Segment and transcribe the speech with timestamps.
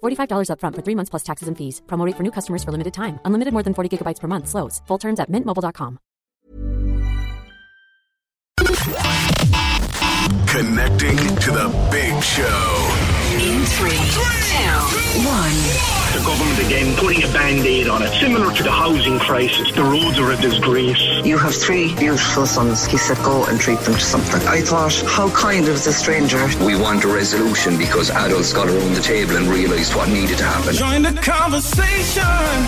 [0.00, 1.82] $45 upfront for three months plus taxes and fees.
[1.86, 3.18] Promote for new customers for limited time.
[3.24, 4.48] Unlimited more than 40 gigabytes per month.
[4.48, 4.80] Slows.
[4.86, 5.98] Full terms at mintmobile.com.
[10.46, 12.98] Connecting to the big show.
[13.38, 13.90] In three,
[14.50, 15.99] two, one.
[16.12, 19.70] The government again putting a band-aid on it, similar to the housing crisis.
[19.72, 20.98] The roads are a disgrace.
[21.24, 22.84] You have three beautiful sons.
[22.84, 24.42] He said, go and treat them to something.
[24.48, 26.48] I thought, how kind of the stranger.
[26.64, 30.44] We want a resolution because adults got around the table and realised what needed to
[30.44, 30.74] happen.
[30.74, 32.24] Join the conversation.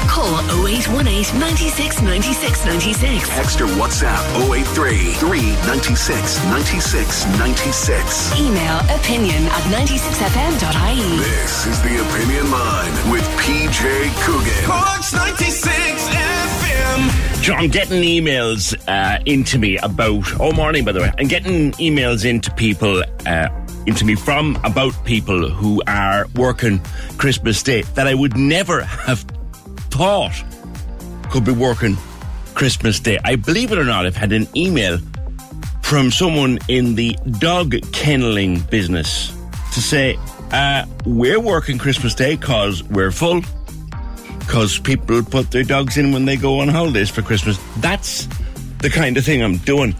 [0.07, 3.29] Call 0818 96 96 96.
[3.29, 4.23] Text or WhatsApp
[4.55, 8.39] 083 396 96 96.
[8.39, 11.19] Email opinion at 96fm.ie.
[11.19, 14.65] This is the Opinion Line with PJ Coogan.
[14.65, 17.43] Corks 96 FM.
[17.43, 22.25] John, getting emails uh, into me about, oh, morning, by the way, and getting emails
[22.25, 23.49] into people, uh,
[23.87, 26.81] into me from about people who are working
[27.19, 29.21] Christmas Day that I would never have
[29.91, 30.45] thought
[31.31, 31.97] could be working
[32.55, 33.19] Christmas Day.
[33.25, 34.99] I believe it or not, I've had an email
[35.83, 39.37] from someone in the dog kenneling business
[39.75, 40.19] to say,
[40.53, 43.41] uh, we're working Christmas Day because we're full.
[44.39, 47.59] Because people put their dogs in when they go on holidays for Christmas.
[47.79, 48.27] That's
[48.79, 49.95] the kind of thing I'm doing.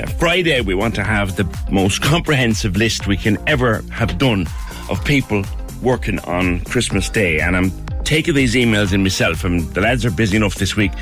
[0.00, 4.46] Uh, Friday, we want to have the most comprehensive list we can ever have done
[4.88, 5.44] of people
[5.82, 7.40] working on Christmas Day.
[7.40, 7.70] And I'm
[8.04, 10.92] taking these emails in myself, and the lads are busy enough this week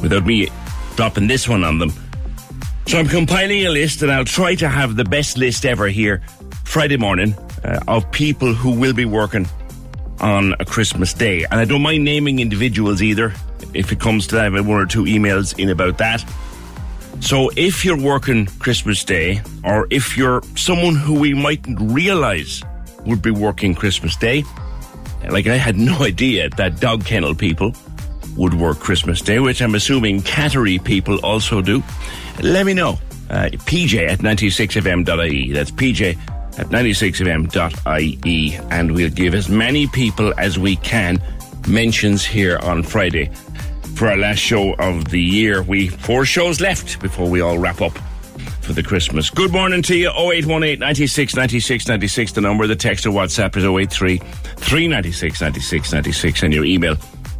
[0.00, 0.48] without me
[0.96, 1.92] dropping this one on them.
[2.86, 6.22] So I'm compiling a list, and I'll try to have the best list ever here
[6.64, 9.46] Friday morning uh, of people who will be working
[10.20, 11.44] on a Christmas Day.
[11.44, 13.32] And I don't mind naming individuals either.
[13.72, 16.24] If it comes to that, I have one or two emails in about that.
[17.20, 22.62] So if you're working Christmas Day, or if you're someone who we mightn't realize
[23.06, 24.44] would be working Christmas Day,
[25.30, 27.74] like I had no idea that dog kennel people
[28.36, 31.82] would work Christmas Day, which I'm assuming cattery people also do.
[32.42, 32.98] Let me know.
[33.30, 35.52] Uh, PJ at 96fm.ie.
[35.52, 36.18] That's PJ
[36.58, 41.20] at 96fm.ie and we'll give as many people as we can
[41.68, 43.30] mentions here on Friday
[43.94, 45.62] for our last show of the year.
[45.62, 47.96] We four shows left before we all wrap up
[48.60, 49.30] for the Christmas.
[49.30, 50.10] Good morning to you.
[50.10, 52.32] 0818 96 96 96.
[52.32, 56.96] The number, of the text or WhatsApp is 083 396 96 96 and your email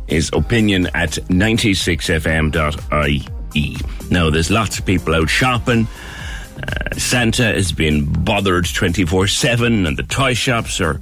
[0.08, 3.76] is opinion at 96fm.ie.
[4.10, 5.86] Now, there's lots of people out shopping.
[6.96, 11.00] Santa has been bothered 24 7, and the toy shops are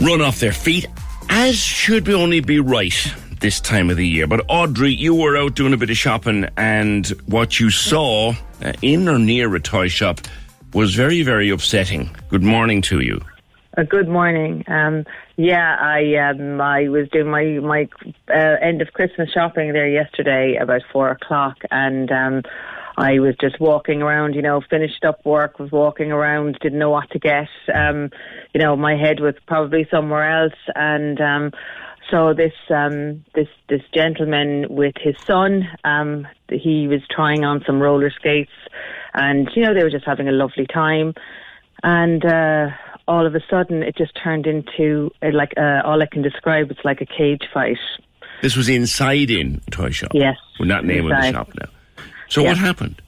[0.00, 0.86] run off their feet,
[1.28, 4.26] as should be only be right this time of the year.
[4.26, 8.72] But Audrey, you were out doing a bit of shopping, and what you saw uh,
[8.82, 10.20] in or near a toy shop
[10.72, 12.10] was very, very upsetting.
[12.28, 13.20] Good morning to you.
[13.76, 14.64] Uh, good morning.
[14.66, 15.04] Um,
[15.36, 17.88] yeah, I um, I was doing my my
[18.28, 22.42] uh, end of Christmas shopping there yesterday about four o'clock, and um,
[23.00, 26.90] I was just walking around, you know, finished up work, was walking around, didn't know
[26.90, 27.48] what to get.
[27.74, 28.10] Um,
[28.52, 31.50] you know, my head was probably somewhere else, and um,
[32.10, 37.80] so this um, this this gentleman with his son, um, he was trying on some
[37.80, 38.52] roller skates,
[39.14, 41.14] and you know they were just having a lovely time,
[41.82, 42.24] and.
[42.24, 42.68] Uh,
[43.08, 46.70] all of a sudden, it just turned into uh, like uh, all I can describe.
[46.70, 47.78] It's like a cage fight.
[48.40, 50.12] This was inside in a toy shop.
[50.14, 51.22] Yes, we're not naming inside.
[51.24, 51.79] the shop now.
[52.30, 52.48] So Yeah.
[52.48, 53.02] what happened?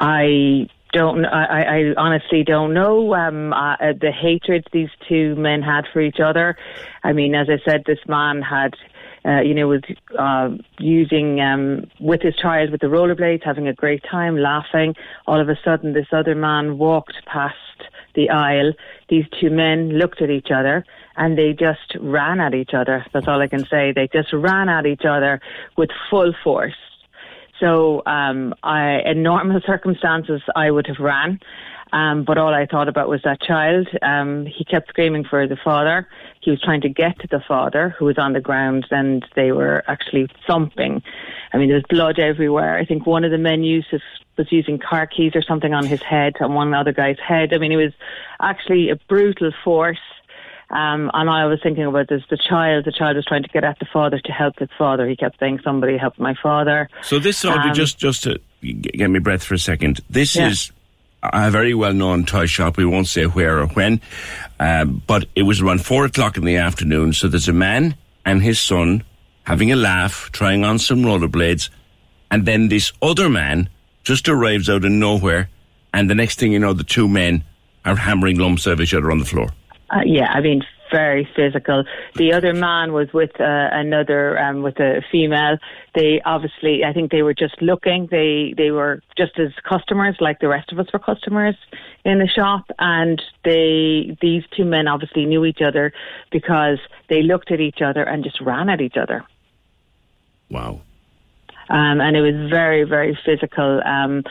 [0.00, 1.24] I don't.
[1.24, 6.00] I, I honestly don't know um, uh, uh, the hatred these two men had for
[6.00, 6.56] each other.
[7.02, 8.74] I mean, as I said, this man had.
[9.26, 9.80] Uh, you know, was
[10.18, 14.94] uh, using um, with his child with the rollerblades, having a great time, laughing.
[15.26, 17.56] All of a sudden, this other man walked past
[18.14, 18.74] the aisle.
[19.08, 20.84] These two men looked at each other
[21.16, 23.06] and they just ran at each other.
[23.14, 23.92] That's all I can say.
[23.92, 25.40] They just ran at each other
[25.76, 26.74] with full force.
[27.60, 31.40] So, um, I, in normal circumstances, I would have ran.
[31.92, 33.86] Um, but all I thought about was that child.
[34.02, 36.08] Um, he kept screaming for the father.
[36.40, 39.52] He was trying to get to the father, who was on the ground, and they
[39.52, 41.02] were actually thumping.
[41.52, 42.76] I mean, there was blood everywhere.
[42.76, 44.02] I think one of the men used his,
[44.36, 47.54] was using car keys or something on his head, on one other guy's head.
[47.54, 47.92] I mean, it was
[48.40, 49.98] actually a brutal force.
[50.74, 52.84] Um, and I was thinking about this the child.
[52.84, 55.08] The child was trying to get at the father to help his father.
[55.08, 59.20] He kept saying, "Somebody help my father." So this, Um, just just to get me
[59.20, 60.00] breath for a second.
[60.10, 60.48] This Yeah.
[60.48, 60.72] is
[61.22, 62.76] a very well-known toy shop.
[62.76, 64.00] We won't say where or when,
[64.58, 67.12] um, but it was around four o'clock in the afternoon.
[67.12, 67.94] So there's a man
[68.26, 69.04] and his son
[69.44, 71.68] having a laugh, trying on some rollerblades,
[72.30, 73.68] and then this other man
[74.02, 75.48] just arrives out of nowhere,
[75.92, 77.44] and the next thing you know, the two men
[77.84, 79.48] are hammering lumps of each other on the floor.
[79.94, 81.84] Uh, yeah, I mean, very physical.
[82.14, 85.58] The other man was with uh, another, um, with a female.
[85.94, 88.08] They obviously, I think they were just looking.
[88.10, 91.54] They they were just as customers, like the rest of us were customers
[92.04, 95.92] in the shop, and they these two men obviously knew each other
[96.30, 99.24] because they looked at each other and just ran at each other.
[100.50, 100.80] Wow.
[101.68, 103.80] Um, and it was very, very physical.
[103.84, 104.22] Um,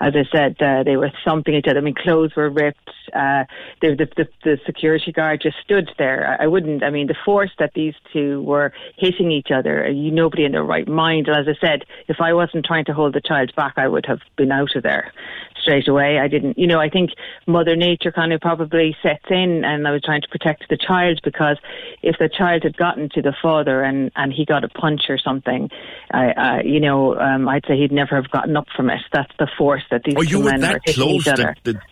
[0.00, 1.78] as I said, uh, they were thumping each other.
[1.78, 2.88] I mean, clothes were ripped.
[3.12, 3.44] Uh,
[3.82, 6.38] the, the, the, the security guard just stood there.
[6.40, 6.82] I, I wouldn't.
[6.82, 9.84] I mean, the force that these two were hitting each other.
[9.84, 11.28] uh, You nobody in their right mind.
[11.28, 14.06] And as I said, if I wasn't trying to hold the child back, I would
[14.06, 15.12] have been out of there
[15.62, 16.18] straight away.
[16.18, 16.58] I didn't.
[16.58, 17.10] You know, I think
[17.46, 21.20] Mother Nature kind of probably sets in, and I was trying to protect the child
[21.24, 21.56] because
[22.02, 25.18] if the child had gotten to the father and and he got a punch or
[25.18, 25.70] something,
[26.12, 29.00] I, I you know, um, I'd say he'd never have gotten up from it.
[29.12, 31.54] That's the force that these Oh, two men were hitting each other.
[31.64, 31.82] that- that-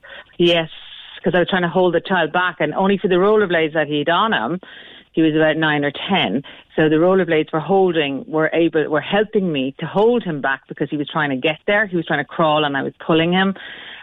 [0.40, 0.70] Yes,
[1.16, 3.88] because I was trying to hold the child back, and only for the rollerblades that
[3.88, 4.60] he'd on him,
[5.18, 6.44] he was about nine or ten.
[6.76, 10.88] So the rollerblades were holding, were able, were helping me to hold him back because
[10.88, 11.86] he was trying to get there.
[11.88, 13.48] He was trying to crawl, and I was pulling him.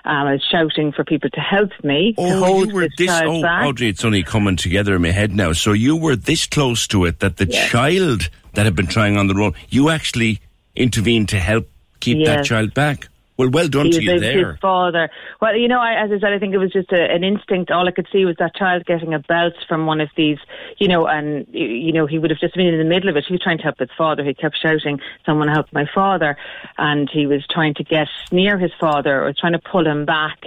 [0.04, 3.10] Um, I was shouting for people to help me to Oh, hold you were this
[3.10, 3.66] Oh, back.
[3.66, 5.54] Audrey, it's only coming together in my head now.
[5.54, 7.70] So you were this close to it that the Yes.
[7.72, 10.42] child that had been trying on the road, you actually
[10.76, 11.70] intervened to help
[12.02, 13.08] keep that child back.
[13.38, 14.52] Well, well done to you there.
[14.52, 15.10] his father.
[15.42, 17.70] Well, you know, I, as I said, I think it was just a, an instinct.
[17.70, 20.38] All I could see was that child getting a belt from one of these,
[20.78, 23.26] you know, and you know he would have just been in the middle of it.
[23.28, 24.24] He was trying to help his father.
[24.24, 26.38] He kept shouting, "Someone help my father!"
[26.78, 30.40] And he was trying to get near his father or trying to pull him back.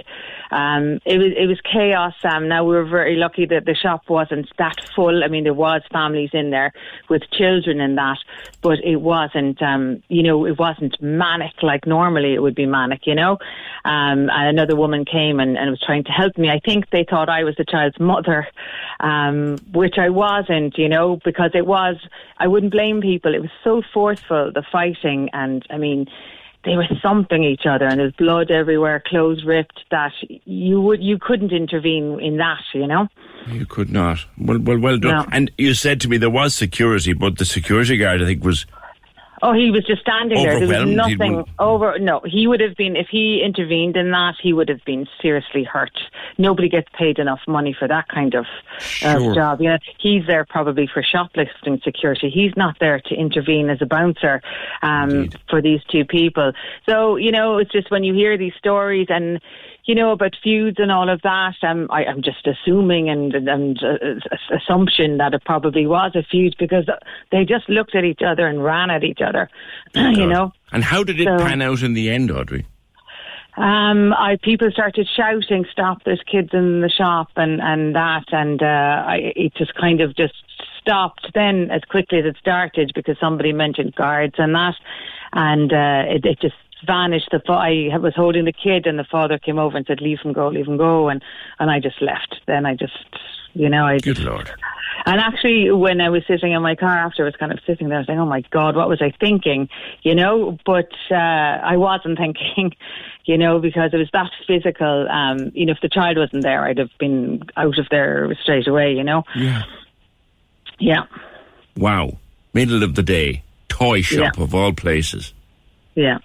[0.51, 2.15] Um, it was it was chaos.
[2.23, 5.23] Um, now we were very lucky that the shop wasn't that full.
[5.23, 6.73] I mean, there was families in there
[7.07, 8.17] with children in that,
[8.63, 9.61] but it wasn't.
[9.61, 12.78] Um, you know, it wasn't manic like normally it would be manic.
[13.03, 13.33] You know,
[13.85, 16.49] um, and another woman came and, and was trying to help me.
[16.49, 18.47] I think they thought I was the child's mother,
[18.99, 20.77] um, which I wasn't.
[20.77, 21.95] You know, because it was.
[22.37, 23.35] I wouldn't blame people.
[23.35, 26.07] It was so forceful the fighting, and I mean
[26.65, 30.11] they were thumping each other and there's blood everywhere, clothes ripped, that
[30.45, 33.07] you would you couldn't intervene in that, you know?
[33.47, 34.25] You could not.
[34.37, 35.11] Well, well, well done.
[35.11, 35.25] No.
[35.31, 38.65] And you said to me there was security, but the security guard, I think, was
[39.41, 40.59] Oh, he was just standing there.
[40.59, 41.97] There was nothing over.
[41.99, 44.35] No, he would have been if he intervened in that.
[44.41, 45.97] He would have been seriously hurt.
[46.37, 48.45] Nobody gets paid enough money for that kind of
[48.79, 49.31] Sure.
[49.31, 49.61] uh, job.
[49.61, 52.29] You know, he's there probably for shoplifting security.
[52.29, 54.41] He's not there to intervene as a bouncer
[54.81, 56.51] um, for these two people.
[56.87, 59.39] So you know, it's just when you hear these stories and
[59.85, 61.55] you know about feuds and all of that.
[61.63, 66.55] Um, I, I'm just assuming and and uh, assumption that it probably was a feud
[66.59, 66.85] because
[67.31, 69.28] they just looked at each other and ran at each other.
[69.95, 70.51] you know.
[70.71, 72.65] And how did it So- pan out in the end, Audrey?
[73.57, 76.03] Um, I people started shouting, "Stop!
[76.05, 80.15] There's kids in the shop," and and that, and uh, I, it just kind of
[80.15, 80.35] just
[80.79, 84.75] stopped then as quickly as it started because somebody mentioned guards and that,
[85.33, 86.55] and uh, it, it just
[86.87, 87.29] vanished.
[87.31, 90.31] The I was holding the kid, and the father came over and said, "Leave him
[90.31, 91.21] go, leave him go," and
[91.59, 92.39] and I just left.
[92.47, 92.93] Then I just,
[93.59, 94.49] you know, I Good Lord.
[95.05, 97.89] and actually, when I was sitting in my car after, I was kind of sitting
[97.89, 99.67] there saying, "Oh my God, what was I thinking?"
[100.03, 102.73] You know, but uh, I wasn't thinking,
[103.25, 105.07] you know, because it was that physical.
[105.09, 108.67] Um, you know, if the child wasn't there, I'd have been out of there straight
[108.67, 108.93] away.
[108.93, 109.63] You know, Yeah.
[110.79, 111.03] yeah,
[111.77, 112.17] Wow.
[112.53, 113.43] Middle of the day.
[113.67, 114.43] Toy shop Yeah.
[114.43, 115.33] of all places.
[115.95, 116.17] yeah.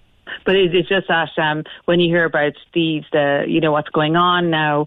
[0.44, 3.90] But it, it's just that um, when you hear about these, the you know what's
[3.90, 4.86] going on now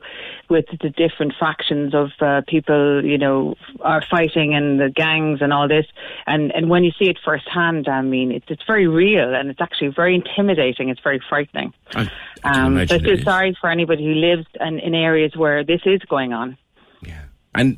[0.49, 5.53] with the different factions of uh, people, you know, are fighting and the gangs and
[5.53, 5.85] all this,
[6.25, 9.61] and and when you see it firsthand, I mean, it's it's very real and it's
[9.61, 10.89] actually very intimidating.
[10.89, 11.73] It's very frightening.
[11.93, 12.11] I,
[12.43, 15.81] I Um, so I feel sorry for anybody who lives in, in areas where this
[15.85, 16.57] is going on.
[17.01, 17.77] Yeah, and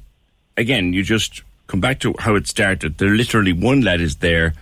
[0.57, 2.97] again, you just come back to how it started.
[2.97, 4.53] There literally one lad is there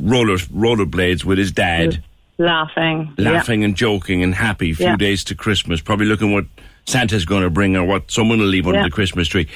[0.00, 2.02] roller rollerblades with his dad,
[2.38, 3.12] Laughing.
[3.18, 3.30] yeah.
[3.30, 4.72] laughing and joking and happy.
[4.72, 4.96] Few Yeah.
[4.96, 6.46] days to Christmas, probably looking what
[6.86, 8.84] Santa's going to bring or what someone will leave under Yeah.
[8.84, 9.46] the Christmas tree.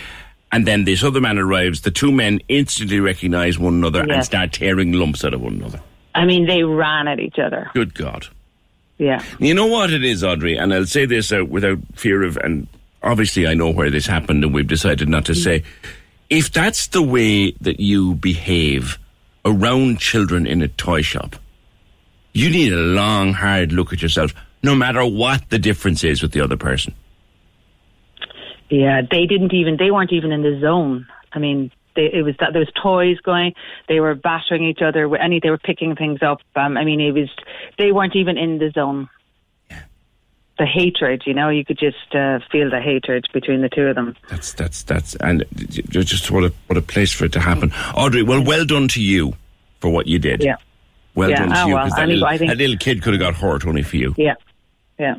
[0.52, 1.80] And then this other man arrives.
[1.80, 5.80] The two men instantly recognise one another and start tearing lumps out of one another.
[6.14, 7.70] I mean, they ran at each other.
[7.74, 8.26] Good God.
[8.98, 9.22] Yeah.
[9.38, 12.66] You know what it is, Audrey, and I'll say this out without fear of, and
[13.02, 15.42] obviously I know where this happened, and we've decided not to mm.
[15.42, 15.62] say.
[16.30, 18.98] If that's the way that you behave
[19.46, 21.36] around children in a toy shop,
[22.32, 26.32] you need a long, hard look at yourself, no matter what the difference is with
[26.32, 26.94] the other person.
[28.68, 29.76] Yeah, they didn't even.
[29.78, 31.06] They weren't even in the zone.
[31.32, 33.54] I mean, they, it was that there was toys going.
[33.88, 35.14] They were battering each other.
[35.16, 36.40] Any, they were picking things up.
[36.56, 37.30] Um, I mean, it was.
[37.78, 39.08] They weren't even in the zone.
[40.58, 43.94] The hatred, you know, you could just uh, feel the hatred between the two of
[43.94, 44.16] them.
[44.30, 45.44] That's that's that's, and
[45.90, 48.22] just what a what a place for it to happen, Audrey.
[48.22, 49.34] Well, well done to you
[49.80, 50.42] for what you did.
[50.42, 50.56] Yeah.
[51.14, 53.02] Well Yeah, done to ah, you well, because that, little, I think- that little kid
[53.02, 54.14] could have got hurt only for you.
[54.16, 54.34] Yeah,
[54.98, 55.16] yeah.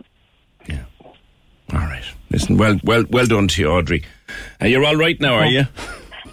[0.68, 0.84] Yeah.
[1.74, 2.04] All right.
[2.32, 4.04] Listen, well, well, well done to you, Audrey.
[4.62, 5.66] Uh, you're all right now, are you?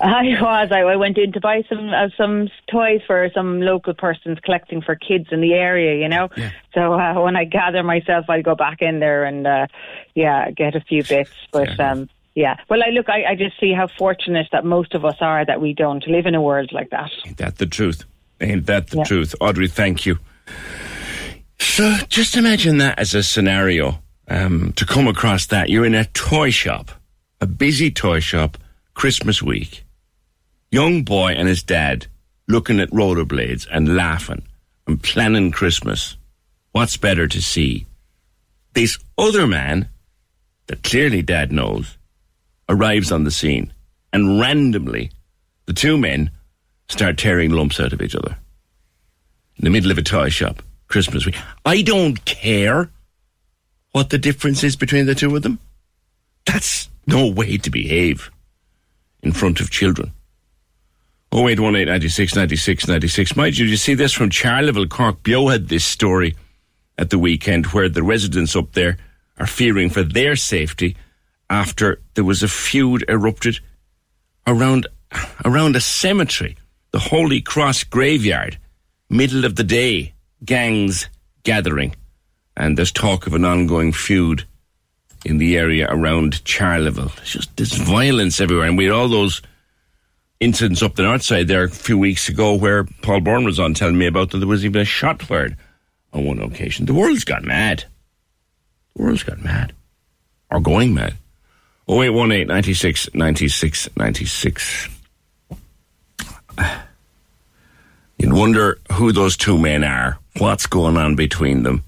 [0.01, 0.69] I was.
[0.73, 4.83] I, I went in to buy some uh, some toys for some local persons collecting
[4.83, 6.01] for kids in the area.
[6.01, 6.29] You know.
[6.75, 9.67] So uh, when I gather myself, I'll go back in there and uh,
[10.15, 11.31] yeah, get a few bits.
[11.53, 13.09] But um, yeah, well, I look.
[13.09, 16.27] I, I just see how fortunate that most of us are that we don't live
[16.27, 17.11] in a world like that.
[17.25, 18.05] Ain't that the truth?
[18.41, 19.05] Ain't that the Yeah.
[19.05, 19.35] truth?
[19.41, 20.19] Audrey, thank you.
[21.59, 24.01] So just imagine that as a scenario.
[24.27, 26.91] Um, to come across that, you're in a toy shop,
[27.41, 28.57] a busy toy shop,
[28.95, 29.84] Christmas week.
[30.75, 32.09] Young boy and his dad
[32.49, 34.43] looking at rollerblades and laughing
[34.89, 36.17] and planning Christmas.
[36.73, 37.87] What's better to see?
[38.73, 39.89] This other man
[40.67, 41.97] that clearly dad knows
[42.69, 43.73] arrives on the scene
[44.13, 45.13] and randomly
[45.67, 46.33] the two men
[46.89, 48.37] start tearing lumps out of each other
[49.57, 51.39] in the middle of a toy shop Christmas week.
[51.65, 52.91] I don't care
[53.93, 55.61] what the difference is between the two of them.
[56.45, 58.29] That's no way to behave
[59.23, 60.11] in front of children.
[61.35, 63.37] 0818 96 96 96.
[63.37, 65.23] Mind you, you see this from Charleville, Cork.
[65.25, 66.37] Bio had this story
[66.97, 68.99] at the weekend where the residents up there
[69.39, 70.97] are fearing for their safety
[71.51, 73.59] after there was a feud erupted
[74.47, 74.87] around
[75.45, 76.57] around a cemetery,
[76.93, 78.59] the Holy Cross graveyard,
[79.11, 80.15] middle of the day,
[80.45, 81.09] gangs
[81.43, 81.97] gathering,
[82.57, 84.45] and there's talk of an ongoing feud
[85.25, 87.13] in the area around Charleville.
[87.19, 89.43] It's just there's violence everywhere, and we had all those
[90.45, 93.73] incidents up the north side there a few weeks ago where Paul Bourne was on
[93.73, 95.57] telling me about that there was even a shot fired
[96.13, 96.85] on one occasion.
[96.85, 97.85] The world's got mad.
[98.95, 99.73] The world's got mad.
[100.51, 101.15] Or going mad.
[101.89, 104.89] 0818 96 96 96.
[108.19, 111.85] You'd wonder who those two men are, what's going on between them,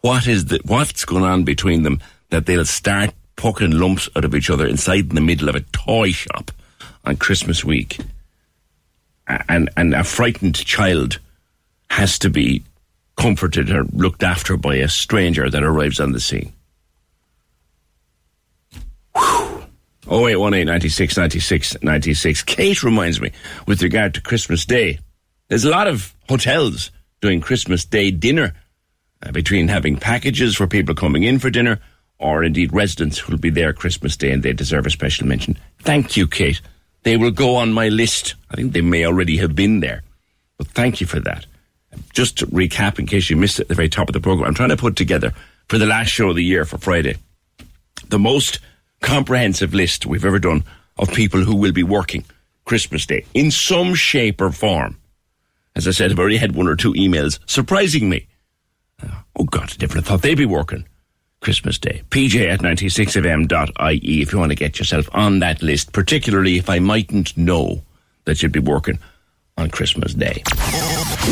[0.00, 4.34] what is the, what's going on between them that they'll start poking lumps out of
[4.34, 6.50] each other inside in the middle of a toy shop
[7.04, 7.98] on Christmas week.
[9.48, 11.18] And, and a frightened child
[11.90, 12.62] has to be
[13.16, 16.52] comforted or looked after by a stranger that arrives on the scene.
[20.10, 22.42] 0818 96 96 96.
[22.42, 23.30] Kate reminds me,
[23.66, 24.98] with regard to Christmas Day,
[25.48, 26.90] there's a lot of hotels
[27.20, 28.54] doing Christmas Day dinner
[29.22, 31.78] uh, between having packages for people coming in for dinner
[32.18, 35.58] or indeed residents who'll be there Christmas Day and they deserve a special mention.
[35.80, 36.60] Thank you, Kate.
[37.02, 38.34] They will go on my list.
[38.50, 40.02] I think they may already have been there.
[40.58, 41.46] But thank you for that.
[42.12, 44.46] Just to recap, in case you missed it at the very top of the program,
[44.46, 45.32] I'm trying to put together
[45.68, 47.16] for the last show of the year for Friday
[48.12, 48.60] the most
[49.00, 50.62] comprehensive list we've ever done
[50.98, 52.24] of people who will be working
[52.64, 54.98] Christmas Day in some shape or form.
[55.74, 58.28] As I said, I've already had one or two emails surprising me.
[59.02, 60.86] Uh, oh God, I never thought they'd be working
[61.42, 62.02] Christmas Day.
[62.10, 66.70] PJ at 96fm.ie E if you want to get yourself on that list, particularly if
[66.70, 67.82] I mightn't know
[68.24, 68.98] that you'd be working
[69.58, 70.42] on Christmas Day.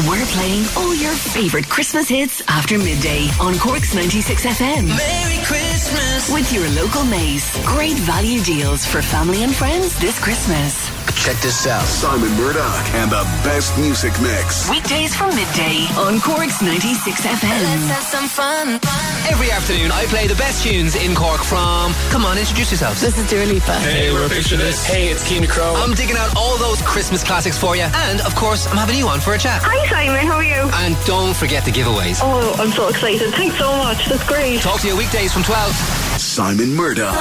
[0.09, 4.87] We're playing all your favourite Christmas hits after midday on Cork's 96 FM.
[4.89, 6.33] Merry Christmas.
[6.33, 7.51] With your local Maze.
[7.65, 11.00] Great value deals for family and friends this Christmas.
[11.17, 11.85] Check this out.
[11.85, 14.69] Simon Murdoch and the best music mix.
[14.71, 17.41] Weekdays from midday on Cork's 96 FM.
[17.43, 18.81] Let's have some fun.
[19.29, 21.93] Every afternoon, I play the best tunes in Cork from.
[22.11, 23.01] Come on, introduce yourselves.
[23.01, 23.79] This is Dua Lipa.
[23.81, 24.87] Hey, we're Picture This.
[24.87, 25.75] Hey, it's Keena Crow.
[25.77, 27.87] I'm digging out all those Christmas classics for you.
[28.09, 29.63] And, of course, I'm having you on for a chat.
[29.63, 30.71] Hi Simon, how are you?
[30.87, 32.21] And don't forget the giveaways.
[32.23, 33.33] Oh, I'm so excited.
[33.35, 34.07] Thanks so much.
[34.07, 34.61] That's great.
[34.61, 35.73] Talk to you weekdays from 12.
[36.21, 37.15] Simon Murdoch.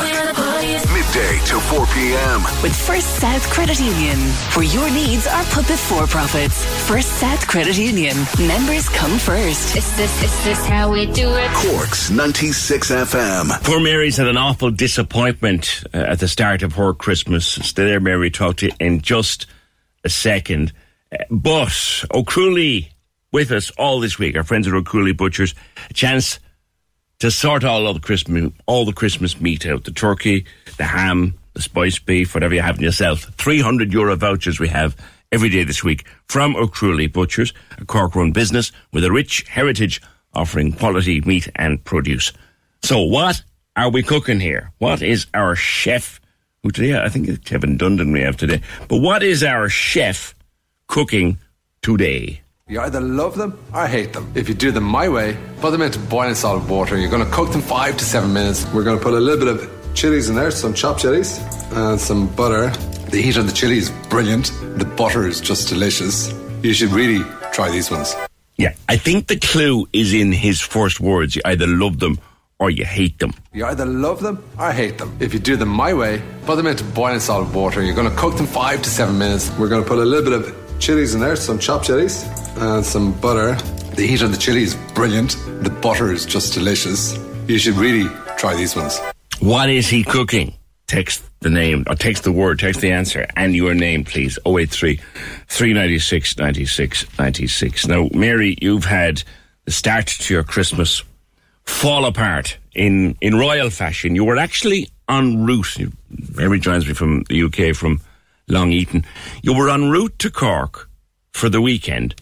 [0.94, 2.44] Midday to 4 p.m.
[2.62, 4.18] With First South Credit Union,
[4.54, 6.66] where your needs are put before profits.
[6.88, 8.16] First South Credit Union.
[8.40, 9.76] Members come first.
[9.76, 11.50] Is this, is this how we do it?
[11.52, 13.64] Corks 96 FM.
[13.64, 17.48] Poor Mary's had an awful disappointment uh, at the start of her Christmas.
[17.48, 18.30] Stay there, Mary.
[18.30, 19.48] Talk to you in just
[20.04, 20.74] a second.
[21.12, 22.90] Uh, but O'Crualaoi
[23.32, 24.36] with us all this week.
[24.36, 25.56] Our friends at O'Crualaoi Butchers.
[25.90, 26.40] A chance
[27.20, 29.84] to sort all of the Christmas, all the Christmas meat out.
[29.84, 30.46] The turkey,
[30.78, 33.22] the ham, the spiced beef, whatever you have in yourself.
[33.38, 34.96] 300 euro vouchers we have
[35.32, 40.02] every day this week from O'Crualaoi Butchers, a Cork run business with a rich heritage
[40.34, 42.32] offering quality meat and produce.
[42.82, 43.44] So what
[43.76, 44.72] are we cooking here?
[44.78, 46.20] What is our chef,
[46.64, 50.36] who today, I think it's Kevin Dundon we have today, but what is our chef
[50.88, 51.38] cooking
[51.82, 52.42] today?
[52.68, 54.32] You either love them or hate them.
[54.36, 56.98] If you do them my way, put them into boiling salt water.
[56.98, 58.72] You're going to cook them five to seven minutes.
[58.72, 61.40] We're going to put a little bit of chilies in there, some chopped chilies,
[61.74, 62.70] and some butter.
[63.12, 64.46] The heat of the chili is brilliant.
[64.78, 66.34] The butter is just delicious.
[66.64, 68.16] You should really try these ones.
[68.56, 71.36] Yeah, I think the clue is in his first words.
[71.36, 72.18] You either love them
[72.60, 73.34] or you hate them.
[73.52, 75.18] You either love them or hate them.
[75.20, 77.84] If you do them my way, put them into boiling salt water.
[77.84, 79.52] You're going to cook them five to seven minutes.
[79.58, 82.24] We're going to put a little bit of chilies in there, some chopped chilies,
[82.56, 83.56] and some butter.
[83.96, 85.32] The heat of the chili is brilliant.
[85.62, 87.20] The butter is just delicious.
[87.50, 88.98] You should really try these ones.
[89.40, 90.54] What is he cooking?
[90.88, 94.38] Text the name, or text the word, text the answer, and your name, please.
[94.46, 95.00] 083
[95.48, 97.88] 396 96 96.
[97.88, 99.24] Now, Mary, you've had
[99.64, 101.04] the start to your Christmas
[101.64, 104.14] fall apart in, in royal fashion.
[104.14, 105.78] You were actually en route.
[106.36, 108.02] Mary joins me from the UK, from
[108.50, 109.06] Long Eaton.
[109.42, 110.90] You were en route to Cork
[111.32, 112.16] for the weekend,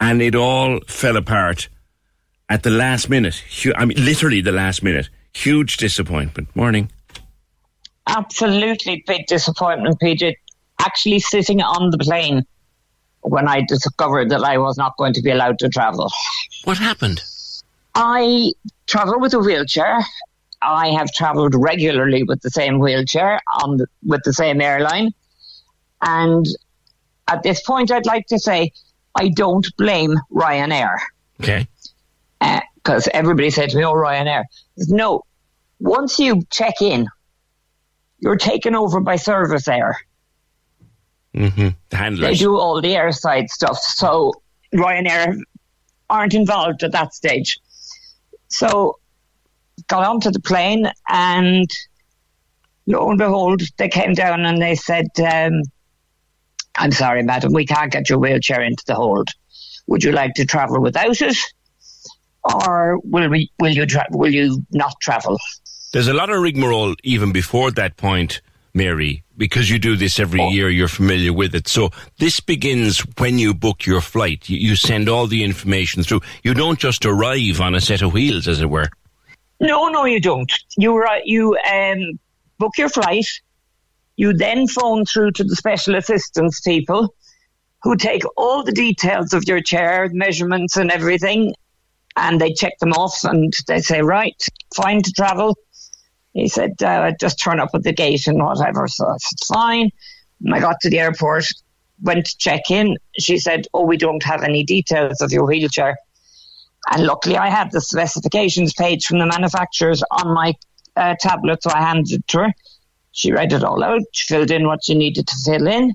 [0.00, 1.70] and it all fell apart
[2.50, 3.42] at the last minute.
[3.74, 5.08] I mean, literally the last minute.
[5.36, 6.48] Huge disappointment.
[6.56, 6.90] Morning.
[8.06, 10.34] Absolutely big disappointment, PJ.
[10.80, 12.46] Actually, sitting on the plane
[13.20, 16.10] when I discovered that I was not going to be allowed to travel.
[16.64, 17.22] What happened?
[17.94, 18.52] I
[18.86, 20.00] travel with a wheelchair.
[20.62, 25.12] I have travelled regularly with the same wheelchair on the, with the same airline.
[26.00, 26.46] And
[27.28, 28.72] at this point, I'd like to say
[29.14, 30.96] I don't blame Ryanair.
[31.42, 31.68] Okay.
[32.40, 34.44] Because uh, everybody said to me, oh, Ryanair.
[34.88, 35.22] No,
[35.78, 37.06] once you check in,
[38.18, 39.94] you're taken over by Servisair.
[41.34, 41.68] Mm-hmm.
[41.90, 42.28] The.
[42.28, 43.78] They do all the airside stuff.
[43.78, 44.32] So
[44.74, 45.36] Ryanair
[46.08, 47.58] aren't involved at that stage.
[48.48, 48.98] So
[49.88, 51.68] got onto the plane and
[52.86, 55.62] lo and behold, they came down and they said, um,
[56.76, 59.28] I'm sorry, madam, we can't get your wheelchair into the hold.
[59.88, 61.36] Would you like to travel without it?
[62.44, 65.38] Or will we, will you tra- will you not travel?
[65.96, 68.42] There's a lot of rigmarole even before that point,
[68.74, 70.50] Mary, because you do this every oh.
[70.50, 71.68] year, you're familiar with it.
[71.68, 74.46] So this begins when you book your flight.
[74.46, 76.20] You, you send all the information through.
[76.42, 78.90] You don't just arrive on a set of wheels, as it were.
[79.58, 80.52] No, no, you don't.
[80.76, 82.18] You you um,
[82.58, 83.28] book your flight.
[84.16, 87.14] You then phone through to the special assistance people
[87.82, 91.54] who take all the details of your chair, measurements and everything,
[92.16, 94.36] and they check them off and they say, right,
[94.74, 95.56] fine to travel.
[96.36, 98.86] He said, uh, just turn up at the gate and whatever.
[98.88, 99.90] So I said, fine.
[100.44, 101.46] And I got to the airport,
[102.02, 102.98] went to check in.
[103.18, 105.96] She said, oh, we don't have any details of your wheelchair.
[106.92, 110.52] And luckily, I had the specifications page from the manufacturers on my
[110.94, 112.52] uh, tablet, so I handed it to her.
[113.12, 115.94] She read it all out, she filled in what she needed to fill in,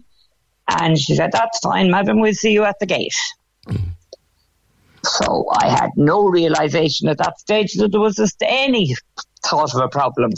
[0.67, 3.15] and she said, That's fine, madam, we'll see you at the gate.
[3.67, 3.91] Mm.
[5.03, 8.95] So I had no realization at that stage that there was just any
[9.45, 10.31] thought of a problem.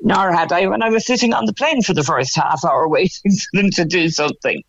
[0.00, 2.88] Nor had I when I was sitting on the plane for the first half hour
[2.96, 4.62] waiting for them to do something.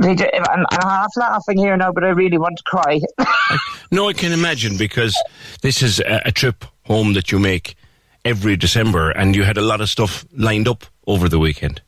[0.00, 3.00] I'm, I'm half laughing here now, but I really want to cry.
[3.90, 5.20] no, I can imagine because
[5.60, 7.76] this is a, a trip home that you make
[8.24, 11.82] every December, and you had a lot of stuff lined up over the weekend.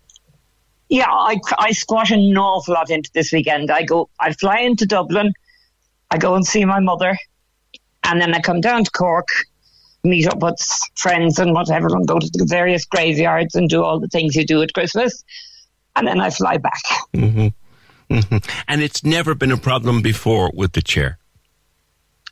[0.88, 3.70] Yeah, I, I squat an awful lot into this weekend.
[3.70, 5.32] I go, I fly into Dublin,
[6.10, 7.16] I go and see my mother,
[8.04, 9.28] and then I come down to Cork,
[10.04, 10.56] meet up with
[10.94, 14.44] friends and whatever, and go to the various graveyards and do all the things you
[14.46, 15.24] do at Christmas,
[15.96, 16.82] and then I fly back.
[17.14, 17.48] Mm-hmm.
[18.14, 18.50] Mm-hmm.
[18.68, 21.18] And it's never been a problem before with the chair.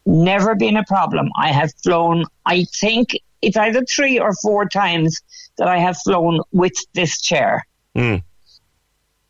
[0.04, 1.30] Never been a problem.
[1.36, 5.20] I have flown, I think it's either three or four times
[5.58, 7.66] that I have flown with this chair.
[7.96, 8.22] Mm.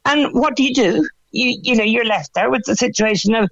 [0.05, 1.09] And what do you do?
[1.31, 3.51] You you know you're left there with the situation of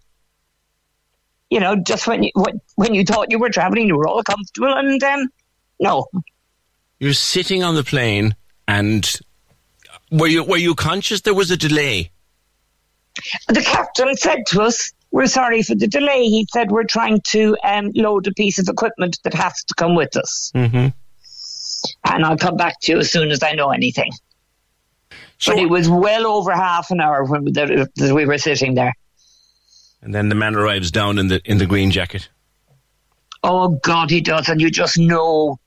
[1.50, 4.22] you know, just when you when, when you thought you were traveling, you were all
[4.22, 5.28] comfortable, and um,
[5.80, 6.06] no.
[7.00, 8.36] You're sitting on the plane,
[8.68, 9.20] and
[10.10, 12.10] were you were you conscious there was a delay?
[13.48, 17.56] The captain said to us, "We're sorry for the delay." He said, "We're trying to
[17.64, 20.88] um, load a piece of equipment that has to come with us." Mm-hmm.
[22.04, 24.12] and I'll come back to you as soon as I know anything.
[25.46, 28.94] but it was well over half an hour when that, that we were sitting there.
[30.02, 32.28] And then the man arrives down in the in the green jacket.
[33.42, 35.58] Oh God, he does, and you just know.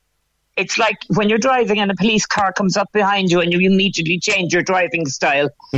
[0.55, 3.59] It's like when you're driving and a police car comes up behind you and you
[3.61, 5.49] immediately change your driving style.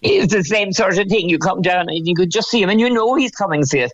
[0.00, 1.28] it's the same sort of thing.
[1.28, 3.76] You come down and you could just see him and you know he's coming for
[3.76, 3.88] you.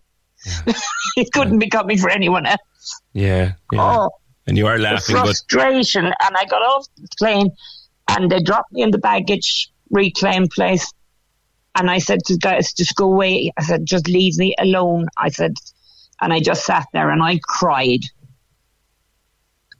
[1.16, 3.02] he couldn't be coming for anyone else.
[3.12, 3.80] Yeah, yeah.
[3.80, 4.10] Oh,
[4.46, 6.04] and you are laughing, but frustration.
[6.04, 7.50] And I got off the plane
[8.08, 10.92] and they dropped me in the baggage reclaim place.
[11.76, 13.52] And I said to the guys, just go away.
[13.56, 15.08] I said, just leave me alone.
[15.18, 15.54] I said,
[16.20, 18.00] and I just sat there and I cried.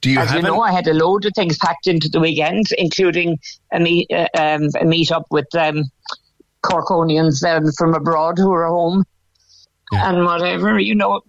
[0.01, 2.19] do you As you know, an- I had a load of things packed into the
[2.19, 3.39] weekend, including
[3.73, 5.83] a meet, uh, um, a meet up with um,
[6.63, 9.05] Corkonians um, from abroad who were home
[9.91, 10.79] and whatever.
[10.79, 11.21] You know,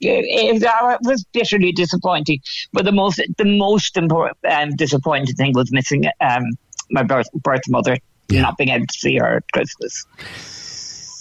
[0.00, 2.40] it, it, it was bitterly disappointing.
[2.72, 6.44] But the most the most important um, disappointing thing was missing um,
[6.90, 7.96] my birth birth mother,
[8.30, 10.06] not being able to see her at Christmas.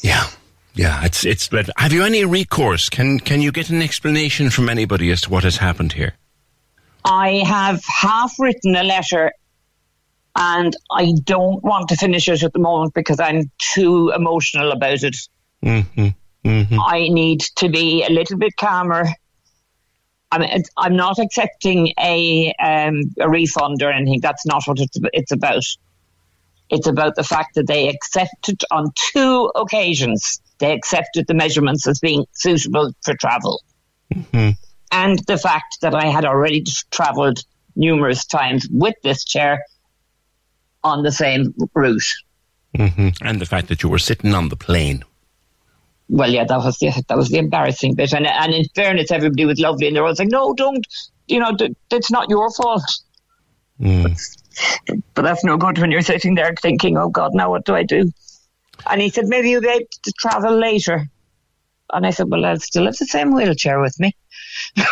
[0.04, 0.28] Yeah,
[0.76, 1.06] yeah.
[1.06, 1.48] It's it's.
[1.48, 2.90] But have you any recourse?
[2.90, 6.14] Can can you get an explanation from anybody as to what has happened here?
[7.06, 9.32] I have half written a letter
[10.38, 15.04] and I don't want to finish it at the moment because I'm too emotional about
[15.04, 15.18] it.
[15.64, 16.08] Mm-hmm.
[16.46, 16.80] Mm-hmm.
[16.80, 19.06] I need to be a little bit calmer.
[20.32, 24.20] I'm, I'm not accepting a, um, a refund or anything.
[24.22, 25.64] That's not what it's, it's about.
[26.70, 32.00] It's about the fact that they accepted on two occasions, they accepted the measurements as
[32.00, 33.62] being suitable for travel.
[34.14, 34.50] Mm-hmm.
[34.92, 37.44] And the fact that I had already travelled
[37.76, 39.64] numerous times with this chair
[40.84, 42.02] on the same route.
[42.76, 43.10] Mm-hmm.
[43.22, 45.04] And the fact that you were sitting on the plane.
[46.10, 48.14] Well, yeah, that was the that was the embarrassing bit.
[48.14, 50.86] And and in fairness, everybody was lovely, and they were all saying, "No, don't,"
[51.28, 52.84] you know, th- it's not your fault.
[53.82, 54.18] Mm.
[55.14, 57.84] But that's no good when you're sitting there thinking, "Oh God, now what do I
[57.84, 58.12] do?"
[58.90, 61.08] And he said, "Maybe you'll be able to travel later."
[61.94, 64.16] And I said, "Well, I'll still have the same wheelchair with me."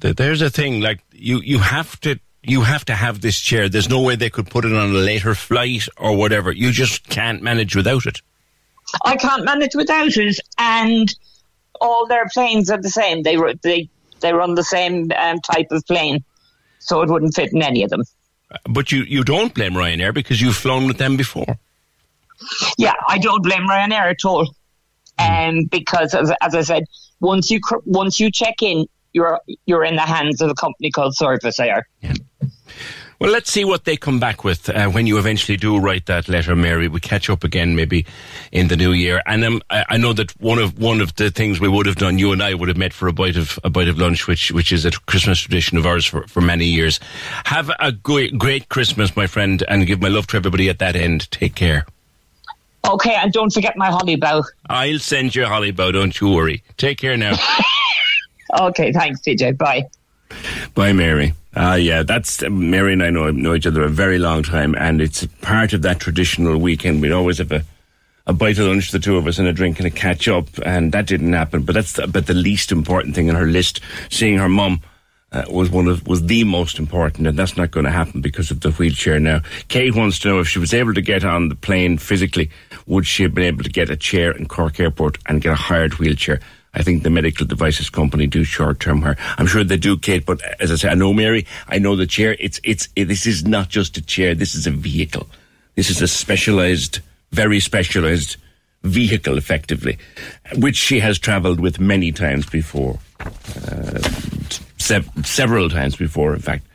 [0.00, 3.68] Th- There's a thing like you you have to you have to have this chair.
[3.68, 6.52] There's no way they could put it on a later flight or whatever.
[6.52, 8.20] You just can't manage without it.
[9.04, 11.12] I can't manage without it, and
[11.80, 13.22] all their planes are the same.
[13.22, 13.88] They they
[14.20, 16.24] they run the same um, type of plane,
[16.78, 18.02] so it wouldn't fit in any of them.
[18.68, 21.58] But you, you don't blame Ryanair because you've flown with them before.
[22.78, 24.54] Yeah, I don't blame Ryanair at all,
[25.18, 26.84] um, because as, as I said,
[27.20, 31.14] once you once you check in, you're you're in the hands of a company called
[31.14, 31.82] Servisair.
[33.22, 36.28] Well, let's see what they come back with uh, when you eventually do write that
[36.28, 36.88] letter, Mary.
[36.88, 38.04] We catch up again maybe
[38.50, 39.22] in the new year.
[39.26, 41.94] And um, I, I know that one of one of the things we would have
[41.94, 44.26] done, you and I would have met for a bite of a bite of lunch,
[44.26, 46.98] which which is a Christmas tradition of ours for, for many years.
[47.44, 50.96] Have a great, great Christmas, my friend, and give my love to everybody at that
[50.96, 51.30] end.
[51.30, 51.86] Take care.
[52.84, 54.42] Okay, and don't forget my holly bow.
[54.68, 55.92] I'll send you a holly bow.
[55.92, 56.64] Don't you worry.
[56.76, 57.36] Take care now.
[58.60, 59.56] Okay, thanks, PJ.
[59.56, 59.88] Bye.
[60.74, 61.34] Bye, Mary.
[61.54, 64.74] Ah, yeah, that's uh, Mary and I know know each other a very long time,
[64.74, 67.02] and it's part of that traditional weekend.
[67.02, 67.64] We'd always have a
[68.26, 70.46] a bite of lunch, the two of us, and a drink and a catch up,
[70.64, 71.62] and that didn't happen.
[71.62, 73.80] But that's but the least important thing in her list.
[74.10, 74.80] Seeing her mum
[75.32, 78.50] uh, was one of was the most important, and that's not going to happen because
[78.50, 79.40] of the wheelchair now.
[79.68, 82.50] Kate wants to know if she was able to get on the plane physically,
[82.86, 85.56] would she have been able to get a chair in Cork Airport and get a
[85.56, 86.40] hired wheelchair?
[86.74, 89.16] I think the medical devices company do short term hire.
[89.36, 90.24] I'm sure they do, Kate.
[90.24, 91.46] But as I say, I know Mary.
[91.68, 92.36] I know the chair.
[92.40, 94.34] It's it's it, this is not just a chair.
[94.34, 95.28] This is a vehicle.
[95.74, 98.36] This is a specialized, very specialized
[98.82, 99.98] vehicle, effectively,
[100.56, 103.98] which she has travelled with many times before, uh,
[104.78, 106.66] sev- several times before, in fact.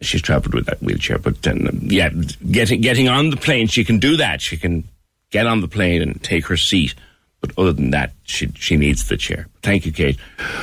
[0.00, 2.10] She's travelled with that wheelchair, but um, yeah,
[2.50, 4.40] getting getting on the plane, she can do that.
[4.40, 4.84] She can
[5.30, 6.94] get on the plane and take her seat.
[7.42, 9.48] But other than that, she she needs the chair.
[9.62, 10.16] Thank you, Kate.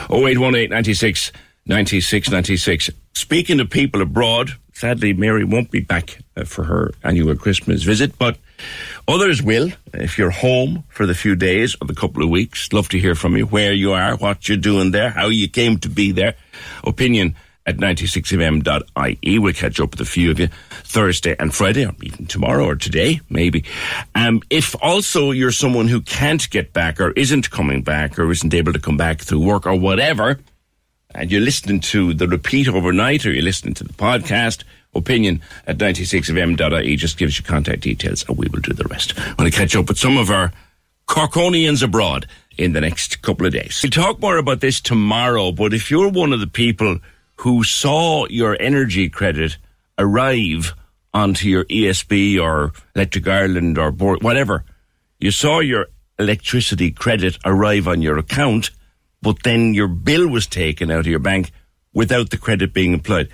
[0.10, 1.32] 0818 96
[1.68, 2.90] 96 96.
[3.14, 8.18] Speaking of people abroad, sadly, Mary won't be back uh, for her annual Christmas visit,
[8.18, 8.38] but
[9.08, 9.72] others will.
[9.94, 13.14] If you're home for the few days or the couple of weeks, love to hear
[13.14, 16.36] from you where you are, what you're doing there, how you came to be there.
[16.84, 17.36] Opinion
[17.70, 19.40] at 96fm.ie.
[19.40, 20.48] We'll catch up with a few of you
[20.84, 23.64] Thursday and Friday, or even tomorrow or today, maybe.
[24.16, 28.54] Um, if also you're someone who can't get back or isn't coming back or isn't
[28.56, 30.40] able to come back through work or whatever,
[31.14, 34.64] and you're listening to the repeat overnight or you're listening to the podcast,
[34.96, 39.14] opinion at 96fm.ie, just gives you contact details and we will do the rest.
[39.20, 40.52] I want to catch up with some of our
[41.08, 42.28] Corkonians abroad
[42.58, 43.80] in the next couple of days.
[43.84, 47.00] We'll talk more about this tomorrow, but if you're one of the people
[47.40, 49.58] who saw your energy credit
[49.98, 50.74] arrive
[51.14, 54.66] onto your ESB or Electric Ireland or board, whatever,
[55.20, 58.72] you saw your electricity credit arrive on your account,
[59.22, 61.52] but then your bill was taken out of your bank
[61.94, 63.30] without the credit being applied.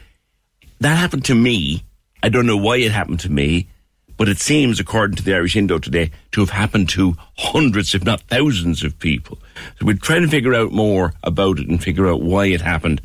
[0.82, 1.84] That happened to me.
[2.22, 3.70] I don't know why it happened to me,
[4.18, 8.04] but it seems, according to the Irish Indo today, to have happened to hundreds, if
[8.04, 9.40] not thousands, of people.
[9.80, 13.02] So we're trying to figure out more about it and figure out why it happened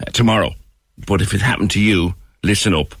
[0.00, 0.54] Uh, tomorrow.
[1.06, 2.94] But if it happened to you, listen up.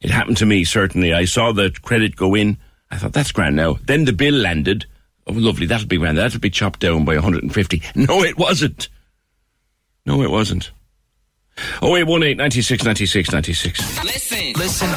[0.00, 1.12] It happened to me, certainly.
[1.14, 2.58] I saw the credit go in.
[2.90, 3.78] I thought, that's grand now.
[3.84, 4.86] Then the bill landed.
[5.26, 6.18] Oh, lovely, that'll be grand.
[6.18, 7.82] That'll be chopped down by 150.
[7.94, 8.88] No, it wasn't.
[10.06, 10.70] No, it wasn't.
[11.80, 14.04] Oh, 0818 96 96 96.
[14.04, 14.52] Listen.
[14.54, 14.90] Listen.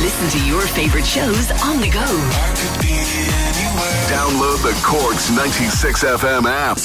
[0.00, 2.75] Listen to your favorite shows on the go.
[4.06, 6.78] Download the Corks 96 FM app.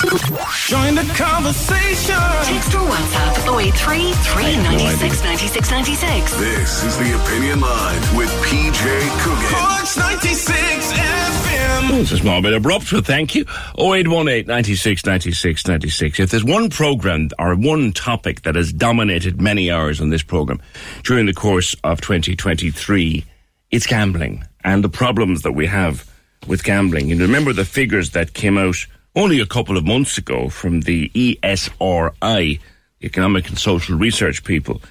[0.66, 2.16] Join the conversation.
[2.46, 6.36] Text or WhatsApp 083 396 96 96.
[6.38, 8.82] This is the Opinion Line with PJ
[9.22, 9.50] Coogan.
[9.54, 11.92] Corks 96 FM.
[11.92, 13.46] Oh, it's a small bit abrupt, but thank you.
[13.78, 16.20] 0818 96 96 96.
[16.20, 20.60] If there's one program or one topic that has dominated many hours on this program
[21.04, 23.26] during the course of 2023,
[23.70, 26.11] it's gambling and the problems that we have
[26.48, 27.12] with gambling.
[27.12, 31.10] And remember the figures that came out only a couple of months ago from the
[31.10, 32.60] ESRI,
[33.04, 34.82] Economic and Social Research people,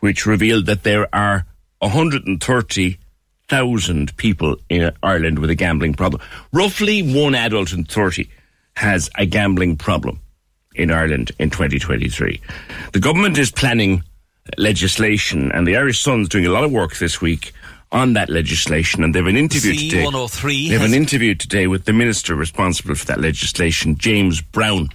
[0.00, 1.46] which revealed that there are
[1.78, 6.20] 130,000 people in Ireland with a gambling problem.
[6.52, 8.28] Roughly one adult in 30
[8.76, 10.20] has a gambling problem
[10.74, 12.40] in Ireland in 2023.
[12.92, 14.02] The government is planning
[14.58, 17.52] legislation, and the Irish Sun's doing a lot of work this week
[17.94, 20.04] on that legislation, and they have an interview today.
[20.04, 24.88] C103 They have an interview today with the minister responsible for that legislation, James Browne,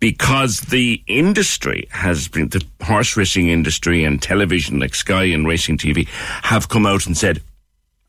[0.00, 5.78] because the industry has been the horse racing industry and television like Sky and Racing
[5.78, 6.08] TV
[6.42, 7.40] have come out and said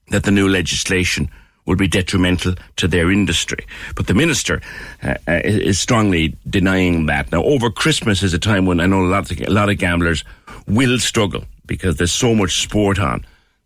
[0.09, 1.29] that the new legislation
[1.67, 3.65] will be detrimental to their industry.
[3.95, 4.59] But the minister
[5.03, 7.31] uh, uh, is strongly denying that.
[7.31, 9.77] Now, over Christmas is a time when I know a lot of, a lot of
[9.77, 10.23] gamblers
[10.67, 13.23] will struggle because there's so much sport on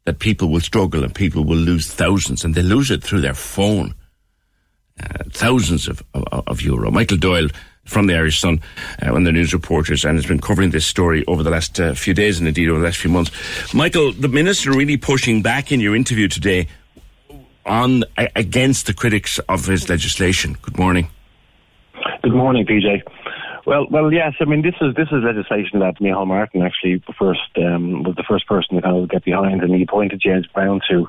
[0.10, 3.36] that people will struggle and people will lose thousands and they lose it through their
[3.36, 3.94] phone.
[5.00, 6.90] Uh, thousands of, of, of euro.
[6.90, 7.48] Michael Doyle
[7.86, 8.60] from the Irish Sun,
[9.04, 11.80] uh, one of the news reporters, and has been covering this story over the last
[11.80, 13.30] uh, few days and indeed over the last few months.
[13.72, 16.68] Michael, the minister really pushing back in your interview today
[17.68, 18.04] on
[18.36, 20.58] against the critics of his legislation.
[20.64, 21.08] Good morning.
[22.24, 23.04] Good morning, PJ.
[23.66, 24.34] Well, well, yes.
[24.40, 28.24] I mean, this is this is legislation that Micheál Martin actually first um, was the
[28.28, 31.08] first person to kind of get behind, and he appointed James Browne to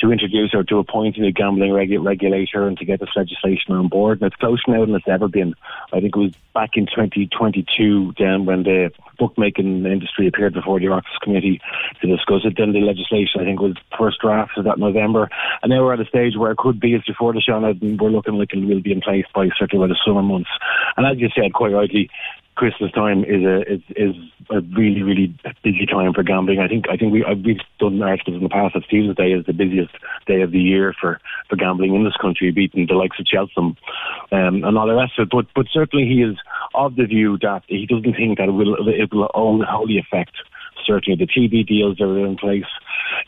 [0.00, 3.74] to introduce or to appoint a new gambling regu- regulator and to get this legislation
[3.74, 4.20] on board.
[4.20, 5.54] And it's closer now than it's ever been.
[5.92, 10.86] I think it was back in 2022 then when the bookmaking industry appeared before the
[10.86, 11.60] Oireachtas Committee
[12.00, 12.54] to discuss it.
[12.56, 15.28] Then the legislation, I think, was first draft was that November,
[15.62, 18.00] and now we're at a stage where it could be as before the Seanad, and
[18.00, 20.50] we're looking like it will be in place by certainly by the summer months.
[20.96, 22.10] And as you said quite rightly,
[22.56, 24.14] Christmas time is a is, is
[24.50, 26.58] a really really busy time for gambling.
[26.58, 29.32] I think I think we I've, we've done articles in the past that Stephen's Day
[29.32, 29.92] is the busiest
[30.26, 33.76] day of the year for, for gambling in this country, beating the likes of Cheltenham
[34.32, 35.30] um, and all the rest of it.
[35.30, 36.36] But but certainly he is
[36.74, 40.36] of the view that he doesn't think that it will it will wholly affect
[40.86, 42.64] certainly the TV deals that are in place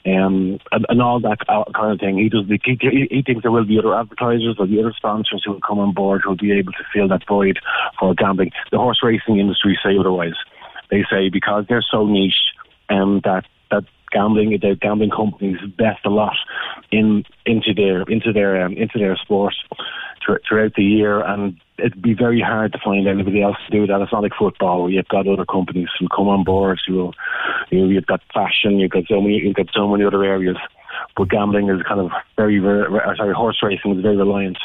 [0.06, 2.18] um, and, and all that kind of thing.
[2.18, 2.46] He does.
[2.48, 5.78] He, he, thinks there will be other advertisers or the other sponsors who will come
[5.78, 7.58] on board who will be able to fill that void
[7.98, 8.50] for gambling.
[8.70, 10.34] The horse racing industry say otherwise.
[10.90, 12.52] They say because they're so niche
[12.88, 16.36] um, that that gambling the gambling companies invest a lot
[16.90, 19.54] in into their into their um, into their sport
[20.24, 23.86] thr- throughout the year and it'd be very hard to find anybody else to do
[23.86, 24.00] that.
[24.00, 26.80] It's not like football you've got other companies who come on board.
[26.88, 27.12] Will,
[27.70, 30.56] you know, you've got fashion, you've got so many, you've got so many other areas.
[31.16, 34.58] But gambling is kind of very, very or sorry, horse racing is very reliant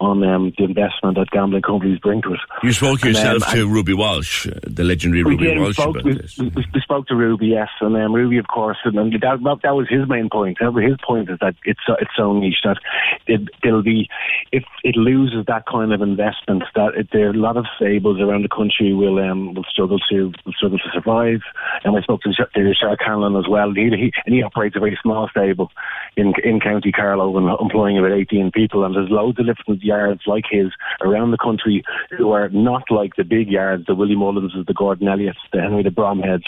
[0.00, 2.40] on um, the investment that gambling companies bring to it.
[2.62, 5.58] You spoke And, yourself um, to Ruby Walsh, uh, the legendary Ruby did.
[5.58, 8.98] Walsh, spoke, we, we, we spoke to Ruby, yes, and um, Ruby, of course, and,
[8.98, 10.58] and that, that that was his main point.
[10.60, 12.78] His point is that it's so, it's so niche that
[13.26, 14.08] it, it'll be
[14.52, 18.20] if it loses that kind of investment, that it, there are a lot of stables
[18.20, 21.40] around the country will um, will struggle to will struggle to survive.
[21.84, 23.72] And I spoke to Sh- to Canlon as well.
[23.72, 25.70] He, he and he operates a very small stable
[26.16, 28.84] in in County Carlow and employing about 18 people.
[28.84, 30.68] And there's loads of different yards like his
[31.00, 31.82] around the country
[32.16, 35.82] who are not like the big yards, the Willie Mullinses, the Gordon Elliotts, the Henry
[35.82, 36.44] de Bromheads,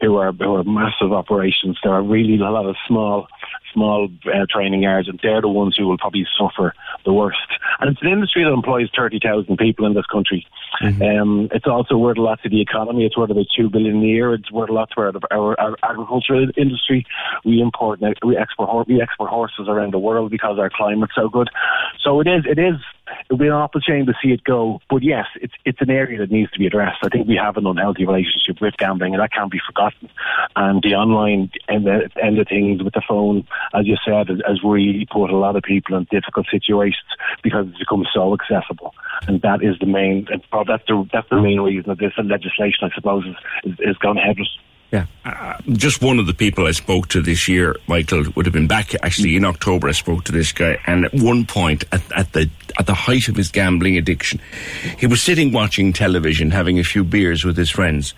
[0.00, 1.78] who are who are massive operations.
[1.82, 3.28] There are really a lot of small
[3.72, 6.74] small uh, training yards, and they're the ones who will probably suffer
[7.04, 7.38] the worst.
[7.80, 10.46] And it's an industry that employs 30,000 people in this country.
[10.82, 13.06] Um, it's also worth a lot to the economy.
[13.06, 14.34] It's worth about two billion a year.
[14.34, 17.06] It's worth a lot to our, our, our agricultural industry.
[17.44, 21.48] We import, we export, we export horses around the world because our climate's so good.
[22.02, 22.76] So it is, it is.
[23.26, 26.18] It'll be an awful shame to see it go, but yes, it's it's an area
[26.18, 26.98] that needs to be addressed.
[27.04, 30.08] I think we have an unhealthy relationship with gambling, and that can't be forgotten.
[30.54, 34.62] And the online end of, end of things with the phone, as you said, has-
[34.64, 37.06] really put a lot of people in difficult situations
[37.42, 38.94] because it's become so accessible.
[39.28, 42.94] And that is the main, that's the that's the main reason that this legislation, I
[42.94, 44.48] suppose, is is, is gone ahead with.
[44.92, 45.06] Yeah.
[45.24, 48.68] Uh, just one of the people I spoke to this year, Michael, would have been
[48.68, 49.88] back actually in October.
[49.88, 53.28] I spoke to this guy, and at one point, at, at the at the height
[53.28, 54.40] of his gambling addiction,
[54.98, 58.14] he was sitting watching television, having a few beers with his friends,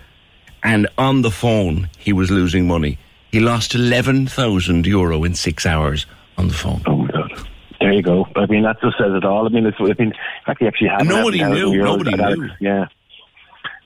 [0.62, 2.98] and on the phone he was losing money.
[3.32, 6.82] He lost eleven thousand euro in six hours on the phone.
[6.86, 7.46] Oh my god!
[7.80, 8.26] There you go.
[8.36, 9.46] I mean, that just says it all.
[9.46, 10.12] I mean, it's, I mean,
[10.44, 11.76] fact, he actually had Nobody knew.
[11.76, 12.50] Nobody knew.
[12.60, 12.88] Yeah.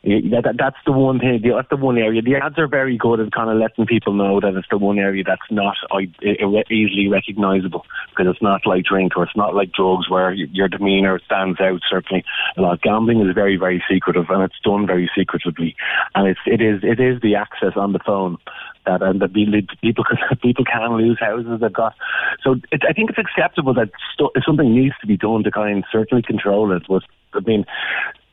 [0.04, 1.40] Yeah, that, that's the one thing.
[1.44, 2.22] That's the one area.
[2.22, 4.98] The ads are very good at kind of letting people know that it's the one
[4.98, 5.76] area that's not
[6.20, 11.20] easily recognisable because it's not like drink or it's not like drugs where your demeanour
[11.24, 11.82] stands out.
[11.88, 12.24] Certainly,
[12.56, 12.82] a lot.
[12.82, 15.76] Gambling is very, very secretive and it's done very secretively,
[16.16, 18.38] and it's it is it is the access on the phone
[18.86, 20.04] that and that people people
[20.42, 21.94] people can lose houses they've got.
[22.42, 25.78] So it, I think it's acceptable that stu- something needs to be done to kind
[25.78, 26.82] of certainly control it.
[26.88, 27.64] But I mean.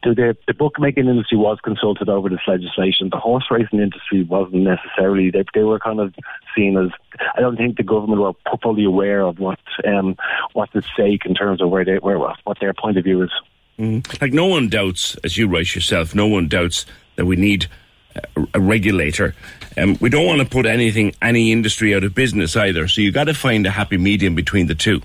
[0.02, 3.10] The, the, bookmaking industry was consulted over this legislation.
[3.12, 5.30] The horse racing industry wasn't necessarily.
[5.30, 6.16] They, they were kind of
[6.56, 6.90] seen as.
[7.36, 8.32] I don't think the government were
[8.64, 10.16] fully aware of what um,
[10.54, 13.32] what's at stake in terms of where they where what their point of view is.
[13.78, 14.22] Mm.
[14.22, 16.86] Like no one doubts, as you write yourself, no one doubts
[17.16, 17.68] that we need
[18.16, 18.22] a,
[18.56, 19.36] a regulator.
[19.78, 22.88] Um, we don't want to put anything, any industry out of business either.
[22.88, 25.02] So you've got to find a happy medium between the two.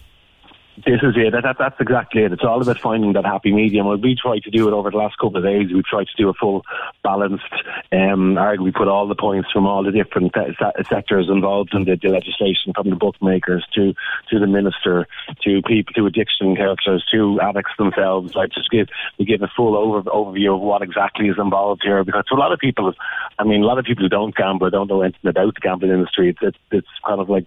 [0.77, 1.31] This is it.
[1.31, 2.33] That, that, that's exactly it.
[2.33, 3.87] It's all about finding that happy medium.
[3.87, 5.73] Well, we tried to do it over the last couple of days.
[5.73, 6.65] We tried to do a full
[7.05, 7.45] balanced
[7.93, 11.97] um, We put all the points from all the different se- sectors involved in the,
[11.97, 13.95] the legislation, from the bookmakers to
[14.31, 15.07] to the minister,
[15.45, 18.35] to people, to addiction counsellors, to addicts themselves.
[18.35, 22.03] Like just give we give a full over, overview of what exactly is involved here,
[22.03, 22.93] because for a lot of people,
[23.39, 25.93] I mean, a lot of people who don't gamble don't know anything about the gambling
[25.93, 26.31] industry.
[26.31, 27.45] It's it's, it's kind of like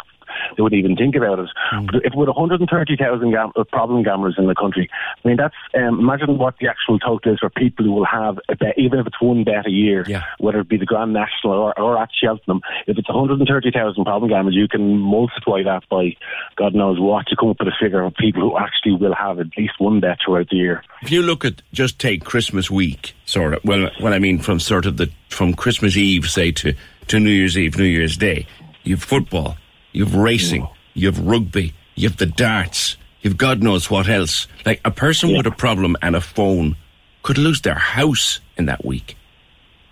[0.56, 1.50] they wouldn't even think about it.
[1.86, 4.90] But if with 130,000 gam- uh, problem gamblers in the country,
[5.24, 8.40] I mean, that's um, imagine what the actual total is for people who will have
[8.50, 10.06] a bet, even if it's one bet a year,
[10.40, 12.62] whether it be the Grand National or, or at Cheltenham.
[12.88, 16.16] If it's 130,000 problem gamblers, you can multiply that by
[16.56, 19.40] God knows what to come up with a figure of people who actually will have
[19.40, 20.84] at least one bet throughout the year.
[21.02, 23.64] If you look at just take Christmas week, sort of.
[23.64, 26.74] Well, what I mean from sort of the from Christmas Eve, say to
[27.08, 28.48] to New Year's Eve, New Year's Day,
[28.84, 29.58] you've football,
[29.98, 34.48] you've racing, you've rugby, you've the darts, you've God knows what else.
[34.66, 36.76] Like a person with a problem and a phone
[37.24, 39.18] could lose their house in that week.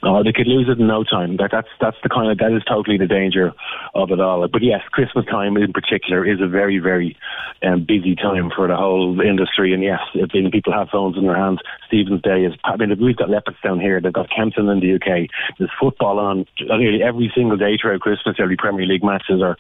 [0.06, 1.38] Oh, they could lose it in no time.
[1.38, 3.54] That, that's that's the kind of that is totally the danger
[3.96, 4.48] of it all.
[4.48, 7.18] But yes, Christmas time in particular is a very very
[7.64, 9.74] um, busy time for the whole industry.
[9.74, 11.60] And yes, I mean, people have phones in their hands.
[11.88, 12.54] Stephen's Day is.
[12.64, 14.00] I mean, we've got Leopardstown here.
[14.00, 15.30] They've got Kempton in the UK.
[15.58, 18.36] There's football on nearly every single day throughout Christmas.
[18.40, 19.58] Every Premier League matches or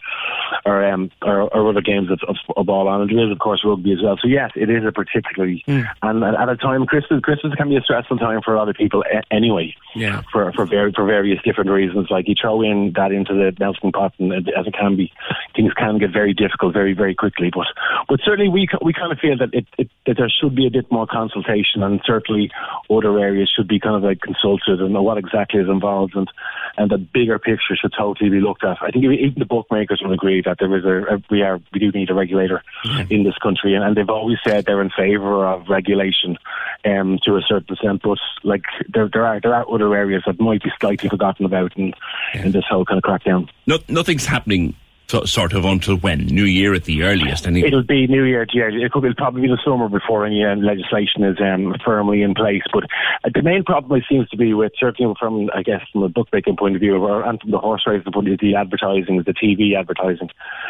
[0.65, 3.01] or um or, or other games of, of, of ball on.
[3.01, 4.17] And there is of course rugby as well.
[4.21, 5.63] So yes, it is a particularly
[6.03, 8.75] and at a time Christmas Christmas can be a stressful time for a lot of
[8.75, 10.21] people a- anyway Yeah.
[10.35, 12.07] For for, very, for various different reasons.
[12.11, 15.13] Like you throw in that into the melting pot, and as it can be,
[15.55, 17.49] things can get very difficult very very quickly.
[17.53, 17.67] But
[18.09, 20.69] but certainly we we kind of feel that it, it that there should be a
[20.69, 22.51] bit more consultation, and certainly
[22.89, 26.29] other areas should be kind of like consulted and know what exactly is involved, and
[26.77, 28.77] and the bigger picture should totally be looked at.
[28.81, 31.79] I think even the bookmakers will agree that there is a, a we are we
[31.79, 32.61] do need a regulator
[33.09, 36.37] in this country, and, and they've always said they're in favour of regulation
[36.83, 38.01] um, to a certain extent.
[38.03, 41.75] But like there there are there are other areas that might be slightly forgotten about
[41.77, 41.93] in,
[42.33, 43.49] in this whole kind of crackdown.
[43.67, 44.75] No, nothing's happening
[45.07, 46.25] So, sort of until when?
[46.25, 47.67] New Year at the earliest, anyway.
[47.67, 48.45] It'll be New Year.
[48.53, 52.23] Yeah, it could it'll probably be the summer before any um, legislation is um, firmly
[52.23, 52.63] in place.
[52.73, 52.85] But
[53.23, 56.57] uh, the main problem seems to be with certainly from I guess from a bookmaking
[56.57, 59.33] point of view, or and from the horse racing point of view, the advertising, the
[59.33, 60.29] TV advertising,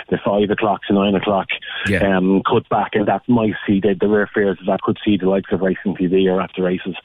[0.09, 1.47] the five o'clock to nine o'clock
[1.87, 2.17] Yeah.
[2.17, 5.29] um, cut back, and that might see the, the rare fears that could see the
[5.29, 6.95] likes of racing TV or At The Races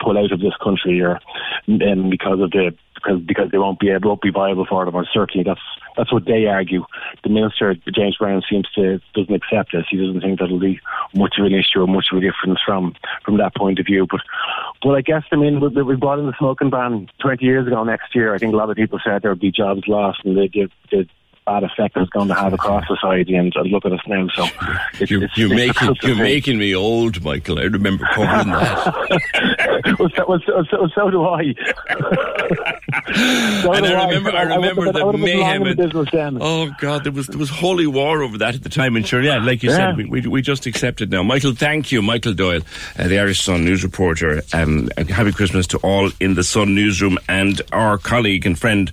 [0.00, 1.20] pull out of this country, or
[1.68, 4.94] um, because of the because because they won't be able won't be viable for them.
[4.94, 5.60] Or certainly that's
[5.96, 6.84] that's what they argue.
[7.22, 9.86] The minister James Browne seems to doesn't accept this.
[9.90, 10.80] He doesn't think that'll be
[11.14, 12.94] much of an issue or much of a difference from
[13.24, 14.06] from that point of view.
[14.10, 14.20] But
[14.84, 17.82] well, I guess I mean we, we brought in the smoking ban 20 years ago.
[17.84, 20.36] Next year, I think a lot of people said there would be jobs lost and
[20.36, 21.08] the the, the
[21.50, 23.34] bad effect it's going to have across society.
[23.34, 24.28] And look at us now.
[24.34, 24.46] So
[25.00, 27.58] it's, You're, it's, you're making you're making me old, Michael.
[27.58, 29.96] I remember covering that.
[29.98, 31.42] well, so, well, so, so, so do I.
[33.62, 35.64] so and do I remember, I would've remember the I long mayhem.
[35.64, 38.96] the and- oh God, there was there was holy war over that at the time.
[38.96, 39.76] And sure, yeah, like you Yeah.
[39.76, 41.22] said, we, we we just accept it now.
[41.22, 42.60] Michael, thank you, Michael Doyle,
[42.98, 44.42] uh, the Irish Sun news reporter.
[44.52, 48.92] Um, and happy Christmas to all in the Sun newsroom and our colleague and friend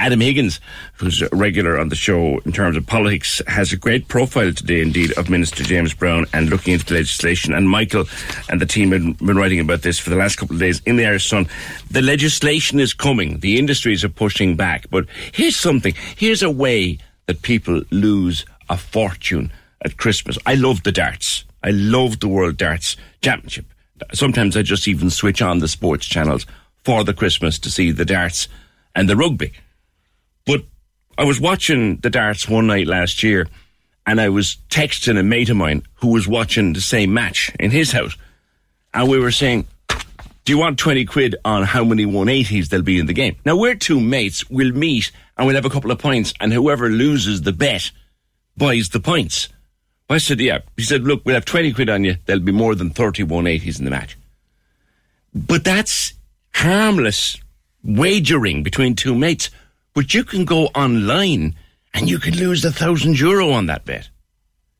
[0.00, 0.60] Adam Higgins,
[0.94, 4.80] who's a regular on the show in terms of politics, has a great profile today,
[4.80, 7.52] indeed, of Minister James Browne and looking into the legislation.
[7.52, 8.06] And Michael
[8.48, 10.96] and the team have been writing about this for the last couple of days in
[10.96, 11.48] the Irish Sun.
[11.90, 13.40] The legislation is coming.
[13.40, 14.88] The industries are pushing back.
[14.88, 15.92] But here's something.
[16.16, 16.96] Here's a way
[17.26, 19.52] that people lose a fortune
[19.84, 20.38] at Christmas.
[20.46, 21.44] I love the darts.
[21.62, 23.66] I love the World Darts Championship.
[24.14, 26.46] Sometimes I just even switch on the sports channels
[26.84, 28.48] for the Christmas to see the darts
[28.94, 29.52] and the rugby.
[30.50, 30.64] But
[31.16, 33.46] I was watching the darts one night last year
[34.04, 37.70] and I was texting a mate of mine who was watching the same match in
[37.70, 38.16] his house.
[38.92, 42.98] And we were saying, do you want 20 quid on how many 180s there'll be
[42.98, 43.36] in the game?
[43.44, 44.50] Now, we're two mates.
[44.50, 47.92] We'll meet and we'll have a couple of points, and whoever loses the bet
[48.56, 49.48] buys the points.
[50.08, 50.58] I said, yeah.
[50.76, 52.16] He said, look, we'll have 20 quid on you.
[52.26, 54.18] There'll be more than 30 180s in the match.
[55.32, 56.14] But that's
[56.52, 57.38] harmless
[57.84, 59.50] wagering between two mates.
[60.00, 61.56] But you can go online
[61.92, 64.08] and you can lose a thousand euro on that bet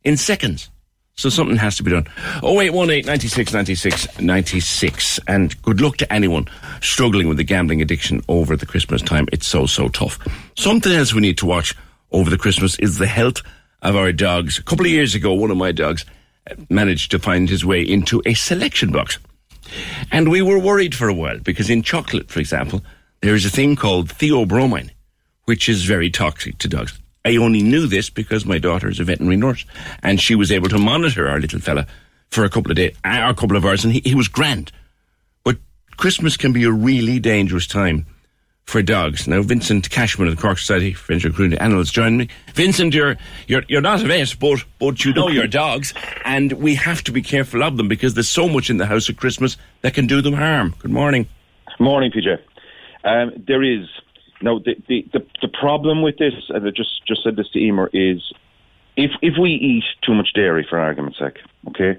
[0.02, 0.70] in seconds.
[1.14, 2.06] So something has to be done.
[2.42, 5.20] 0818 96 96 96.
[5.28, 6.46] And good luck to anyone
[6.80, 9.28] struggling with the gambling addiction over the Christmas time.
[9.30, 10.18] It's so, so tough.
[10.56, 11.74] Something else we need to watch
[12.12, 13.42] over the Christmas is the health
[13.82, 14.58] of our dogs.
[14.58, 16.06] A couple of years ago, one of my dogs
[16.50, 19.18] uh, managed to find his way into a selection box.
[20.10, 22.82] And we were worried for a while because in chocolate, for example,
[23.20, 24.92] there is a thing called theobromine,
[25.50, 26.96] which is very toxic to dogs.
[27.24, 29.66] I only knew this because my daughter is a veterinary nurse
[30.00, 31.88] and she was able to monitor our little fella
[32.28, 34.70] for a couple of days, uh, a couple of hours, and he, he was grand.
[35.42, 35.56] But
[35.96, 38.06] Christmas can be a really dangerous time
[38.62, 39.26] for dogs.
[39.26, 42.28] Now, Vincent Cashman of the Cork Society for Cruelty Animals joined me.
[42.54, 43.16] Vincent, you're,
[43.48, 45.94] you're, you're not a vet, but, but you know your dogs,
[46.24, 49.10] and we have to be careful of them because there's so much in the house
[49.10, 50.76] at Christmas that can do them harm.
[50.78, 51.26] Good morning.
[51.80, 52.38] Morning, PJ.
[53.02, 53.88] Um, there is
[54.42, 57.58] no the, the the the problem with this, and I just just said this to
[57.58, 58.32] Emer, is
[58.96, 61.38] if if we eat too much dairy, for argument's sake,
[61.68, 61.98] okay,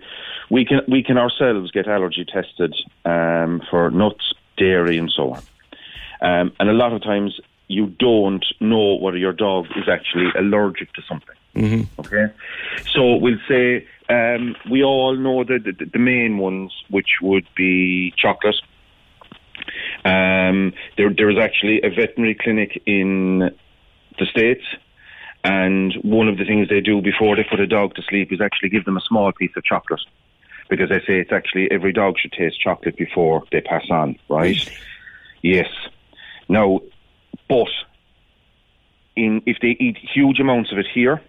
[0.50, 2.76] we can we can ourselves get allergy tested
[3.06, 5.44] um, for nuts, dairy, and so on.
[6.22, 10.94] Um, and a lot of times you don't know whether your dog is actually allergic
[10.94, 11.36] to something.
[11.56, 12.02] Mm-hmm.
[12.02, 12.34] Okay,
[12.94, 18.14] so we'll say um, we all know the, the the main ones, which would be
[18.18, 18.56] chocolate.
[20.04, 23.52] Um, there, there is actually a veterinary clinic in
[24.20, 24.64] the states,
[25.44, 28.42] and one of the things they do before they put a dog to sleep is
[28.42, 30.02] actually give them a small piece of chocolate,
[30.70, 34.18] because they say it's actually every dog should taste chocolate before they pass on.
[34.30, 34.58] Right?
[35.42, 35.70] Yes.
[36.48, 36.82] Now,
[37.48, 37.70] but
[39.16, 41.22] in if they eat huge amounts of it here,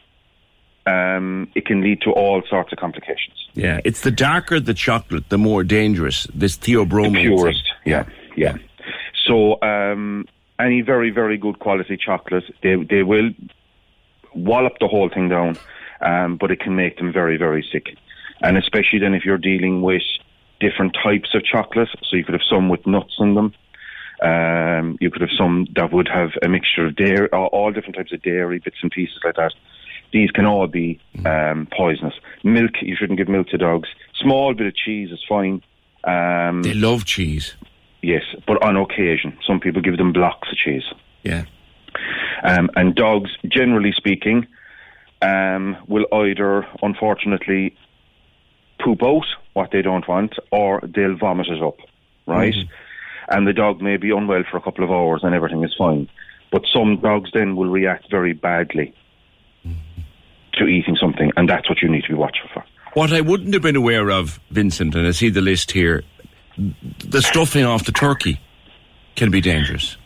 [0.86, 3.48] um, it can lead to all sorts of complications.
[3.54, 6.26] Yeah, it's the darker the chocolate, the more dangerous.
[6.34, 7.12] This theobromine.
[7.12, 8.12] The purest, yeah, yeah.
[9.26, 10.26] So um,
[10.58, 13.30] any very, very good quality chocolate, they they will
[14.34, 15.58] wallop the whole thing down,
[16.00, 17.96] um, but it can make them very, very sick.
[18.40, 20.02] And especially then if you're dealing with
[20.60, 23.52] different types of chocolate, so you could have some with nuts in them.
[24.22, 27.96] Um, you could have some that would have a mixture of dairy, all, all different
[27.96, 29.52] types of dairy, bits and pieces like that.
[30.12, 32.14] These can all be um, poisonous.
[32.44, 33.88] Milk, you shouldn't give milk to dogs.
[34.14, 35.62] Small bit of cheese is fine.
[36.04, 37.54] Um, They love cheese.
[38.02, 39.38] Yes, but on occasion.
[39.46, 40.84] Some people give them blocks of cheese.
[41.22, 41.44] Yeah.
[42.42, 44.46] Um, and dogs, generally speaking,
[45.20, 47.76] um, will either, unfortunately,
[48.80, 51.78] poop out what they don't want or they'll vomit it up,
[52.26, 52.54] right?
[52.54, 52.68] Mhm.
[53.28, 56.08] And the dog may be unwell for a couple of hours and everything is fine.
[56.50, 58.92] But some dogs then will react very badly
[60.54, 62.62] to eating something, and that's what you need to be watching for.
[62.94, 66.02] What I wouldn't have been aware of, Vincent, and I see the list here,
[66.56, 68.40] the stuffing off the turkey
[69.16, 69.96] can be dangerous.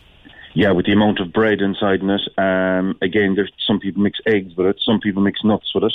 [0.55, 2.23] Yeah, with the amount of bread inside in it.
[2.39, 5.93] Um, again, there's some people mix eggs with it, some people mix nuts with it.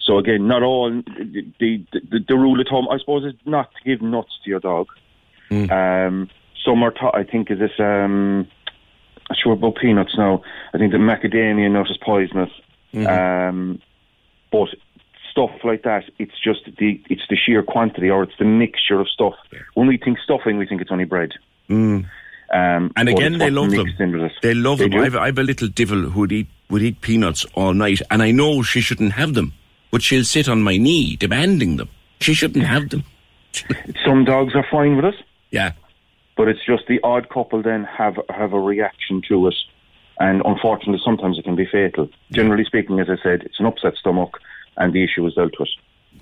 [0.00, 0.90] So again, not all.
[0.90, 4.50] The the, the, the rule at home, I suppose, is not to give nuts to
[4.50, 4.88] your dog.
[5.70, 6.30] Um,
[6.64, 7.72] some are, ta- I think, is this.
[7.78, 8.46] Um,
[9.28, 10.42] I'm sure about peanuts now.
[10.72, 12.50] I think the macadamia nut is poisonous.
[13.48, 13.80] Um,
[14.50, 14.68] but
[15.30, 19.08] stuff like that, it's just the it's the sheer quantity or it's the mixture of
[19.08, 19.34] stuff.
[19.74, 21.32] When we think stuffing, we think it's only bread.
[21.68, 22.06] Mm.
[22.52, 23.86] Um, And again, they love them.
[23.98, 24.32] in with it.
[24.42, 25.00] They love They them.
[25.00, 28.30] I've, I've a little devil who would eat would eat peanuts all night, and I
[28.32, 29.52] know she shouldn't have them,
[29.90, 31.88] but she'll sit on my knee demanding them.
[32.20, 33.04] She shouldn't have them.
[34.04, 35.14] Some dogs are fine with it.
[35.50, 35.72] Yeah.
[36.36, 39.54] But it's just the odd couple then have have a reaction to it,
[40.18, 42.08] and unfortunately, sometimes it can be fatal.
[42.32, 44.40] Generally speaking, as I said, it's an upset stomach,
[44.80, 45.68] and the issue was dealt with.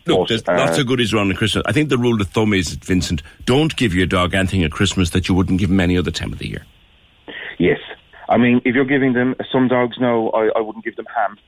[0.06, 1.62] Look, there's uh, lots of goodies around Christmas.
[1.66, 5.11] I think the rule of thumb is, Vincent, don't give your dog anything at Christmas
[5.11, 6.66] that you wouldn't give him any other time of the year.
[7.59, 7.78] Yes.
[8.28, 11.38] I mean, if you're giving them, some dogs no, I, I wouldn't give them ham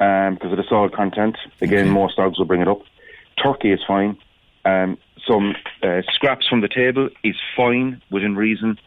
[0.00, 1.36] um, because of the salt content.
[1.60, 2.80] Again, most dogs will bring it up.
[3.42, 4.16] Turkey is fine.
[4.64, 4.96] Um,
[5.26, 8.78] some uh, scraps from the table is fine within reason.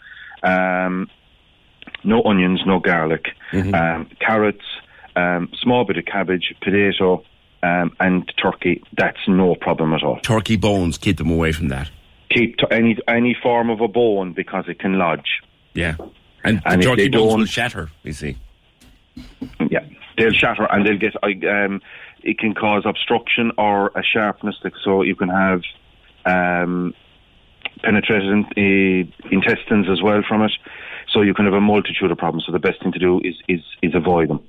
[0.44, 1.10] Um,
[2.04, 3.26] no onions, no garlic.
[3.54, 4.66] Um, carrots,
[5.16, 7.24] um, small bit of cabbage, potato,
[7.64, 8.84] um, and turkey.
[8.98, 10.20] That's no problem at all.
[10.20, 11.90] Turkey bones, keep them away from that.
[12.30, 15.42] Keep t- any any form of a bone because it can lodge.
[15.74, 15.96] Yeah.
[16.44, 18.38] And, And the turkey they bones don't- will shatter, you see.
[19.70, 19.86] Yeah,
[20.18, 21.16] they'll shatter and they'll get.
[21.24, 21.82] Um,
[22.24, 25.62] it can cause obstruction or a sharpness, that- so you can have
[26.26, 26.94] um,
[27.84, 30.52] penetrated in, uh, intestines as well from it.
[31.12, 32.46] So you can have a multitude of problems.
[32.46, 34.42] So the best thing to do is is, is avoid them.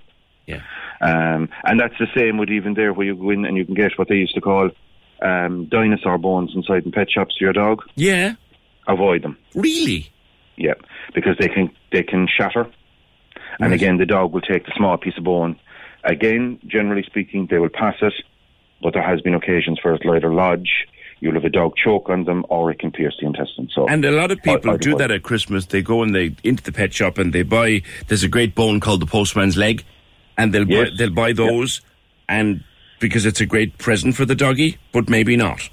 [0.46, 0.62] Yeah.
[1.00, 3.74] Um, and that's the same with even there where you go in and you can
[3.74, 4.70] get what they used to call
[5.22, 7.82] um, dinosaur bones inside in pet shops to your dog.
[7.94, 8.34] Yeah.
[8.86, 9.36] Avoid them.
[9.54, 10.10] Really?
[10.56, 10.74] Yeah,
[11.14, 12.66] because they can they can shatter,
[13.60, 15.58] and again the dog will take the small piece of bone.
[16.04, 18.14] Again, generally speaking, they will pass it,
[18.80, 20.86] but there has been occasions where it'll either lodge,
[21.20, 23.68] you'll have a dog choke on them, or it can pierce the intestine.
[23.74, 25.66] So And a lot of people I do that at Christmas.
[25.66, 27.82] They go and they into the pet shop and they buy.
[28.06, 29.84] There's a great bone called the postman's leg,
[30.36, 30.90] and they'll Yes.
[30.90, 31.80] buy, they'll buy those,
[32.28, 32.62] and
[33.00, 35.68] because it's a great present for the doggy, but maybe not.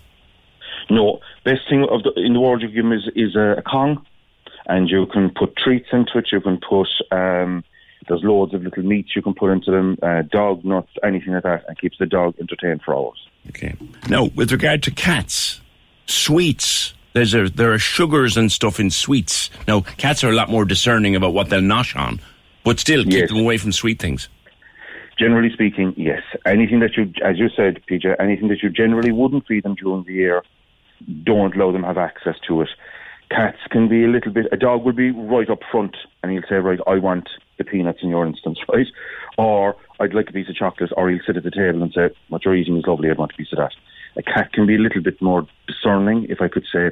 [0.89, 3.61] No, best thing of the, in the world you give them is, is a, a
[3.61, 4.05] Kong,
[4.67, 6.27] and you can put treats into it.
[6.31, 7.63] You can put um,
[8.09, 11.43] there's loads of little meats you can put into them, uh, dog nuts, anything like
[11.43, 13.17] that, and keeps the dog entertained for hours.
[13.49, 13.75] Okay.
[14.09, 15.61] Now, with regard to cats,
[16.05, 16.93] sweets.
[17.13, 19.49] There's a, there are sugars and stuff in sweets.
[19.67, 22.19] Now, cats are a lot more discerning about what they'll nosh on,
[22.63, 23.29] but still keep Yes.
[23.29, 24.29] them away from sweet things.
[25.17, 26.21] Generally speaking, yes.
[26.45, 30.03] Anything that you, as you said, PJ, anything that you generally wouldn't feed them during
[30.03, 30.43] the year,
[31.23, 32.69] don't allow them have access to it.
[33.29, 34.47] Cats can be a little bit.
[34.51, 37.99] A dog will be right up front, and he'll say, "Right, I want the peanuts
[38.01, 38.87] in your instance, right?"
[39.37, 40.91] Or I'd like a piece of chocolate.
[40.97, 43.09] Or he'll sit at the table and say, "What you're eating is lovely.
[43.09, 43.71] I'd want a piece of that."
[44.15, 46.91] A cat can be a little bit more discerning, if I could say,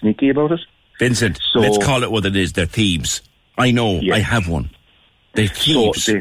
[0.00, 0.60] sneaky about it.
[0.98, 2.52] Vincent, So- let's call it what it is.
[2.52, 3.22] They're thieves.
[3.58, 4.00] I know.
[4.10, 4.70] I have one.
[5.34, 6.04] They're thieves.
[6.04, 6.20] So they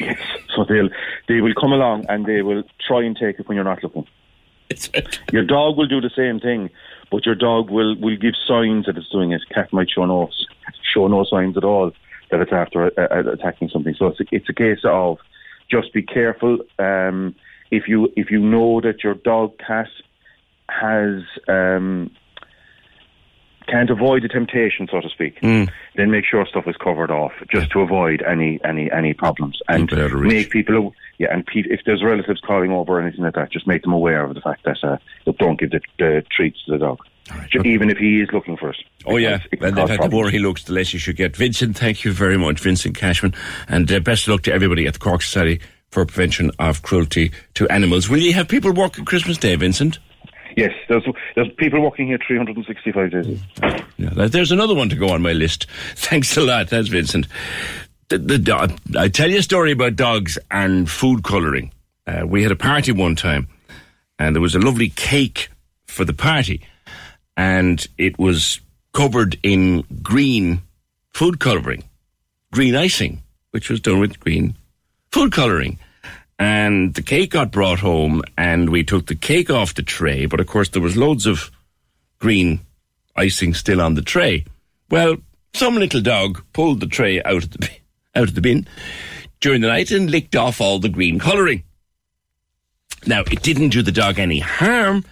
[0.00, 0.18] yes.
[0.54, 0.88] So they'll
[1.28, 4.06] they will come along and they will try and take it when you're not looking.
[5.32, 6.70] your dog will do the same thing,
[7.10, 9.42] but your dog will, will give signs that it's doing it.
[9.52, 10.30] Cat might show no
[10.94, 11.92] show no signs at all
[12.30, 13.94] that it's after uh, uh, attacking something.
[13.98, 15.18] So it's a, it's a case of
[15.70, 16.58] just be careful.
[16.78, 17.34] Um,
[17.70, 19.88] if you if you know that your dog cat
[20.68, 22.10] has um,
[23.66, 25.64] can't avoid the temptation, so to speak, Hmm.
[25.96, 29.90] Then make sure stuff is covered off just to avoid any any any problems and
[30.20, 33.66] make people yeah and pe- if there's relatives calling over or anything like that, just
[33.66, 36.72] make them aware of the fact that uh, look, don't give the, the treats to
[36.72, 36.98] the dog,
[37.50, 38.76] Ju- even if he is looking for it.
[39.06, 41.36] Oh yeah, Because it and fact, the more he looks, the less you should get.
[41.36, 43.34] Vincent, thank you very much, Vincent Cashman,
[43.68, 45.60] and uh, best of luck to everybody at the Cork Society
[45.90, 48.08] for Prevention of Cruelty to Animals.
[48.08, 49.98] Will you have people work on Christmas Day, Vincent?
[50.56, 53.40] Yes, there's there's people working here 365 days.
[53.98, 55.66] Yeah, there- there's another one to go on my list.
[55.96, 56.68] Thanks a lot.
[56.68, 57.26] That's Vincent.
[58.08, 61.72] The, the, I tell you a story about dogs and food colouring.
[62.06, 63.46] Uh, we had a party one time,
[64.18, 65.48] and there was a lovely cake
[65.86, 66.60] for the party,
[67.36, 68.60] and it was
[68.92, 70.60] covered in green
[71.10, 71.84] food colouring,
[72.52, 73.22] green icing,
[73.52, 74.56] which was done with green
[75.12, 75.78] food colouring.
[76.40, 80.40] And the cake got brought home, and we took the cake off the tray, but
[80.40, 81.50] of course there was loads of
[82.18, 82.60] green
[83.14, 84.46] icing still on the tray.
[84.88, 85.18] Well,
[85.52, 87.68] some little dog pulled the tray out of the bin,
[88.14, 88.66] out of the bin
[89.40, 91.62] during the night and licked off all the green colouring.
[93.06, 95.04] Now, it didn't do the dog any harm,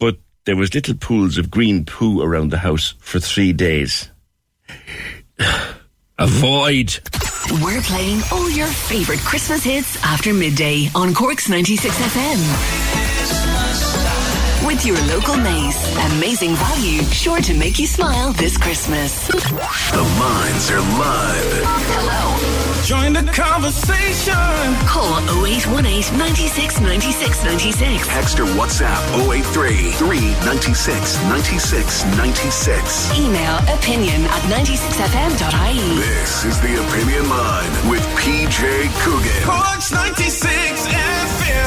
[0.00, 4.10] but there was little pools of green poo around the house for three days.
[6.18, 6.98] Avoid.
[7.58, 12.38] We're playing all your favourite Christmas hits after midday on Cork's 96 FM.
[14.64, 15.96] With your local Mace.
[16.12, 19.26] Amazing value, sure to make you smile this Christmas.
[19.26, 21.62] The minds are live.
[21.64, 22.59] Hello.
[22.84, 24.34] Join the conversation.
[24.88, 28.08] Call 0818 96 96 96.
[28.08, 28.98] Text or WhatsApp
[29.30, 33.18] 083 396 96 96.
[33.18, 36.00] Email opinion at 96fm.ie.
[36.00, 39.42] This is the Opinion Line with PJ Coogan.
[39.44, 41.19] Cork's 96 FM.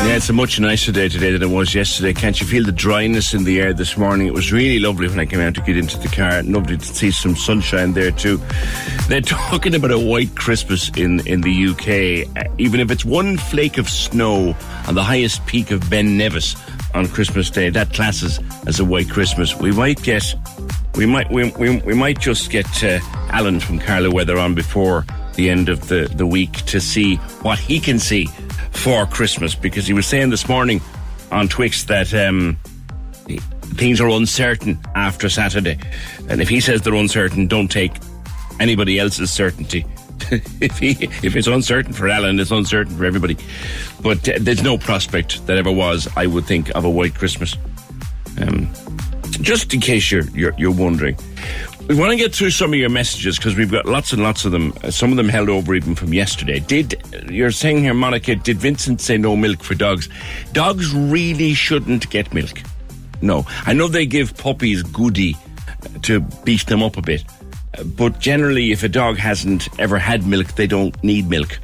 [0.04, 2.14] Yeah, it's a much nicer day today than it was yesterday.
[2.14, 4.28] Can't you feel the dryness in the air this morning?
[4.28, 6.44] It was really lovely when I came out to get into the car.
[6.44, 8.38] Lovely to see some sunshine there too.
[9.08, 12.28] They're talking about a white Christmas in, in the UK.
[12.38, 14.54] Uh, even if it's one flake of snow
[14.88, 16.58] on the highest peak of Ben Nevis
[16.94, 19.56] on Christmas Day, that classes as a white Christmas.
[19.56, 20.36] We might get,
[20.96, 23.00] we might, we, we, we might just get uh,
[23.30, 27.58] Alan from Carlow Weather on before the end of the, the week to see what
[27.58, 28.28] he can see
[28.74, 30.82] for Christmas because he was saying this morning
[31.32, 32.58] on Twix that um,
[33.76, 35.80] things are uncertain after Saturday.
[36.30, 37.94] And if he says they're uncertain, don't take
[38.60, 39.86] anybody else's certainty.
[40.32, 40.92] if he
[41.26, 43.38] if it's uncertain for Alan, it's uncertain for everybody.
[44.02, 47.56] But uh, there's no prospect that ever was, I would think, of a white Christmas.
[48.42, 48.70] Um,
[49.42, 51.18] just in case you're you're, you're wondering.
[51.88, 54.46] We want to get through some of your messages because we've got lots and lots
[54.46, 54.74] of them.
[54.84, 56.60] Uh, Some of them held over even from yesterday.
[56.60, 56.96] Did
[57.30, 58.36] you're saying here, Monica?
[58.36, 60.08] Did Vincent say no milk for dogs?
[60.54, 62.62] Dogs really shouldn't get milk.
[63.22, 65.36] No, I know they give puppies goody
[66.04, 67.26] to beef them up a bit,
[67.78, 71.60] uh, but generally, if a dog hasn't ever had milk, they don't need milk.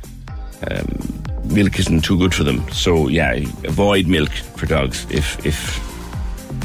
[0.70, 2.70] Um, milk isn't too good for them.
[2.72, 5.89] So yeah, avoid milk for dogs if if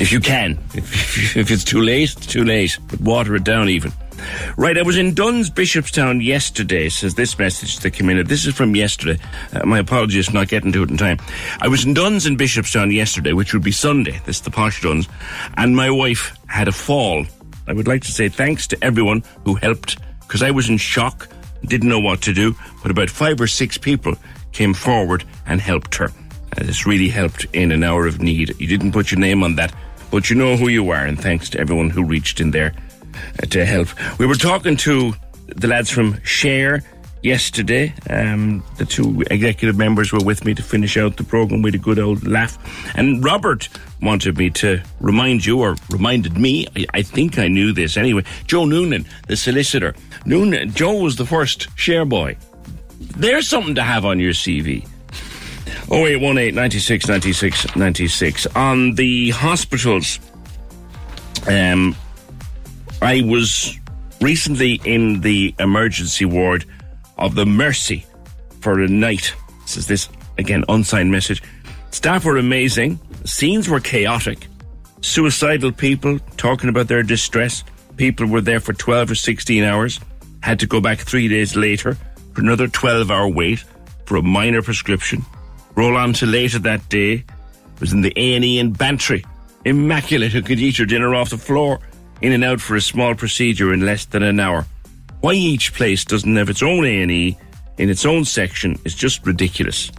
[0.00, 0.58] if you can.
[0.74, 2.78] If, if it's too late, it's too late.
[2.88, 3.92] But water it down even.
[4.56, 8.26] Right, I was in Dunnes Bishopstown yesterday, says this message that came in.
[8.26, 9.20] This is from yesterday.
[9.52, 11.18] Uh, my apologies for not getting to it in time.
[11.60, 14.20] I was in Dunnes in Bishopstown yesterday, which would be Sunday.
[14.24, 15.08] This is the posh Dunnes.
[15.56, 17.26] And my wife had a fall.
[17.66, 21.28] I would like to say thanks to everyone who helped, because I was in shock,
[21.64, 24.14] didn't know what to do, but about five or six people
[24.52, 26.12] came forward and helped her.
[26.56, 28.54] Uh, this really helped in an hour of need.
[28.60, 29.74] You didn't put your name on that,
[30.10, 32.74] but you know who you are, and thanks to everyone who reached in there
[33.42, 33.88] uh, to help.
[34.18, 35.14] We were talking to
[35.48, 36.82] the lads from Share
[37.24, 37.94] yesterday.
[38.08, 41.78] Um, the two executive members were with me to finish out the program with a
[41.78, 42.58] good old laugh.
[42.96, 43.68] And Robert
[44.02, 48.24] wanted me to remind you, or reminded me, I, I think I knew this anyway,
[48.46, 49.94] Joe Noonan, the solicitor.
[50.26, 52.36] Noonan, Joe was the first Share boy.
[53.00, 54.86] There's something to have on your CV.
[55.90, 58.46] 0818 96 96 96.
[58.54, 60.18] On the hospitals,
[61.48, 61.96] um,
[63.02, 63.78] I was
[64.20, 66.64] recently in the emergency ward
[67.18, 68.06] of the Mercy
[68.60, 69.34] for a night.
[69.62, 70.08] This is this,
[70.38, 71.42] again, unsigned message.
[71.90, 72.98] Staff were amazing.
[73.24, 74.46] Scenes were chaotic.
[75.00, 77.62] Suicidal people talking about their distress.
[77.96, 80.00] People were there for 12 or 16 hours.
[80.42, 81.96] Had to go back three days later
[82.32, 83.64] for another 12 hour wait
[84.06, 85.24] for a minor prescription.
[85.76, 87.24] Roll on to later that day.
[87.80, 89.24] Was in the A&E in Bantry.
[89.64, 91.80] Immaculate who could eat her dinner off the floor.
[92.22, 94.64] In and out for a small procedure in less than an hour.
[95.20, 97.36] Why each place doesn't have its own A&E
[97.78, 99.90] in its own section is just ridiculous.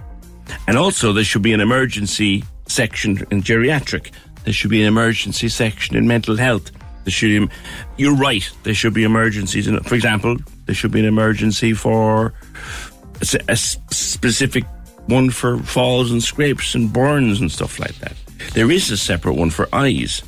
[0.68, 4.12] And also there should be an emergency section in geriatric.
[4.44, 6.72] There should be an emergency section in mental health.
[7.04, 7.50] There should,
[7.98, 8.50] you're right.
[8.64, 9.68] There should be emergencies.
[9.68, 12.34] In, for example, there should be an emergency for
[13.48, 14.66] a specific
[15.08, 18.14] one for falls and scrapes and burns and stuff like that.
[18.54, 20.22] There is a separate one for eyes.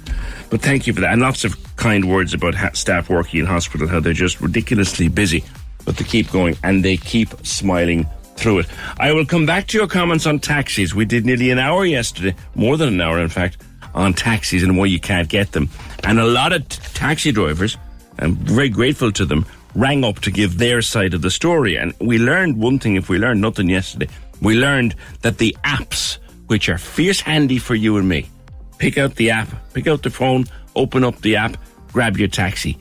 [0.49, 1.13] But thank you for that.
[1.13, 5.07] And lots of kind words about ha- staff working in hospital, how they're just ridiculously
[5.07, 5.43] busy.
[5.85, 8.67] But they keep going and they keep smiling through it.
[8.99, 10.93] I will come back to your comments on taxis.
[10.93, 13.57] We did nearly an hour yesterday, more than an hour, in fact,
[13.93, 15.69] on taxis and why you can't get them.
[16.03, 17.77] And a lot of t- taxi drivers,
[18.19, 21.77] I'm very grateful to them, rang up to give their side of the story.
[21.77, 24.07] And we learned one thing, if we learned nothing yesterday,
[24.41, 26.17] we learned that the apps,
[26.47, 28.29] which are fierce handy for you and me,
[28.77, 31.57] pick out the app, pick out the phone, open up the app,
[31.91, 32.77] grab your taxi.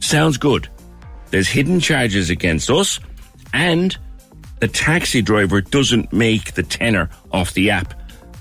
[0.00, 0.68] Sounds good.
[1.30, 3.00] There's hidden charges against us,
[3.52, 3.96] and
[4.60, 7.94] the taxi driver doesn't make the tenner off the app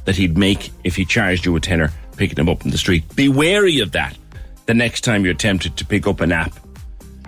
[0.06, 3.04] that he'd make if he charged you a tenner picking him up in the street.
[3.16, 4.18] Be wary of that
[4.66, 6.54] the next time you're tempted to pick up an app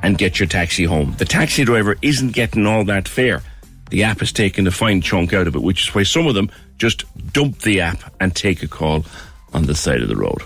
[0.03, 1.15] and get your taxi home.
[1.17, 3.41] The taxi driver isn't getting all that fare.
[3.89, 6.35] The app has taken a fine chunk out of it, which is why some of
[6.35, 9.05] them just dump the app and take a call
[9.53, 10.41] on the side of the road.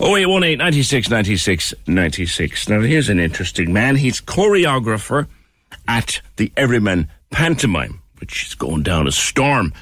[0.00, 2.68] 0818 96 96 96.
[2.68, 3.96] Now, here's an interesting man.
[3.96, 5.26] He's choreographer
[5.88, 9.72] at the Everyman Pantomime, which is going down a storm.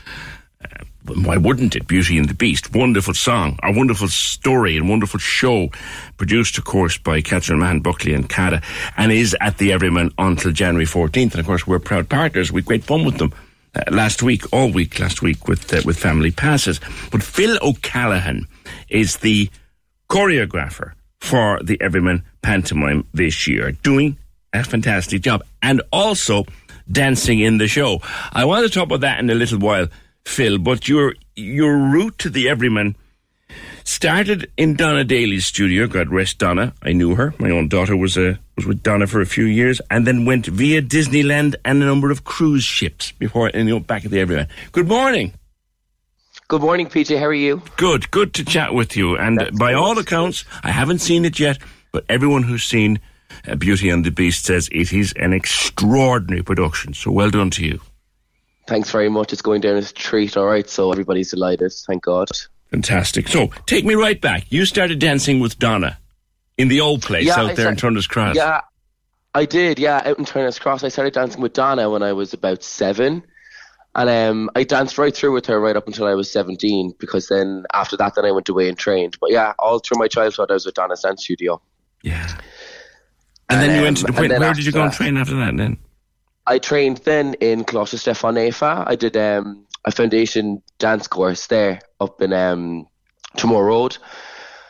[1.07, 1.87] Why wouldn't it?
[1.87, 2.75] Beauty and the Beast.
[2.75, 5.69] Wonderful song, a wonderful story, and wonderful show.
[6.17, 8.63] Produced, of course, by Catherine Mahon Buckley and Cada,
[8.97, 11.33] and is at the Everyman until January 14th.
[11.33, 12.51] And of course, we're proud partners.
[12.51, 13.35] We had great fun with them.
[13.75, 16.81] Uh, last week, all week last week with uh, with family passes.
[17.11, 18.47] But Phil O'Callaghan
[18.89, 19.51] is the
[20.09, 24.17] choreographer for the Everyman pantomime this year, doing
[24.55, 26.47] a fantastic job, and also
[26.91, 28.01] dancing in the show.
[28.33, 29.89] I want to talk about that in a little while,
[30.25, 30.59] Phil.
[30.59, 32.97] But your your route to the Everyman
[33.85, 35.87] started in Donna Daly's studio.
[35.87, 36.73] God rest Donna.
[36.83, 37.35] I knew her.
[37.39, 40.47] My own daughter was a was with Donna for a few years, and then went
[40.47, 44.49] via Disneyland and a number of cruise ships before you know back at the Everyman.
[44.73, 45.33] Good morning.
[46.47, 47.19] Good morning, PJ.
[47.19, 47.63] How are you?
[47.79, 49.17] Good, good to chat with you.
[49.17, 51.59] And That's by all accounts, I haven't seen it yet,
[51.91, 53.01] but everyone who's seen
[53.49, 56.93] uh, Beauty and the Beast says it is an extraordinary production.
[56.93, 57.81] So well done to you.
[58.67, 59.33] Thanks very much.
[59.33, 60.69] It's going down as a treat, all right.
[60.69, 61.73] So everybody's delighted.
[61.87, 62.29] Thank God.
[62.71, 63.29] Fantastic.
[63.29, 64.51] So take me right back.
[64.51, 65.99] You started dancing with Donna
[66.57, 68.37] in the old place yeah, out I there in Turner's Cross.
[68.37, 68.63] Yeah,
[69.35, 69.79] I did.
[69.79, 70.83] Yeah, out in Turner's Cross.
[70.83, 73.23] I started dancing with Donna when I was about seven.
[73.97, 77.29] And um, I danced right through with her right up until I was 17 because
[77.29, 79.17] then after that, then I went away and trained.
[79.21, 81.61] But yeah, all through my childhood, I was with Donna's dance studio.
[82.03, 82.27] Yeah.
[83.49, 85.57] And, and then you went to, where, where did you go and train after that
[85.57, 85.79] then?
[86.47, 88.85] I trained then in Coláiste Stiofáin Naofa.
[88.87, 92.87] I did um, a foundation dance course there up in um,
[93.37, 93.99] Tramore Road.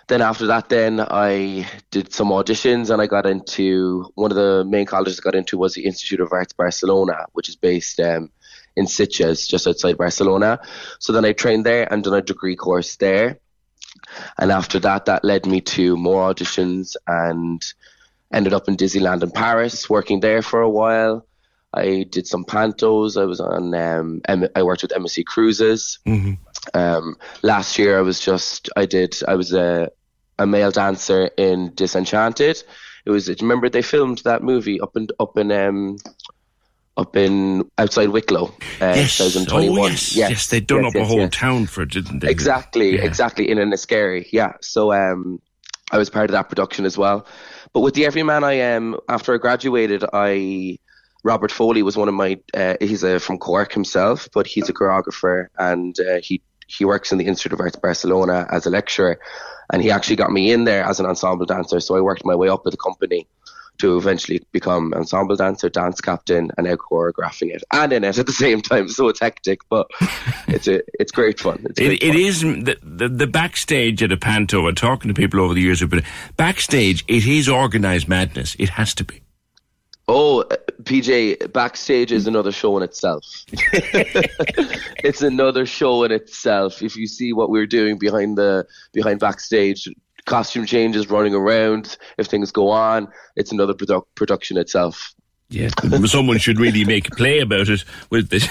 [0.07, 4.64] Then after that, then I did some auditions and I got into one of the
[4.64, 8.31] main colleges I got into was the Institute of Arts Barcelona, which is based um,–
[8.77, 10.61] in Sitges, just outside Barcelona.
[10.99, 13.39] So then I trained there and done a degree course there.
[14.39, 17.64] And after that, that led me to more auditions and
[18.33, 21.27] ended up in Disneyland in Paris, working there for a while.
[21.75, 23.20] I did some pantos.
[23.20, 23.75] I was on.
[23.75, 24.22] Um,
[24.55, 25.99] I worked with MSC Cruises.
[26.07, 26.35] Mm-hmm.
[26.72, 28.70] Um, last year, I was just.
[28.77, 29.16] I did.
[29.27, 29.91] I was a
[30.39, 32.62] a male dancer in Disenchanted.
[33.05, 33.29] It was.
[33.41, 35.97] Remember they filmed that movie up in up in um,
[36.97, 38.47] up in outside Wicklow,
[38.81, 39.18] uh, yes.
[39.18, 39.79] 2021.
[39.79, 40.14] Oh, yes.
[40.14, 42.31] yes, yes, they'd done yes, up a whole town for it, didn't they?
[42.31, 43.05] Exactly, yeah.
[43.05, 44.53] exactly, in Enniskerry, yeah.
[44.61, 45.41] So um,
[45.91, 47.27] I was part of that production as well.
[47.72, 50.79] But with the Everyman, I um, after I graduated, I
[51.25, 52.39] Robert Foley was one of my.
[52.53, 57.12] Uh, he's a, from Cork himself, but he's a choreographer and uh, he he works
[57.12, 59.18] in the Institute of Arts Barcelona as a lecturer,
[59.72, 61.81] and he actually got me in there as an ensemble dancer.
[61.81, 63.27] So I worked my way up with the company
[63.79, 68.27] to eventually become ensemble dancer, dance captain, and now choreographing it and in it at
[68.27, 68.89] the same time.
[68.89, 69.89] So it's hectic, but
[70.47, 71.64] it's a, it's great fun.
[71.70, 74.68] It's it, great it is the, the, the backstage at a panto.
[74.68, 76.05] And talking to people over the years been
[76.37, 77.05] backstage.
[77.09, 78.55] It is organised madness.
[78.59, 79.24] It has to be.
[80.07, 83.25] Oh, uh, PJ, backstage is another show in itself.
[83.53, 86.83] it's another show in itself.
[86.83, 89.89] If you see what we're doing behind the behind backstage,
[90.27, 91.97] costume changes, running around.
[92.19, 95.15] If things go on, it's another produ- production itself.
[95.49, 95.69] Yeah,
[96.07, 98.49] someone should really make a play about it with this.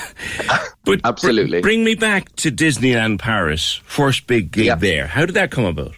[0.86, 3.80] But absolutely, br- bring me back to Disneyland Paris.
[3.86, 4.76] First big gig yeah.
[4.76, 5.08] there.
[5.08, 5.95] How did that come about?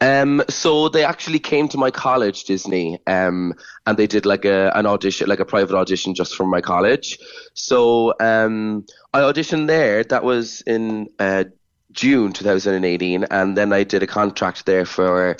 [0.00, 3.54] Um, so they actually came to my college, Disney, um,
[3.86, 7.18] and they did like a an audition, like a private audition, just from my college.
[7.54, 10.04] So um, I auditioned there.
[10.04, 11.44] That was in uh,
[11.92, 15.36] June 2018, and then I did a contract there for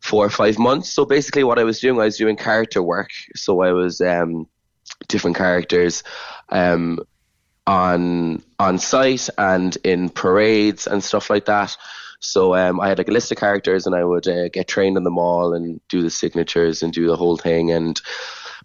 [0.00, 0.92] four or five months.
[0.92, 3.10] So basically, what I was doing, I was doing character work.
[3.34, 4.46] So I was um,
[5.08, 6.02] different characters
[6.50, 7.00] um,
[7.66, 11.76] on on site and in parades and stuff like that.
[12.20, 14.96] So um, I had like a list of characters, and I would uh, get trained
[14.96, 18.00] in them all and do the signatures and do the whole thing and.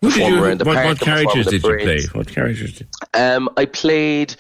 [0.02, 2.02] Perform you, around the what, park what characters did you play?
[2.14, 2.88] What characters did?
[3.14, 4.36] Um, I played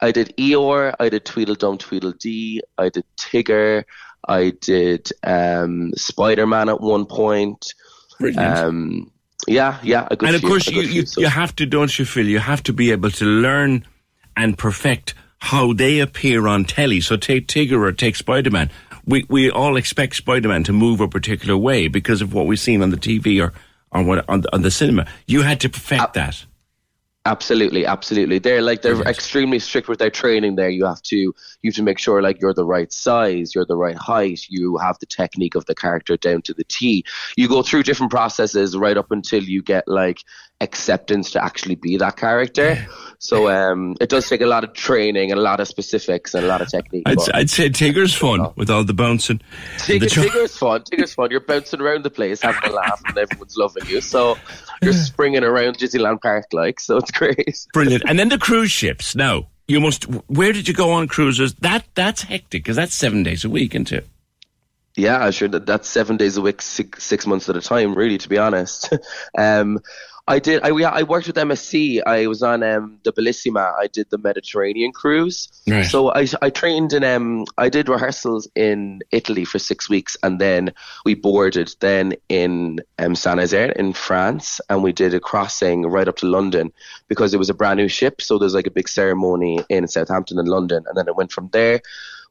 [0.00, 3.84] I did Eeyore, I did Tweedledum Tweedledee, I did Tigger,
[4.26, 7.74] I did um, Spider Man at one point.
[8.36, 9.10] Um,
[9.46, 10.06] yeah, yeah.
[10.10, 12.26] and of few, course, you, you, you have to, don't you, Phil?
[12.26, 13.86] You have to be able to learn
[14.36, 17.00] and perfect how they appear on telly.
[17.00, 18.70] So take Tigger or take Spider Man.
[19.04, 22.60] We we all expect Spider Man to move a particular way because of what we've
[22.60, 23.52] seen on the TV or
[23.92, 25.06] on what on, on the cinema.
[25.26, 26.44] You had to perfect uh, that.
[27.26, 28.38] Absolutely, absolutely.
[28.38, 30.56] They're like they're extremely strict with their training.
[30.56, 31.34] There, you have to you
[31.64, 34.98] have to make sure like you're the right size, you're the right height, you have
[35.00, 37.04] the technique of the character down to the T.
[37.36, 40.24] You go through different processes right up until you get like
[40.60, 42.86] acceptance to actually be that character.
[43.18, 46.44] So um, it does take a lot of training and a lot of specifics and
[46.44, 47.02] a lot of technique.
[47.06, 49.40] I'd, I'd say Tigger's fun with all the bouncing.
[49.78, 50.82] Tigger, The tr- Tigger's fun.
[50.82, 51.30] Tigger's fun.
[51.30, 54.00] You're bouncing around the place, having a laugh, and everyone's loving you.
[54.00, 54.38] So
[54.82, 56.80] you're springing around Disneyland Park like.
[56.80, 57.66] So it's great.
[57.72, 58.04] Brilliant.
[58.06, 59.14] And then the cruise ships.
[59.14, 60.04] Now, you must.
[60.28, 61.54] Where did you go on cruises?
[61.56, 64.06] That That's hectic because that's seven days a week, isn't it?
[64.96, 65.48] Yeah, sure.
[65.48, 67.94] That, that's seven days a week, six, six months at a time.
[67.94, 68.92] Really, to be honest.
[69.38, 69.78] um,
[70.30, 70.62] I did.
[70.62, 72.02] I I worked with MSC.
[72.06, 73.74] I was on um, the Bellissima.
[73.76, 75.48] I did the Mediterranean cruise.
[75.66, 75.84] Right.
[75.84, 80.40] So I I trained in um I did rehearsals in Italy for six weeks, and
[80.40, 80.72] then
[81.04, 86.06] we boarded then in um, Saint Nazaire in France, and we did a crossing right
[86.06, 86.72] up to London
[87.08, 88.22] because it was a brand new ship.
[88.22, 91.48] So there's like a big ceremony in Southampton and London, and then it went from
[91.52, 91.80] there,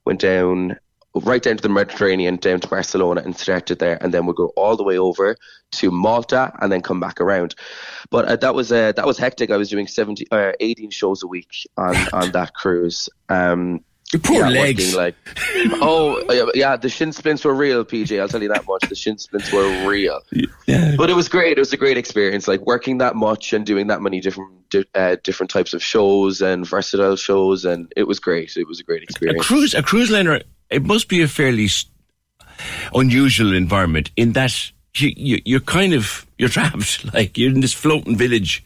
[0.05, 0.79] went down
[1.15, 4.47] right down to the Mediterranean, down to Barcelona, and started there, and then we'll go
[4.55, 5.35] all the way over
[5.71, 7.55] to Malta, and then come back around.
[8.09, 9.49] But uh, that was uh, that was hectic.
[9.51, 13.09] I was doing 70, uh, 18 shows a week on on that cruise.
[13.29, 13.83] Um,
[14.13, 14.95] Your poor yeah, legs.
[14.95, 15.15] working, like,
[15.81, 18.19] oh yeah, the shin splints were real, PJ.
[18.19, 18.87] I'll tell you that much.
[18.87, 20.21] The shin splints were real.
[20.67, 20.93] Yeah.
[20.97, 21.57] But it was great.
[21.57, 22.47] It was a great experience.
[22.47, 24.51] Like working that much and doing that many different
[24.93, 28.55] uh, different types of shows and versatile shows, and it was great.
[28.55, 29.43] It was a great experience.
[29.43, 30.41] A cruise, a cruise liner.
[30.69, 31.67] It must be a fairly
[32.93, 37.13] unusual environment in that you, you you're kind of you're trapped.
[37.13, 38.63] Like you're in this floating village,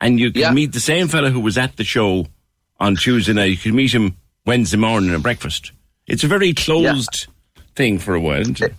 [0.00, 2.26] and you can meet the same fellow who was at the show
[2.78, 3.50] on Tuesday night.
[3.50, 5.72] You can meet him Wednesday morning at breakfast.
[6.06, 7.26] It's a very closed
[7.76, 8.72] thing for a while, isn't it?
[8.72, 8.74] Eh,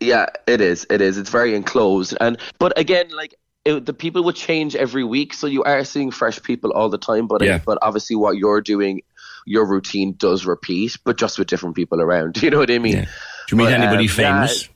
[0.00, 0.86] yeah, it is.
[0.90, 1.18] It is.
[1.18, 5.46] It's very enclosed, and but again, like it, the people would change every week, so
[5.46, 7.26] you are seeing fresh people all the time.
[7.26, 7.60] But Yeah.
[7.64, 9.02] but obviously, what you're doing,
[9.46, 12.34] your routine does repeat, but just with different people around.
[12.34, 13.02] Do you know what I mean?
[13.02, 13.08] Do
[13.52, 14.68] you meet But, anybody um, yeah, famous?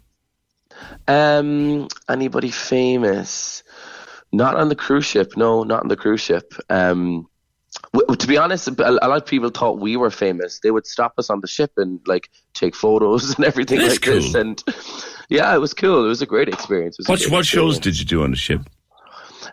[1.06, 3.62] Um, anybody famous?
[4.32, 5.36] Not on the cruise ship.
[5.36, 6.54] No, not on the cruise ship.
[6.70, 7.26] Um,
[7.92, 10.60] w- to be honest, a lot of people thought we were famous.
[10.60, 14.34] They would stop us on the ship and like take photos and everything like this.
[14.34, 14.62] And
[15.28, 16.04] yeah, it was cool.
[16.04, 16.96] It was a great experience.
[16.98, 18.62] It was a What what shows did you do on the ship?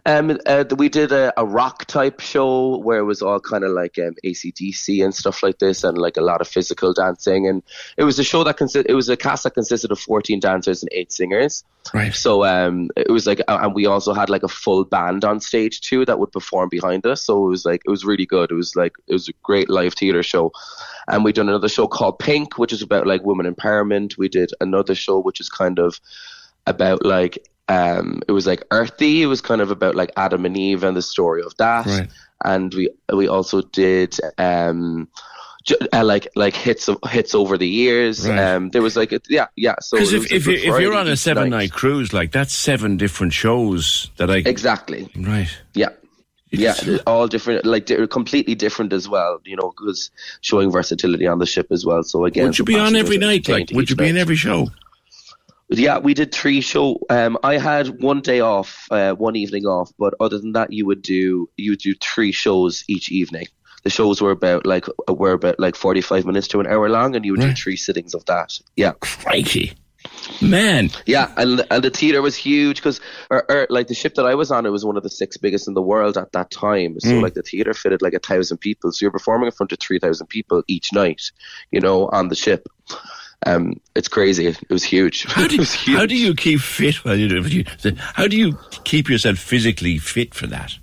[0.07, 3.71] Um, uh, we did a, a rock type show where it was all kind of
[3.71, 7.45] like um, ACDC and stuff like this, and like a lot of physical dancing.
[7.45, 7.61] And
[7.97, 8.85] it was a show that consist.
[8.87, 11.65] It was a cast that consisted of fourteen dancers and eight singers.
[11.93, 12.13] Right.
[12.13, 15.81] So um, it was like, and we also had like a full band on stage
[15.81, 17.23] too that would perform behind us.
[17.23, 18.51] So it was like, it was really good.
[18.51, 20.51] It was like, it was a great live theater show.
[21.07, 24.17] And we done another show called Pink, which is about like women empowerment.
[24.17, 25.99] We did another show which is kind of
[26.65, 30.55] about like um it was like earthy it was kind of about like adam and
[30.57, 32.09] eve and the story of that Right.
[32.45, 35.07] and we we also did um
[35.65, 38.39] ju- uh, like like hits of, hits over the years Right.
[38.39, 41.07] um there was like a, yeah yeah so Because if if, you, if you're on
[41.07, 41.57] a seven night.
[41.57, 45.49] night cruise, like that's seven different shows that I exactly right.
[45.73, 45.89] yeah
[46.49, 49.41] yeah, all different, like completely different as well.
[49.43, 50.09] You know, because
[50.39, 52.03] showing versatility on the ship as well.
[52.03, 53.49] So again, Would you be on every night?
[53.49, 54.69] Like, would you be in every show?
[55.69, 56.99] Yeah, we did three show.
[57.09, 60.85] Um, I had one day off, uh, one evening off, but other than that, you
[60.85, 63.47] would do you would do three shows each evening.
[63.83, 67.15] The shows were about like were about like forty five minutes to an hour long,
[67.15, 68.57] and you would do three sittings of that.
[68.75, 69.73] Yeah, crikey,
[70.41, 70.89] man.
[71.05, 72.99] Yeah, and and the theater was huge because,
[73.29, 75.37] or, or, like the ship that I was on, it was one of the six
[75.37, 76.99] biggest in the world at that time.
[76.99, 77.21] So Mm.
[77.21, 78.91] like the theater fitted like a thousand people.
[78.91, 81.21] So you're performing in front of three thousand people each night,
[81.71, 82.67] you know, on the ship.
[83.45, 84.47] Um, it's crazy.
[84.47, 85.25] It was huge.
[85.25, 87.97] How do, how do you keep fit while you do it?
[87.97, 90.77] How do you keep yourself physically fit for that?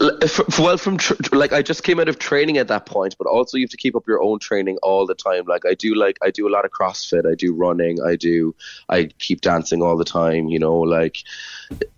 [0.00, 2.86] L- f- f- Well, from tr- like I just came out of training at that
[2.86, 5.44] point, but also you have to keep up your own training all the time.
[5.46, 8.54] Like I do, like I do a lot of CrossFit, I do running, I do,
[8.88, 10.48] I keep dancing all the time.
[10.48, 11.18] You know, like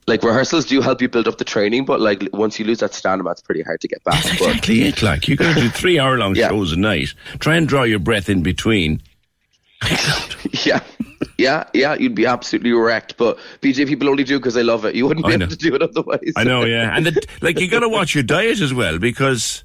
[0.07, 2.95] like rehearsals do help you build up the training, but like once you lose that
[2.95, 4.23] stamina, it's pretty hard to get back.
[4.23, 5.03] But Exactly it.
[5.03, 7.15] Like you got to do three hour long shows a night.
[7.39, 9.01] Try and draw your breath in between.
[10.65, 10.81] yeah,
[11.39, 13.17] yeah, yeah, you'd be absolutely wrecked.
[13.17, 14.95] But PJ people only do because they love it.
[14.95, 16.33] You wouldn't be able to do it otherwise.
[16.37, 19.65] I know, yeah, and the, like you got to watch your diet as well because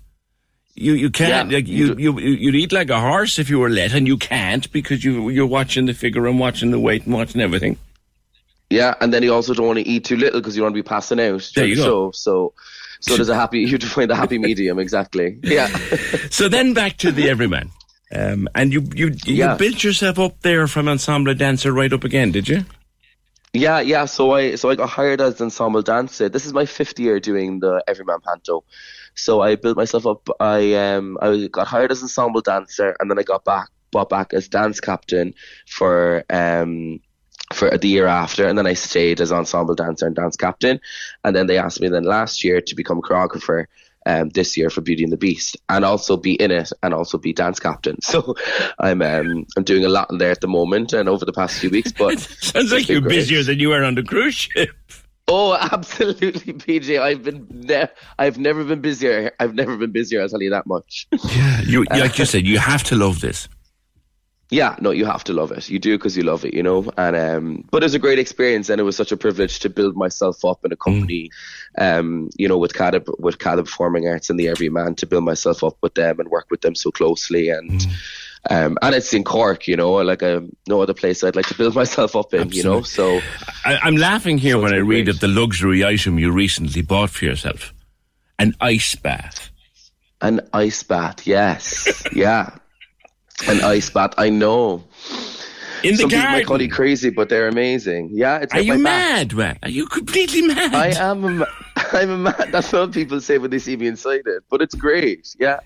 [0.76, 3.70] you you can't Yeah, like you you you'd eat like a horse if you were
[3.70, 7.14] let, and you can't because you you're watching the figure and watching the weight and
[7.14, 7.78] watching everything.
[8.70, 10.82] Yeah, and then you also don't want to eat too little because you want to
[10.82, 11.49] be passing out.
[11.55, 11.84] There you go.
[11.84, 12.12] show.
[12.12, 12.53] So,
[12.99, 13.60] so there's a happy.
[13.60, 15.39] You have to find the happy medium exactly.
[15.43, 15.68] Yeah.
[16.30, 17.72] So then back to the everyman,
[18.14, 19.55] um, and you you you Yeah.
[19.55, 22.66] built yourself up there from ensemble dancer right up again, did you?
[23.53, 24.05] Yeah, yeah.
[24.05, 26.30] So I so I got hired as ensemble dancer.
[26.30, 28.64] This is my fifth year doing the Everyman Panto.
[29.16, 30.30] So I built myself up.
[30.39, 34.34] I um I got hired as ensemble dancer, and then I got back brought back
[34.34, 35.34] as dance captain
[35.68, 36.99] for um
[37.53, 40.80] for the year after, and then I stayed as ensemble dancer and dance captain,
[41.24, 43.66] and then they asked me then last year to become choreographer.
[44.10, 47.20] Um, this year for Beauty and the Beast, and also be in it, and also
[47.20, 47.97] be dance captain.
[48.10, 48.36] So
[48.80, 51.60] I'm um, I'm doing a lot in there at the moment, and over the past
[51.60, 51.91] few weeks.
[51.91, 54.72] But Sounds like you're busier than you were on the cruise ship.
[55.28, 56.99] Oh, absolutely, PJ.
[56.99, 59.32] I've been ne- I've never been busier.
[59.39, 60.22] I've never been busier.
[60.22, 61.07] I'll tell you that much.
[61.12, 63.47] Yeah, you like you said, you have to love this.
[64.52, 65.70] Yeah, no, you have to love it.
[65.70, 66.91] You do because you love it, you know.
[66.97, 69.70] And um, but it was a great experience, and it was such a privilege to
[69.70, 71.30] build myself up in a company,
[71.78, 75.64] um, you know, with Cada with Cada Performing Arts and the Everyman to build myself
[75.64, 77.86] up with them and work with them so closely and.
[78.50, 81.56] Um, and it's in Cork, you know, like um, no other place I'd like to
[81.56, 82.84] build myself up in, you know.
[82.84, 83.20] So
[83.66, 87.26] I, I'm laughing here when I read of the luxury item you recently bought for
[87.26, 87.74] yourself
[88.39, 89.52] an ice bath.
[90.22, 92.56] An ice bath, yes, yeah,
[93.48, 94.14] an ice bath.
[94.18, 94.84] I know.
[95.82, 96.46] In the Some people might garden?
[96.46, 98.10] call you crazy, but they're amazing.
[98.12, 99.58] Yeah, it's Are you mad, man?
[99.64, 100.74] Are you completely mad?
[100.76, 101.42] I am.
[101.42, 101.48] A,
[101.94, 102.52] I'm a man.
[102.52, 104.44] That's what people say when they see me inside it.
[104.50, 105.36] But it's great.
[105.40, 105.60] Yeah.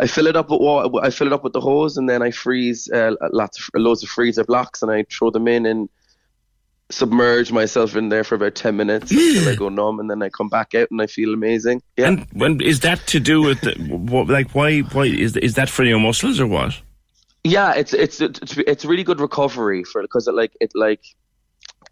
[0.00, 0.88] I fill it up with water.
[1.02, 4.02] I fill it up with the hose, and then I freeze uh, lots of loads
[4.02, 5.88] of freezer blocks, and I throw them in and
[6.90, 10.28] submerge myself in there for about ten minutes until I go numb, and then I
[10.30, 11.82] come back out and I feel amazing.
[11.96, 12.08] Yeah.
[12.08, 15.68] And when is that to do with the, what, like why why is is that
[15.68, 16.80] for your muscles or what?
[17.44, 21.02] Yeah, it's it's it's, it's really good recovery for because it like it like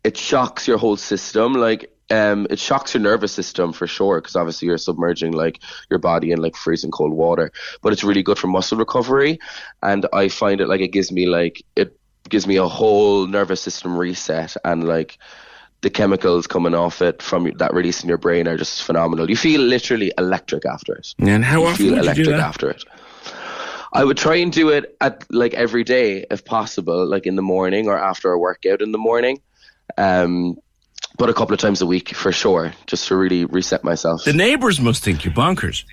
[0.04, 1.54] it shocks your whole system.
[1.54, 5.98] Like um, it shocks your nervous system for sure because obviously you're submerging like your
[5.98, 7.52] body in like freezing cold water.
[7.82, 9.38] But it's really good for muscle recovery,
[9.82, 13.60] and I find it like it gives me like it gives me a whole nervous
[13.60, 15.18] system reset and like
[15.82, 19.28] the chemicals coming off it from that release in your brain are just phenomenal.
[19.28, 21.14] You feel literally electric after it.
[21.18, 22.40] And how you often feel would you do electric that?
[22.40, 22.84] after it.
[23.96, 27.42] I would try and do it at like every day if possible, like in the
[27.42, 29.40] morning or after a workout in the morning.
[29.96, 30.58] Um,
[31.16, 34.24] but a couple of times a week for sure, just to really reset myself.
[34.24, 35.84] The neighbours must think you're bonkers.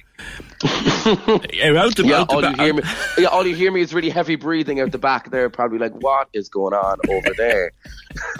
[1.05, 2.83] Out the, yeah, out the all you hear me,
[3.17, 5.49] yeah, all you hear me is really heavy breathing out the back there.
[5.49, 7.71] Probably like, what is going on over there?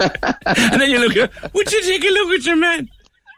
[0.00, 2.88] and then you look at, would you take a look at your man?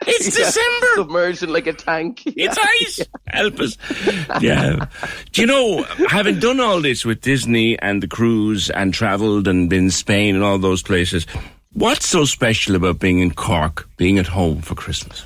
[0.07, 0.87] It's Yeah, December.
[0.97, 2.23] submerged in like a tank.
[2.37, 3.01] It's ice.
[3.27, 3.77] Help us.
[4.41, 4.87] Yeah.
[5.33, 9.69] Do you know, having done all this with Disney and the cruise and travelled and
[9.71, 11.27] been Spain and all those places,
[11.73, 15.25] what's so special about being in Cork, being at home for Christmas?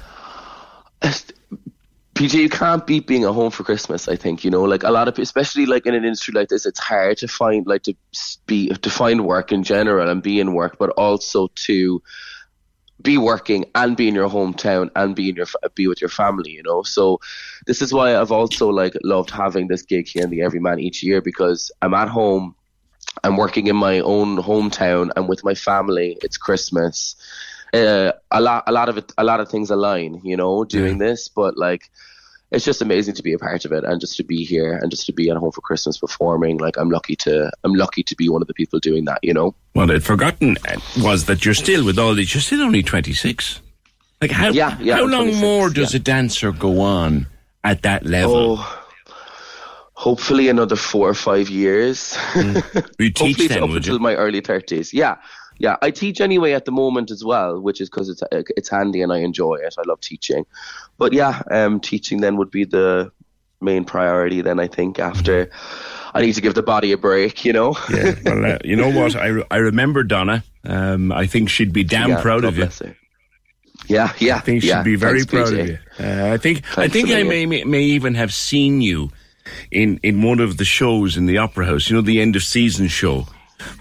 [2.14, 4.06] PJ, you can't beat being at home for Christmas.
[4.08, 6.66] I think you know, like a lot of, especially like in an industry like this,
[6.66, 7.94] it's hard to find like to
[8.46, 12.02] be to find work in general and be in work, but also to
[13.02, 16.50] be working and be in your hometown and be in your be with your family.
[16.50, 17.20] You know, so
[17.66, 21.02] this is why I've also like loved having this gig here in the Everyman each
[21.02, 22.54] year because I'm at home.
[23.24, 25.10] I'm working in my own hometown.
[25.16, 26.18] I'm with my family.
[26.22, 27.16] It's Christmas.
[27.72, 30.98] Uh, a lot, a lot of it, a lot of things align, you know, doing
[30.98, 31.28] this.
[31.28, 31.90] But like,
[32.50, 34.90] it's just amazing to be a part of it and just to be here and
[34.90, 36.58] just to be at home for Christmas performing.
[36.58, 39.32] Like, I'm lucky to, I'm lucky to be one of the people doing that, you
[39.32, 39.54] know.
[39.74, 42.34] What I'd forgotten uh, was that you're still with all these.
[42.34, 43.60] You're still only 26.
[44.20, 44.50] Like how?
[44.50, 46.00] Yeah, yeah, how I'm long more does yeah.
[46.00, 47.26] a dancer go on
[47.64, 48.58] at that level?
[48.58, 48.84] Oh,
[49.94, 52.18] hopefully another four or five years.
[52.98, 53.98] You teach then, up until you?
[53.98, 54.92] my early thirties.
[54.92, 55.16] Yeah,
[55.60, 55.76] yeah.
[55.80, 59.12] I teach anyway at the moment as well, which is because it's it's handy and
[59.12, 59.76] I enjoy it.
[59.78, 60.44] I love teaching.
[60.98, 63.12] But yeah, um, teaching then would be the
[63.60, 64.42] main priority.
[64.42, 65.48] Then I think after.
[66.12, 67.76] I need to give the body a break, you know.
[67.88, 69.14] Yeah, well, uh, you know what?
[69.14, 70.42] I, re- I remember Donna.
[70.64, 72.64] Um, I think she'd be damn Yeah, proud God of you.
[72.66, 72.96] her.
[73.86, 74.36] Yeah, yeah.
[74.36, 74.82] I think she'd yeah.
[74.82, 75.60] be very Thanks, proud PJ.
[75.60, 75.78] of you.
[76.00, 79.10] Uh, I think I think I may, may may even have seen you
[79.70, 81.88] in in one of the shows in the Opera House.
[81.88, 83.26] You know, the end of season show.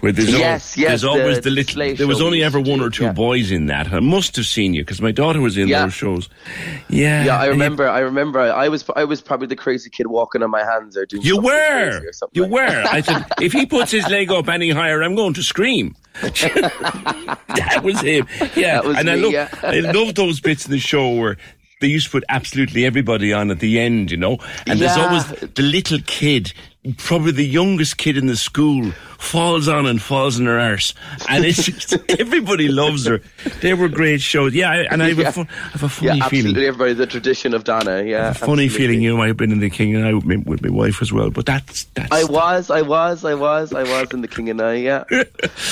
[0.00, 1.94] Where there's, Yes, al- yes, there's always the- the, little.
[1.96, 3.12] There was only ever one or two yeah.
[3.12, 3.92] boys in that.
[3.92, 5.84] I must have seen you because my daughter was in Yeah.
[5.84, 6.28] those shows.
[6.88, 7.88] Yeah, Yeah, I remember.
[7.88, 8.40] I remember.
[8.40, 8.84] I was.
[8.96, 11.22] I was probably the crazy kid walking on my hands or doing.
[11.22, 11.90] You something were.
[11.90, 12.84] crazy or something You like were.
[12.90, 15.96] I said, if he puts his leg up any higher, I'm going to scream.
[16.22, 18.26] that was him.
[18.56, 18.80] Yeah.
[18.80, 19.48] Was and I me, love, yeah.
[19.62, 21.36] I love those bits in the show where
[21.80, 24.38] they used to put absolutely everybody on at the end, you know.
[24.66, 26.52] And there's always the little kid,
[26.96, 30.94] probably the youngest kid in the school, falls on and falls in her arse,
[31.28, 33.20] and it's just everybody loves her.
[33.60, 34.54] They were great shows.
[34.54, 35.28] Yeah, and I have, Yeah.
[35.28, 36.22] a, fun, I have a Yeah, funny feeling.
[36.22, 36.66] absolutely.
[36.66, 38.02] Everybody, the tradition of Donna.
[38.02, 38.68] Yeah, Funny absolutely.
[38.70, 41.02] feeling you might have been in the King and I with, me, with my wife
[41.02, 44.28] as well, but that's that's I was, I was, I was, I was in the
[44.28, 44.74] King and I.
[44.76, 45.26] Yeah, I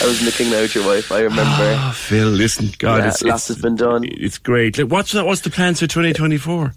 [0.05, 1.11] was in the King and I with your wife.
[1.11, 1.43] I remember.
[1.49, 4.05] Oh, Phil, listen, God, Yeah, it's, lots it's, has been done.
[4.05, 4.77] it's great.
[4.77, 5.25] Like, what's that?
[5.25, 6.75] What's the plans for 2024?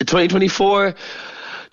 [0.00, 0.94] 2024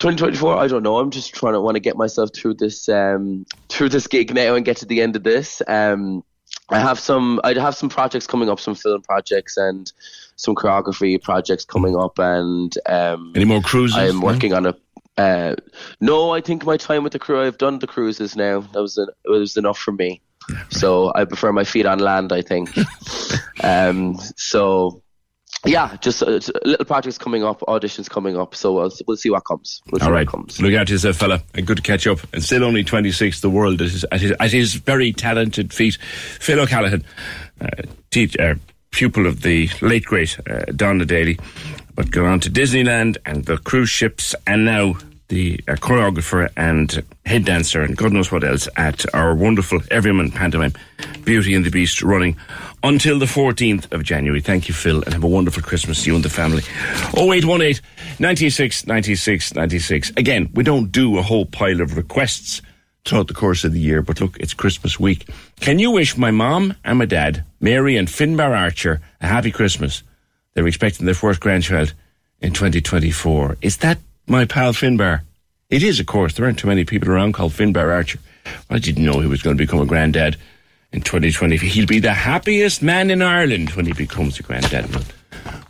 [0.00, 3.46] 2024 i don't know i'm just trying to want to get myself through this um
[3.68, 6.22] through this gig now and get to the end of this um
[6.70, 7.40] I have some.
[7.42, 9.90] I have some projects coming up, some film projects and
[10.36, 13.96] some choreography projects coming up, and um, any more cruises?
[13.96, 14.76] I'm working on a.
[15.16, 15.56] Uh,
[16.00, 17.42] no, I think my time with the crew.
[17.42, 18.60] I've done the cruises now.
[18.60, 20.20] That was an, it was enough for me.
[20.70, 22.32] So I prefer my feet on land.
[22.32, 22.70] I think.
[23.64, 25.02] um, so
[25.64, 28.54] yeah, just uh, little projects coming up, auditions coming up.
[28.54, 29.82] So we'll, we'll see what comes.
[29.90, 30.26] We'll All right,
[30.60, 31.42] look out yourself, fella.
[31.54, 32.20] And good to catch up.
[32.32, 35.98] And still only 26, the world is at his, at his very talented feet.
[36.00, 37.04] Phil O'Callaghan,
[37.60, 37.68] uh,
[38.10, 38.54] teach, uh,
[38.90, 41.38] pupil of the late great uh, Donna Daly,
[41.94, 44.96] but gone on to Disneyland and the cruise ships, and now
[45.30, 50.30] the uh, choreographer and head dancer and God knows what else at our wonderful Everyman
[50.32, 50.74] pantomime,
[51.24, 52.36] Beauty and the Beast, running
[52.82, 54.40] until the 14th of January.
[54.40, 56.62] Thank you, Phil, and have a wonderful Christmas to you and the family.
[57.16, 57.80] 0818
[58.18, 60.10] 96 96 96.
[60.16, 62.60] Again, we don't do a whole pile of requests
[63.04, 65.28] throughout the course of the year, but look, it's Christmas week.
[65.60, 70.02] Can you wish my mom and my dad, Mary and Finbar Archer, a happy Christmas?
[70.54, 71.94] They're expecting their first grandchild
[72.40, 73.58] in 2024.
[73.62, 73.98] Is that
[74.30, 75.22] my pal Finbar?
[75.68, 76.34] It is, of course.
[76.34, 78.18] There aren't too many people around called Finbar Archer.
[78.70, 80.36] I didn't know he was going to become a granddad
[80.92, 81.56] in 2020.
[81.58, 84.92] He'll be the happiest man in Ireland when he becomes a granddad.
[84.92, 85.04] Well,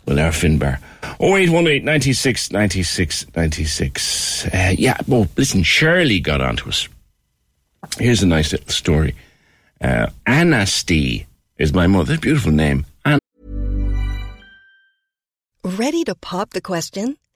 [0.05, 0.79] well our Finbar.
[1.19, 4.45] 0818 96 96 96.
[4.47, 6.87] Uh, yeah, well, listen, Shirley got onto us.
[7.97, 9.15] Here's a nice little story.
[9.79, 10.07] Uh,
[11.57, 12.17] is my mother.
[12.17, 12.85] Beautiful name.
[13.05, 13.19] An-
[15.63, 17.17] Ready to pop the question?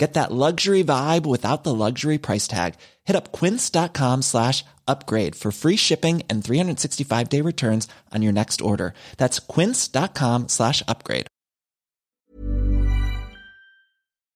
[0.00, 2.76] Get that luxury vibe without the luxury price tag.
[3.04, 8.62] Hit up quince.com slash upgrade for free shipping and 365 day returns on your next
[8.62, 8.94] order.
[9.18, 11.26] That's quince.com slash upgrade.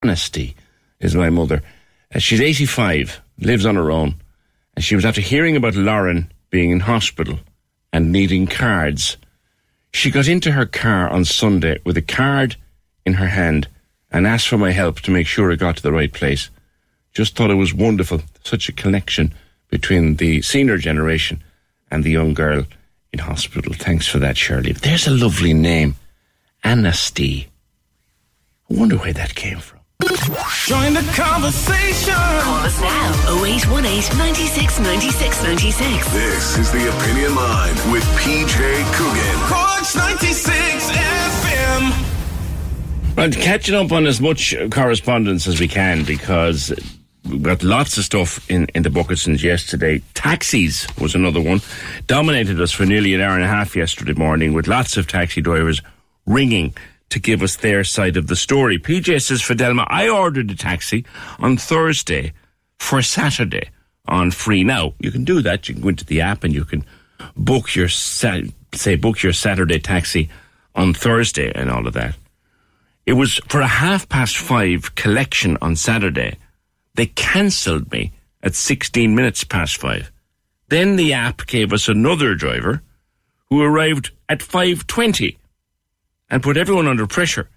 [0.03, 0.55] Honesty
[1.01, 1.63] is my mother.
[2.15, 4.17] Uh, she's 85, lives on her own,
[4.77, 7.39] and she was after hearing about Lauren being in hospital
[7.91, 9.17] and needing cards.
[9.95, 12.57] She got into her car on Sunday with a card
[13.07, 13.67] in her hand
[14.15, 16.49] and asked for my help to make sure I got to the right place.
[17.13, 19.35] Just thought it was wonderful, such a connection
[19.71, 21.43] between the senior generation
[21.91, 22.65] and the young girl
[23.13, 23.75] in hospital.
[23.75, 24.73] Thanks for that, Shirley.
[24.73, 25.97] There's a lovely name,
[26.65, 27.49] Anasty.
[28.71, 29.81] I wonder where that came from.
[30.67, 32.15] Join the conversation.
[32.15, 36.13] Call us now 0818 96 96 96.
[36.13, 38.59] This is the Opinion Line with PJ
[38.95, 39.39] Coogan.
[39.49, 42.14] Corks 96 FM.
[43.17, 46.73] Well, catching up on as much correspondence as we can because
[47.25, 50.03] we've got lots of stuff in, in the bucket since yesterday.
[50.15, 51.61] Taxis was another one.
[52.09, 55.41] Dominated us for nearly an hour and a half yesterday morning with lots of taxi
[55.41, 55.81] drivers
[56.27, 56.75] ringing
[57.11, 58.81] to give us their side of the story.
[58.81, 61.07] PJ says, Fidelma, I ordered a taxi
[61.39, 62.33] on Thursday
[62.81, 63.71] for Saturday
[64.07, 64.65] on free.
[64.65, 65.69] Now, you can do that.
[65.69, 66.85] You can go into the app and you can
[67.37, 68.51] book your, say,
[68.99, 70.31] book your Saturday taxi
[70.75, 72.17] on Thursday and all of that.
[73.07, 76.39] It was for a half past five collection on Saturday.
[76.95, 78.13] They cancelled me
[78.43, 80.11] at 16 minutes past five.
[80.69, 82.83] Then the app gave us another driver
[83.51, 85.37] who arrived at 5.20
[86.31, 87.51] and put everyone under pressure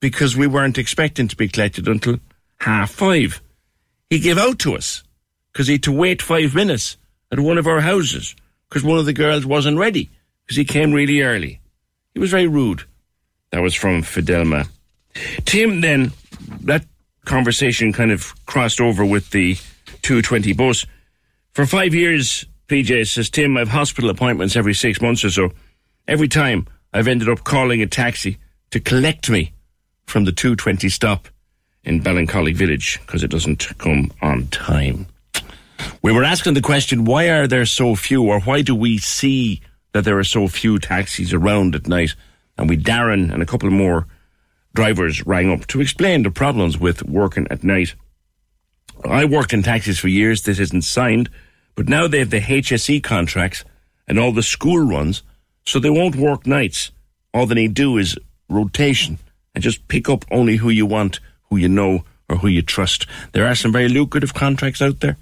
[0.00, 2.18] because we weren't expecting to be collected until
[2.60, 3.42] half five.
[4.08, 5.02] He gave out to us
[5.52, 6.96] because he had to wait five minutes
[7.30, 8.34] at one of our houses
[8.68, 10.10] because one of the girls wasn't ready
[10.42, 11.60] because he came really early.
[12.14, 12.84] He was very rude.
[13.54, 14.66] That was from Fidelma.
[15.44, 16.10] Tim, then,
[16.62, 16.84] that
[17.24, 19.54] conversation kind of crossed over with the
[20.02, 20.84] 220 bus.
[21.52, 25.52] For five years, PJ says, Tim, I've hospital appointments every six months or so.
[26.08, 28.38] Every time I've ended up calling a taxi
[28.72, 29.52] to collect me
[30.04, 31.28] from the 220 stop
[31.84, 35.06] in Ballincollig village because it doesn't come on time.
[36.02, 39.60] We were asking the question, why are there so few or why do we see
[39.92, 42.16] that there are so few taxis around at night?
[42.56, 44.06] And we, Darren and a couple more
[44.74, 47.94] drivers rang up to explain the problems with working at night.
[49.04, 50.42] I worked in taxis for years.
[50.42, 51.30] This isn't signed,
[51.74, 53.64] but now they have the HSE contracts
[54.06, 55.22] and all the school runs,
[55.64, 56.90] so they won't work nights.
[57.32, 58.18] All they need do is
[58.48, 59.18] rotation
[59.54, 63.06] and just pick up only who you want, who you know, or who you trust.
[63.32, 65.16] There are some very lucrative contracts out there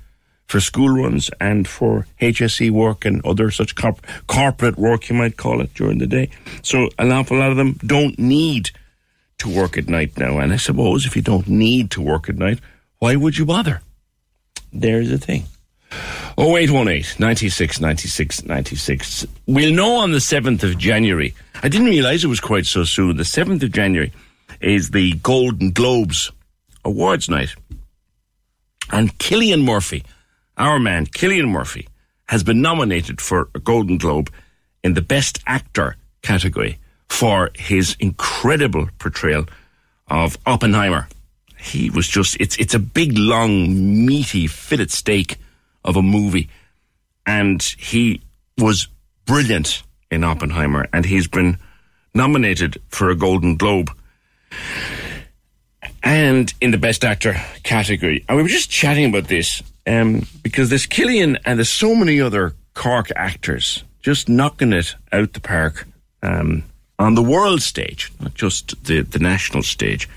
[0.52, 5.38] for school runs and for HSE work and other such corp- corporate work, you might
[5.38, 6.28] call it, during the day.
[6.60, 8.70] So an awful lot of them don't need
[9.38, 10.40] to work at night now.
[10.40, 12.60] And I suppose if you don't need to work at night,
[12.98, 13.80] why would you bother?
[14.74, 15.44] There's the thing.
[16.36, 19.26] 0818 96 96 96.
[19.46, 21.34] We'll know on the 7th of January.
[21.62, 23.16] I didn't realise it was quite so soon.
[23.16, 24.12] The 7th of January
[24.60, 26.30] is the Golden Globes
[26.84, 27.54] Awards night.
[28.90, 30.04] And Cillian Murphy,
[30.56, 31.88] our man, Cillian Murphy,
[32.26, 34.30] has been nominated for a Golden Globe
[34.82, 39.46] in the Best Actor category for his incredible portrayal
[40.08, 41.08] of Oppenheimer.
[41.58, 45.36] He was just, it's, it's a big, long, meaty fillet steak
[45.84, 46.48] of a movie.
[47.26, 48.20] And he
[48.58, 48.88] was
[49.26, 51.58] brilliant in Oppenheimer, and he's been
[52.14, 53.90] nominated for a Golden Globe
[56.02, 58.24] and in the Best Actor category.
[58.28, 62.20] And we were just chatting about this um, because there's Cillian and there's so many
[62.20, 65.86] other Cork actors just knocking it out the park
[66.22, 66.64] um,
[66.98, 70.08] on the world stage, not just the, the national stage.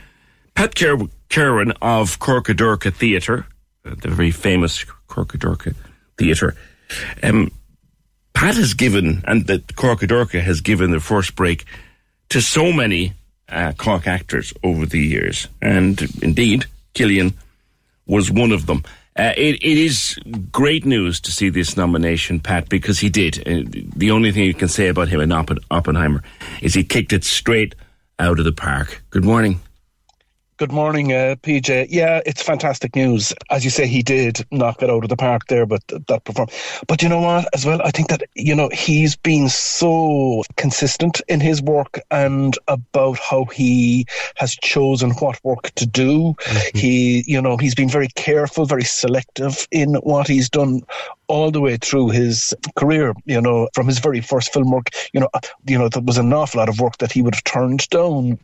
[0.56, 3.46] Pat Ker- Kiernan of Corcadorca Theatre,
[3.86, 5.74] uh, the very famous Corcadorca
[6.18, 6.56] Theatre,
[7.24, 7.52] um,
[8.34, 11.66] Pat has given, and the Corcadorca has given the first break
[12.30, 13.14] to so many
[13.50, 15.48] uh, Cork actors over the years.
[15.62, 17.34] And indeed, Cillian
[18.06, 18.84] was one of them.
[19.18, 20.20] Uh, it, it is
[20.52, 23.40] great news to see this nomination, Pat, because he did.
[23.48, 23.64] Uh,
[23.96, 26.22] the only thing you can say about him in Oppen- Oppenheimer
[26.62, 27.76] is he kicked it straight
[28.20, 29.04] out of the park.
[29.12, 29.62] Good morning.
[30.58, 31.88] Good morning, uh, PJ.
[31.90, 33.34] Yeah, it's fantastic news.
[33.52, 36.48] As you say, he did knock it out of the park there, but that perform.
[36.88, 37.54] But you know what?
[37.54, 42.58] As well, I think that you know he's been so consistent in his work and
[42.70, 44.06] about how he
[44.36, 46.36] has chosen what work to do.
[46.40, 46.78] Mm-hmm.
[46.78, 50.84] He, you know, he's been very careful, very selective in what he's done
[51.28, 53.14] all the way through his career.
[53.26, 54.90] You know, from his very first film work.
[55.14, 55.30] You know,
[55.66, 58.40] you know, there was an awful lot of work that he would have turned down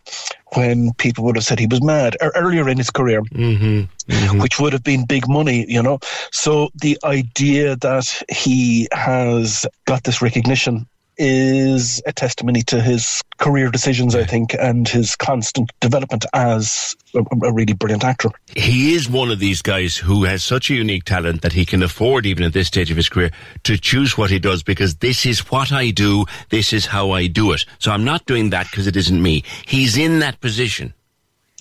[0.54, 3.82] when people would have said he was mad or earlier in his career, mm-hmm.
[4.12, 4.40] Mm-hmm.
[4.40, 6.00] which would have been big money, you know.
[6.32, 10.88] So the idea that he has got this recognition
[11.24, 17.20] is a testimony to his career decisions, I think, and his constant development as a,
[17.20, 18.32] a, really brilliant actor.
[18.56, 21.84] He is one of these guys who has such a unique talent that he can
[21.84, 23.30] afford, even at this stage of his career,
[23.66, 27.28] to choose what he does because this is what I do, this is how I
[27.28, 27.66] do it.
[27.78, 29.44] So I'm not doing that because it isn't me.
[29.68, 30.96] He's in that position.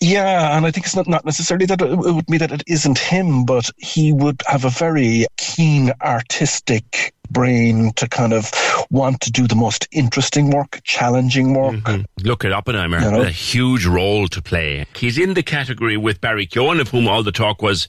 [0.00, 2.98] Yeah, and I think it's not, not necessarily that it would be that it isn't
[2.98, 8.50] him, but he would have a very keen artistic brain to kind of
[8.90, 11.74] want to do the most interesting work, challenging work.
[11.74, 12.26] Mm-hmm.
[12.26, 13.20] Look at Oppenheimer, you know?
[13.22, 14.86] a huge role to play.
[14.96, 17.86] He's in the category with Barry Keoghan, of whom all the talk was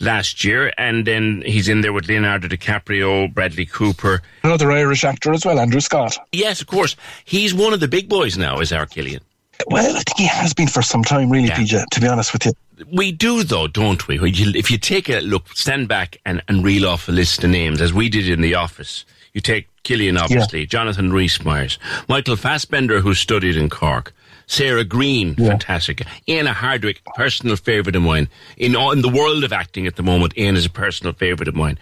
[0.00, 4.22] last year, and then he's in there with Leonardo DiCaprio, Bradley Cooper.
[4.42, 6.18] Another Irish actor as well, Andrew Scott.
[6.32, 6.94] Yes, of course.
[7.24, 9.20] He's one of the big boys now, is our Cillian.
[9.66, 11.58] Well, I think he has been for some time, really, yeah.
[11.58, 12.52] PJ, to be honest with you.
[12.92, 14.18] We do, though, don't we?
[14.20, 17.80] If you take a look, stand back and, and reel off a list of names,
[17.80, 19.04] as we did in the office.
[19.32, 20.66] You take Cillian, obviously, yeah.
[20.66, 21.78] Jonathan Rhys Meyers,
[22.08, 24.12] Michael Fassbender, who studied in Cork,
[24.46, 25.48] Sarah Greene, yeah.
[25.48, 28.28] fantastic, Anna Hardwick, personal favourite of mine.
[28.56, 31.54] In, all, in the world of acting at the moment, is a personal favourite of
[31.54, 31.78] mine.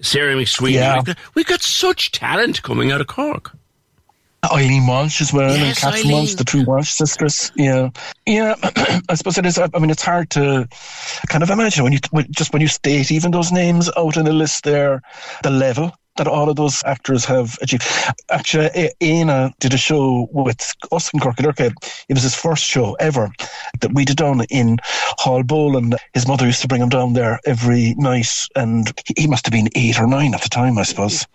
[0.00, 0.72] Sarah McSweeney.
[0.72, 0.96] Yeah.
[0.96, 3.55] We've, got, we've got such talent coming out of Cork.
[4.44, 7.50] Eileen Walsh as well, yes, and Catherine Walsh, the two Walsh sisters.
[7.56, 7.90] Yeah,
[8.26, 8.54] yeah.
[9.08, 9.58] I suppose it is.
[9.58, 10.68] I mean, it's hard to
[11.28, 11.98] kind of imagine when you
[12.30, 15.02] just when you state even those names out in the list there,
[15.42, 17.84] the level that all of those actors have achieved.
[18.30, 21.72] Actually, Aina did a show with us in Corcadorca.
[22.08, 23.30] It was his first show ever
[23.80, 27.12] that we did down in Hall Bowl, and his mother used to bring him down
[27.12, 30.82] there every night, and he must have been eight or nine at the time, I
[30.82, 31.26] suppose.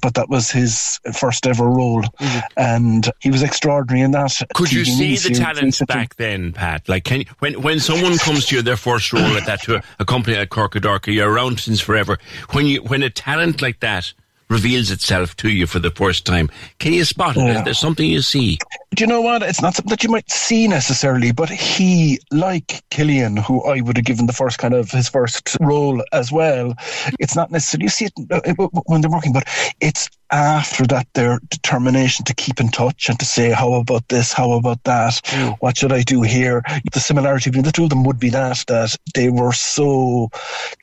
[0.00, 2.38] But that was his first ever role, mm-hmm.
[2.56, 4.40] and he was extraordinary in that.
[4.54, 6.88] Could you see the talent back then, Pat?
[6.88, 9.76] Like, can you, when when someone comes to you their first role at that to
[9.76, 12.18] a, a company like Corcadorca, you're around since forever.
[12.50, 14.12] When you when a talent like that
[14.48, 17.40] reveals itself to you for the first time, can you spot it?
[17.40, 17.58] Yeah.
[17.58, 18.58] Is there something you see?
[18.94, 19.42] Do you know what?
[19.42, 23.96] It's not something that you might see necessarily, but he, like Cillian, who I would
[23.96, 26.74] have given the first kind of his first role as well,
[27.20, 29.44] it's not necessarily, you see it uh, when they're working, but
[29.80, 34.32] it's after that their determination to keep in touch and to say, how about this?
[34.32, 35.20] How about that?
[35.60, 36.62] What should I do here?
[36.92, 40.30] The similarity between the two of them would be that, that they were so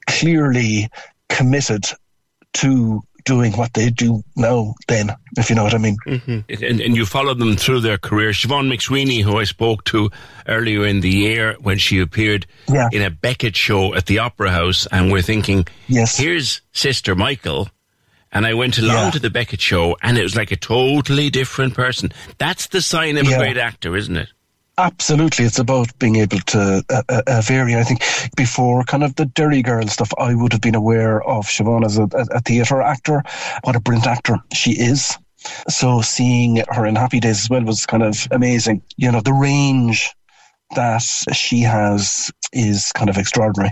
[0.08, 0.90] clearly
[1.30, 1.86] committed
[2.54, 5.98] to doing what they do now then, if you know what I mean.
[6.08, 6.64] Mm-hmm.
[6.64, 8.30] And, and you followed them through their career.
[8.32, 10.10] Siobhan McSweeney, who I spoke to
[10.48, 12.88] earlier in the year when she appeared Yeah.
[12.92, 16.18] in a Beckett show at the Opera House, and we're thinking, yes.
[16.18, 17.68] here's Sister Michael.
[18.32, 19.12] And I went along Yeah.
[19.12, 22.12] to the Beckett show, and it was like a totally different person.
[22.38, 23.38] That's the sign of Yeah.
[23.38, 24.28] a great actor, isn't it?
[24.78, 27.76] Absolutely, it's about being able to uh, uh, uh, vary.
[27.76, 28.02] I think
[28.36, 31.98] before kind of the Derry Girl stuff, I would have been aware of Siobhan as
[31.98, 33.24] a, a, a theatre actor.
[33.64, 35.18] What a brilliant actor she is.
[35.70, 38.82] So seeing her in Happy Days as well was kind of amazing.
[38.98, 40.14] You know, the range
[40.76, 43.72] that she has is kind of extraordinary.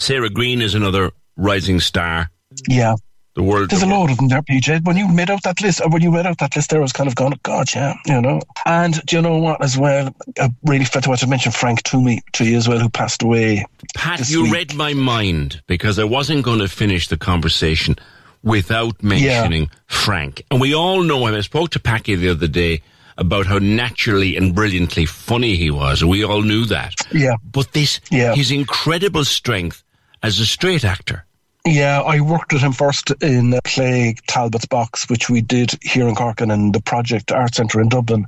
[0.00, 2.30] Sarah Greene is another rising star.
[2.68, 2.96] Yeah.
[3.34, 3.70] The world.
[3.70, 4.84] There's a load of them there, PJ.
[4.84, 6.82] When you made out that list, or when you read out that list there, I
[6.82, 8.40] was kind of going, God, yeah, you know.
[8.66, 10.14] And do you know what, as well?
[10.38, 13.64] I really felt to mention Frank Twomey to you as well, who passed away.
[13.94, 14.52] Pat, you week.
[14.52, 17.96] read my mind because I wasn't going to finish the conversation
[18.42, 20.42] without mentioning Frank.
[20.50, 21.34] And we all know him.
[21.34, 22.82] I spoke to Packy the other day
[23.16, 26.04] about how naturally and brilliantly funny he was.
[26.04, 26.94] We all knew that.
[27.12, 27.36] Yeah.
[27.50, 28.34] But this, Yeah.
[28.34, 29.82] his incredible strength
[30.22, 31.24] as a straight actor.
[31.64, 36.16] Yeah, I worked with him first in play Talbot's Box, which we did here in
[36.16, 38.26] Cork and in the Project Art Centre in Dublin.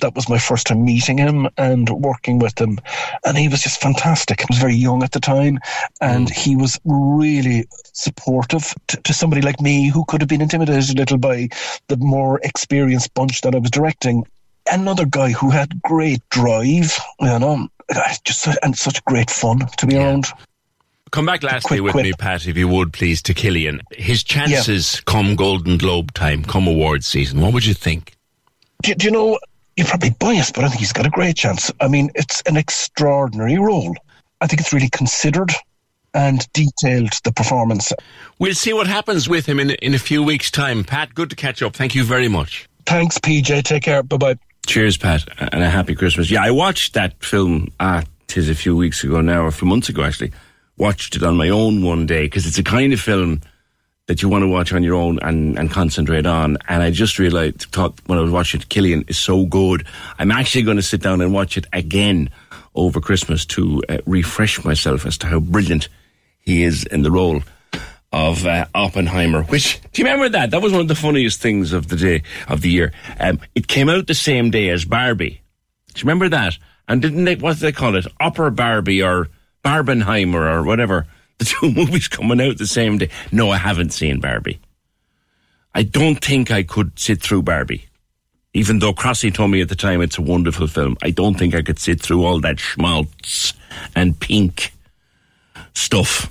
[0.00, 2.80] That was my first time meeting him and working with him.
[3.24, 4.40] And he was just fantastic.
[4.40, 5.60] He was very young at the time
[6.00, 6.32] and mm.
[6.32, 10.98] he was really supportive to, to somebody like me who could have been intimidated a
[10.98, 11.50] little by
[11.86, 14.26] the more experienced bunch that I was directing.
[14.68, 17.68] Another guy who had great drive, you know,
[18.24, 20.26] just and such great fun to be around.
[21.12, 22.04] Come back lastly with quip.
[22.04, 23.80] me, Pat, if you would, please, to Cillian.
[23.92, 27.40] His chances come Golden Globe time, come awards season.
[27.40, 28.16] What would you think?
[28.82, 29.38] do, do you know,
[29.76, 31.72] you're probably biased, but I think he's got a great chance.
[31.80, 33.94] I mean, it's an extraordinary role.
[34.40, 35.50] I think it's really considered
[36.14, 37.92] and detailed, the performance.
[38.38, 40.84] We'll see what happens with him in, in a few weeks' time.
[40.84, 41.74] Pat, good to catch up.
[41.74, 42.68] Thank you very much.
[42.84, 43.62] Thanks, PJ.
[43.62, 44.02] Take care.
[44.02, 44.38] Bye bye.
[44.66, 46.30] Cheers, Pat, and a happy Christmas.
[46.30, 49.66] Yeah, I watched that film, ah, tis a few weeks ago now, or a few
[49.66, 50.32] months ago actually.
[50.82, 53.40] Watched it on my own one day because it's a kind of film
[54.08, 56.58] that you want to watch on your own and, and concentrate on.
[56.66, 59.86] And I just realized, thought when I was watching it, Cillian is so good.
[60.18, 62.30] I'm actually going to sit down and watch it again
[62.74, 65.88] over Christmas to uh, refresh myself as to how brilliant
[66.40, 67.44] he is in the role
[68.12, 69.44] of uh, Oppenheimer.
[69.44, 70.50] Which do you remember that?
[70.50, 72.92] That was one of the funniest things of the day of the year.
[73.20, 75.42] Um, it came out the same day as Barbie.
[75.94, 76.58] Do you remember that?
[76.88, 77.36] And didn't they?
[77.36, 78.08] What did they call it?
[78.18, 79.28] Opera Barbie or
[79.64, 81.06] Barbenheimer or whatever.
[81.38, 83.08] The two movies coming out the same day.
[83.32, 84.60] No, I haven't seen Barbie.
[85.74, 87.86] I don't think I could sit through Barbie.
[88.54, 91.54] Even though Crossy told me at the time it's a wonderful film, I don't think
[91.54, 93.54] I could sit through all that schmaltz
[93.96, 94.72] and pink
[95.74, 96.30] stuff.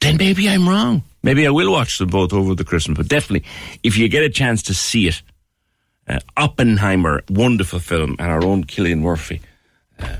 [0.00, 1.04] Then maybe I'm wrong.
[1.22, 2.98] Maybe I will watch them both over the Christmas.
[2.98, 3.48] But definitely,
[3.82, 5.22] if you get a chance to see it,
[6.08, 9.40] uh, Oppenheimer, wonderful film, and our own Cillian Murphy
[10.00, 10.16] uh,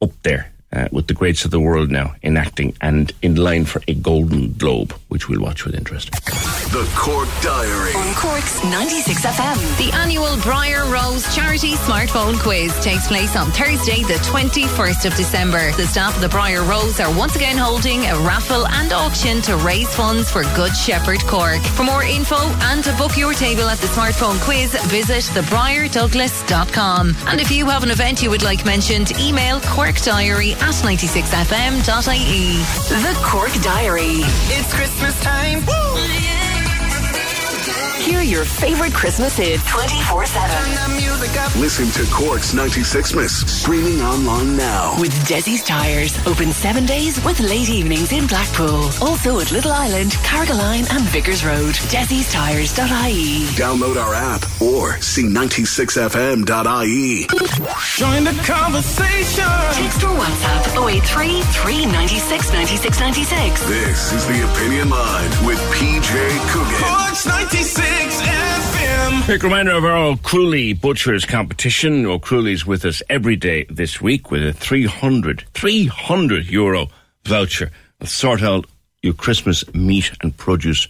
[0.00, 3.64] up there uh, with the greats of the world now in acting and in line
[3.64, 6.10] for a Golden Globe, which we'll watch with interest.
[6.70, 7.92] The Cork Diary.
[7.94, 9.78] On Cork's 96 FM.
[9.78, 15.72] The annual Briar Rose Charity Smartphone Quiz takes place on Thursday, the 21st of December.
[15.72, 19.56] The staff of the Briar Rose are once again holding a raffle and auction to
[19.56, 21.60] raise funds for Good Shepherd Cork.
[21.74, 22.36] For more info
[22.70, 27.16] and to book your table at the smartphone quiz, visit thebriardouglas.com.
[27.26, 32.56] And if you have an event you would like mentioned, email corkdiary at 96fm.ie.
[33.02, 34.22] The Cork Diary.
[34.48, 35.64] It's Christmas time.
[38.00, 41.60] Hear your favorite Christmas hits 24 7.
[41.60, 43.40] Listen to Cork's 96 Miss.
[43.60, 44.96] Streaming online now.
[44.98, 46.16] With Desi's Tires.
[46.26, 48.88] Open seven days with late evenings in Blackpool.
[49.02, 51.74] Also at Little Island, Carrigaline and Vickers Road.
[51.92, 53.44] Desi'sTires.ie.
[53.60, 57.26] Download our app or see 96fm.ie.
[57.96, 59.44] Join the conversation.
[59.76, 63.62] Text or WhatsApp 083 396 9696.
[63.68, 66.16] This is the Opinion Line with PJ
[66.50, 66.80] Coogan.
[66.80, 67.89] Cork's 96 96 FM.
[69.30, 72.04] Quick reminder of our O'Crualaoi Butchers competition.
[72.04, 76.88] O'Crualaoi's with us every day this week with a 300, 300 euro
[77.24, 77.70] voucher.
[78.00, 78.66] They'll sort out
[79.02, 80.88] your Christmas meat and produce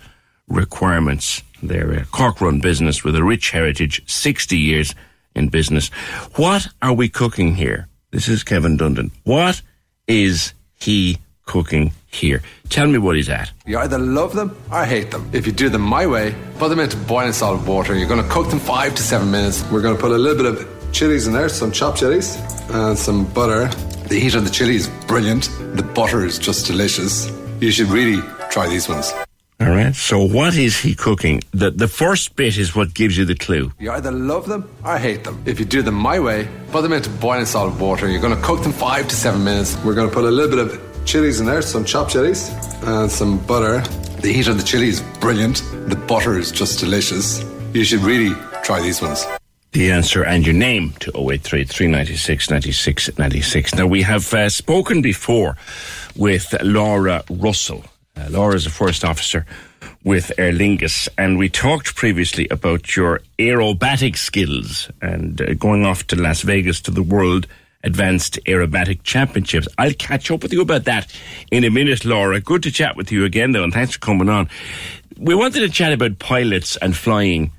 [0.48, 1.42] requirements.
[1.62, 4.94] They're a Cork run business with a rich heritage, 60 years
[5.34, 5.88] in business.
[6.36, 7.88] What are we cooking here?
[8.10, 9.10] This is Kevin Dundon.
[9.24, 9.60] What
[10.08, 12.42] is he cooking here?
[12.68, 13.50] Tell me what he's at.
[13.66, 15.28] You either love them or hate them.
[15.32, 17.94] If you do them my way, put them into boiling salt water.
[17.94, 19.64] You're going to cook them five to seven minutes.
[19.70, 22.36] We're going to put a little bit of chilies in there, some chopped chilies,
[22.70, 23.66] and some butter.
[24.08, 25.44] The heat on the chili is brilliant.
[25.74, 27.30] The butter is just delicious.
[27.60, 28.20] You should really
[28.50, 29.12] try these ones.
[29.60, 29.94] All right.
[29.94, 31.42] So what is he cooking?
[31.52, 33.72] The the first bit is what gives you the clue.
[33.78, 35.42] You either love them or hate them.
[35.44, 38.08] If you do them my way, put them into boiling salt water.
[38.08, 39.76] You're going to cook them five to seven minutes.
[39.84, 42.50] We're going to put a little bit of chilies in there, some chopped chilies,
[42.82, 43.80] and some butter.
[44.20, 45.56] The heat on the chili is brilliant.
[45.88, 47.44] The butter is just delicious.
[47.74, 48.32] You should really
[48.62, 49.26] try these ones.
[49.72, 53.74] The answer and your name to 083 396 96 96.
[53.74, 55.56] Now, we have uh, spoken before
[56.14, 57.84] with Laura Russell.
[58.16, 59.46] Uh, Laura is a first officer
[60.04, 66.06] with Aer Lingus, and we talked previously about your aerobatic skills and uh, going off
[66.06, 67.48] to Las Vegas to the World
[67.82, 69.68] Advanced Aerobatic Championships.
[69.78, 71.12] I'll catch up with you about that
[71.50, 72.40] in a minute, Laura.
[72.40, 74.48] Good to chat with you again, though, and thanks for coming on.
[75.18, 77.52] We wanted to chat about pilots and flying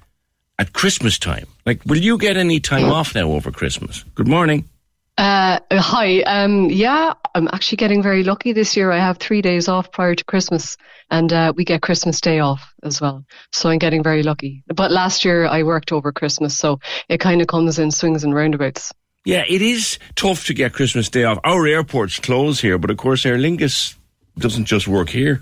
[0.60, 1.48] at Christmas time.
[1.65, 4.03] Like, will you get any time off now over Christmas?
[4.15, 4.69] Good morning.
[5.18, 6.22] Uh, hi.
[6.22, 8.91] Um, yeah, I'm actually getting very lucky this year.
[8.91, 10.77] I have three days off prior to Christmas,
[11.10, 13.26] and uh, we get Christmas Day off as well.
[13.52, 14.64] So I'm getting very lucky.
[14.68, 16.80] But last year I worked over Christmas, so
[17.10, 18.93] it kind of comes in swings and roundabouts.
[19.23, 21.39] Yeah, it is tough to get Christmas Day off.
[21.43, 23.95] Our airports close here, but of course, Aer Lingus
[24.38, 25.41] doesn't just work here.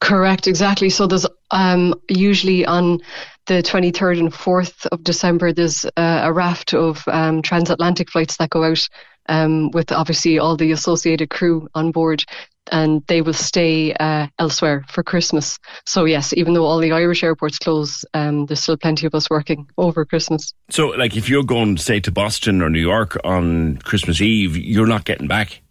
[0.00, 0.90] Correct, exactly.
[0.90, 3.00] So there's um, usually on
[3.46, 8.50] the 23rd and 4th of December, there's uh, a raft of um, transatlantic flights that
[8.50, 8.88] go out
[9.28, 12.24] um, with obviously all the associated crew on board.
[12.72, 15.58] And they will stay uh, elsewhere for Christmas.
[15.86, 19.28] So yes, even though all the Irish airports close, um, there's still plenty of us
[19.28, 20.52] working over Christmas.
[20.68, 24.86] So, like, if you're going, say, to Boston or New York on Christmas Eve, you're
[24.86, 25.62] not getting back.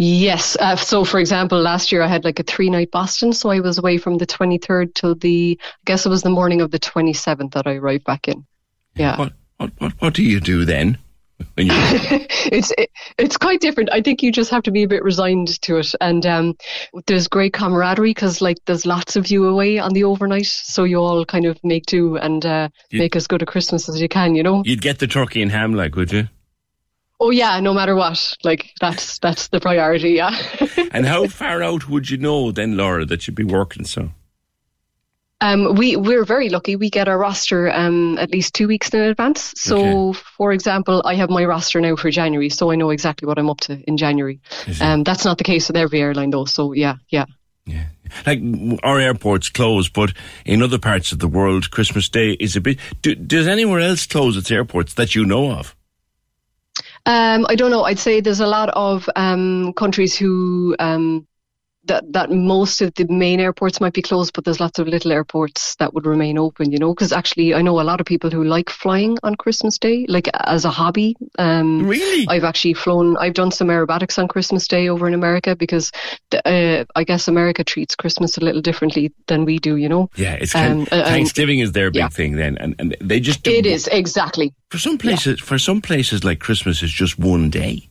[0.00, 0.56] Yes.
[0.60, 3.32] Uh, so, for example, last year I had like a three night Boston.
[3.32, 6.60] So I was away from the 23rd till the, I guess it was the morning
[6.60, 8.46] of the 27th that I arrived back in.
[8.94, 9.18] Yeah.
[9.18, 10.98] What, what, what, what do you do then?
[12.50, 13.90] It's it, it's quite different.
[13.92, 16.56] I think you just have to be a bit resigned to it, and um,
[17.06, 20.98] there's great camaraderie because like there's lots of you away on the overnight, so you
[20.98, 24.34] all kind of make do and uh, make as good a Christmas as you can.
[24.34, 24.62] You know.
[24.64, 26.28] You'd get the turkey and ham, like, would you?
[27.20, 30.10] Oh yeah, no matter what, like that's that's the priority.
[30.10, 30.30] Yeah.
[30.92, 34.10] and how far out would you know then, Laura, that you'd be working so?
[35.40, 36.74] Um, we we're very lucky.
[36.74, 39.54] We get our roster um, at least two weeks in advance.
[39.56, 43.38] So, for example, I have my roster now for January, so I know exactly what
[43.38, 44.40] I'm up to in January.
[44.80, 46.44] Um, that's not the case with every airline, though.
[46.44, 47.26] So, yeah, yeah.
[48.26, 48.40] Like
[48.82, 50.12] our airports close, but
[50.44, 52.78] in other parts of the world, Christmas Day is a bit.
[53.02, 55.76] Do, does anywhere else close its airports that you know of?
[57.06, 57.84] Um, I don't know.
[57.84, 61.26] I'd say there's a lot of um, countries who um,
[61.88, 65.12] that that most of the main airports might be closed, but there's lots of little
[65.12, 66.70] airports that would remain open.
[66.72, 69.78] You know, because actually, I know a lot of people who like flying on Christmas
[69.78, 71.16] Day, like as a hobby.
[71.38, 73.16] Um, really, I've actually flown.
[73.16, 75.90] I've done some aerobatics on Christmas Day over in America because
[76.30, 79.76] the, uh, I guess America treats Christmas a little differently than we do.
[79.76, 80.10] You know.
[80.16, 82.08] Yeah, it's kind Um, of, Thanksgiving is their big yeah.
[82.08, 84.54] thing then, and, and they just do It is exactly.
[84.70, 87.88] For some places, for some places, like Christmas is just one day.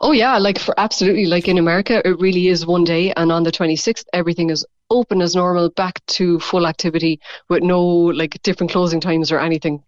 [0.00, 3.42] Oh yeah, like for absolutely like in America, it really is one day, and on
[3.44, 8.70] the 26th, everything is open as normal, back to full activity with no like different
[8.72, 9.82] closing times or anything.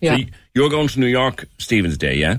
[0.00, 0.24] Yeah, So
[0.54, 2.38] you're going to New York Stephen's Day, yeah?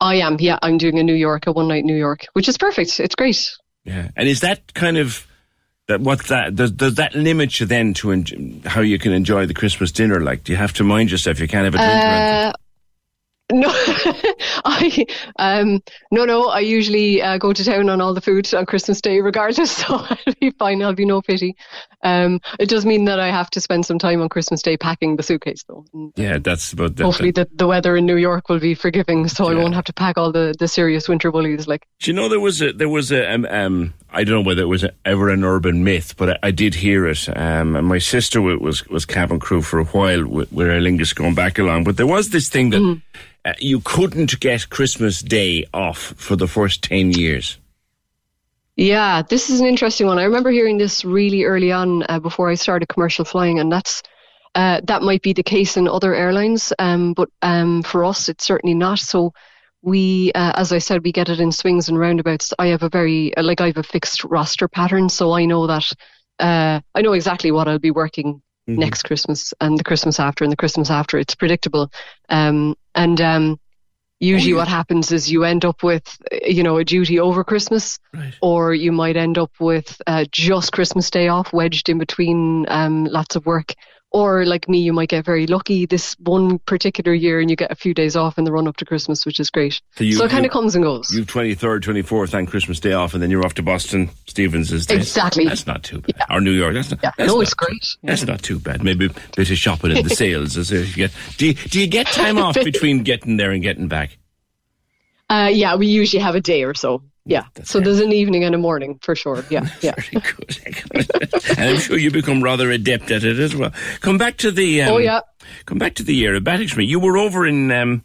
[0.00, 0.36] I am.
[0.40, 2.98] Yeah, I'm doing a New York, a one night New York, which is perfect.
[3.00, 3.56] It's great.
[3.84, 4.08] Yeah.
[4.16, 5.26] And is that kind of
[5.86, 6.00] that?
[6.00, 6.54] What's that?
[6.54, 10.20] Does does that limit you then to en- how you can enjoy the Christmas dinner?
[10.20, 11.40] Like, do you have to mind yourself?
[11.40, 11.90] You can't have a drink.
[11.90, 12.50] or anything?
[12.50, 12.52] Uh,
[13.50, 13.68] no,
[14.64, 15.06] I
[15.38, 16.48] um no no.
[16.48, 19.78] I usually uh, go to town on all the food on Christmas Day, regardless.
[19.88, 20.82] So I'll be fine.
[20.82, 21.56] I'll be no pity.
[22.02, 25.16] Um, it does mean that I have to spend some time on Christmas Day packing
[25.16, 25.84] the suitcase, though.
[25.92, 27.04] And yeah, that's about that.
[27.04, 29.92] hopefully, the, the weather in New York will be forgiving, so I won't have to
[29.92, 31.68] pack all the, the serious winter woolies.
[31.68, 34.46] Like, Do you know there was a there was a um, um I don't know
[34.46, 37.28] whether it was ever an urban myth, but I, I did hear it.
[37.28, 41.14] Um, and my sister was was cabin crew for a while with, with Aer Lingus
[41.14, 43.00] going back along, but there was this thing that
[43.44, 47.58] uh, you couldn't get Christmas Day off for the first ten years.
[48.76, 50.18] Yeah, this is an interesting one.
[50.18, 54.02] I remember hearing this really early on uh, before I started commercial flying, and that's
[54.54, 58.44] uh, that might be the case in other airlines, um, but um, for us, it's
[58.44, 58.98] certainly not.
[58.98, 59.32] So
[59.82, 62.52] we, uh, as I said, we get it in swings and roundabouts.
[62.58, 65.66] I have a very uh, like I have a fixed roster pattern, so I know
[65.66, 65.92] that
[66.38, 68.80] uh, I know exactly what I'll be working Mm-hmm.
[68.80, 71.18] next Christmas and the Christmas after and the Christmas after.
[71.18, 71.90] It's predictable,
[72.28, 73.60] um, and um,
[74.20, 76.04] usually what happens is you end up with
[76.44, 77.98] you know a duty over Christmas,
[78.42, 83.04] or you might end up with uh, just Christmas Day off wedged in between um,
[83.04, 83.72] lots of work.
[84.10, 87.70] Or like me, you might get very lucky this one particular year, and you get
[87.70, 89.82] a few days off in the run up to Christmas, which is great.
[89.96, 91.10] So, you- so it kind of comes and goes.
[91.14, 94.08] You've 23rd, 24th, and Christmas Day off, and then you're off to Boston.
[94.26, 95.44] Stevens is Exactly.
[95.44, 96.24] That's not too bad.
[96.30, 96.72] Or New York.
[96.72, 97.00] That's not.
[97.02, 97.86] Yeah, that's no, it's too- great.
[98.02, 98.82] That's not too bad.
[98.82, 100.56] Maybe a bit of shopping in the sales.
[100.56, 103.88] As you get, do, you, do you get time off between getting there and getting
[103.88, 104.16] back?
[105.28, 107.02] Uh, yeah, we usually have a day or so.
[107.28, 107.44] Yeah.
[107.62, 109.44] so there's an evening and a morning for sure.
[109.50, 109.68] Yeah.
[109.80, 109.94] Yeah.
[109.96, 111.06] Very
[111.50, 113.72] and I'm sure you become rather adept at it as well.
[114.00, 114.82] Come back to the.
[114.82, 115.20] Um, Oh, yeah.
[115.66, 116.76] Come back to the aerobatics.
[116.76, 118.02] Me, you were over in um,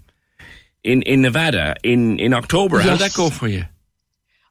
[0.84, 2.80] in in Nevada in in October.
[2.80, 3.66] How'd that go for you?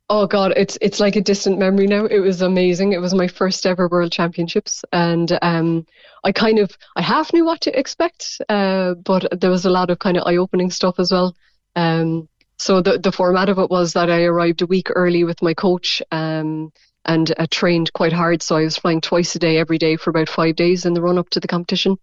[0.08, 2.04] Oh God, it's it's like a distant memory now.
[2.04, 2.92] It was amazing.
[2.92, 5.86] It was my first ever World Championships, and um,
[6.24, 9.90] I kind of I half knew what to expect, uh, but there was a lot
[9.90, 11.34] of kind of eye-opening stuff as well.
[11.76, 12.28] Um,
[12.62, 15.52] so the the format of it was that I arrived a week early with my
[15.52, 16.72] coach, um,
[17.04, 18.40] and uh, trained quite hard.
[18.42, 21.02] So I was flying twice a day, every day for about five days in the
[21.02, 21.96] run up to the competition.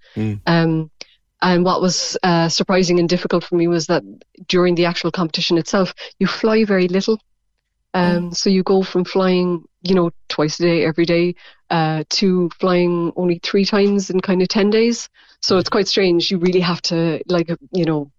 [0.45, 0.91] Um,
[1.41, 4.03] and what was uh, surprising and difficult for me was that
[4.49, 7.17] during the actual competition itself, you fly very little.
[7.93, 11.35] Um, So you go from flying, you know, twice a day, every day,
[11.69, 15.07] uh, to flying only three times in kind of 10 days.
[15.41, 16.29] So it's quite strange.
[16.29, 18.11] You really have to, like, you know,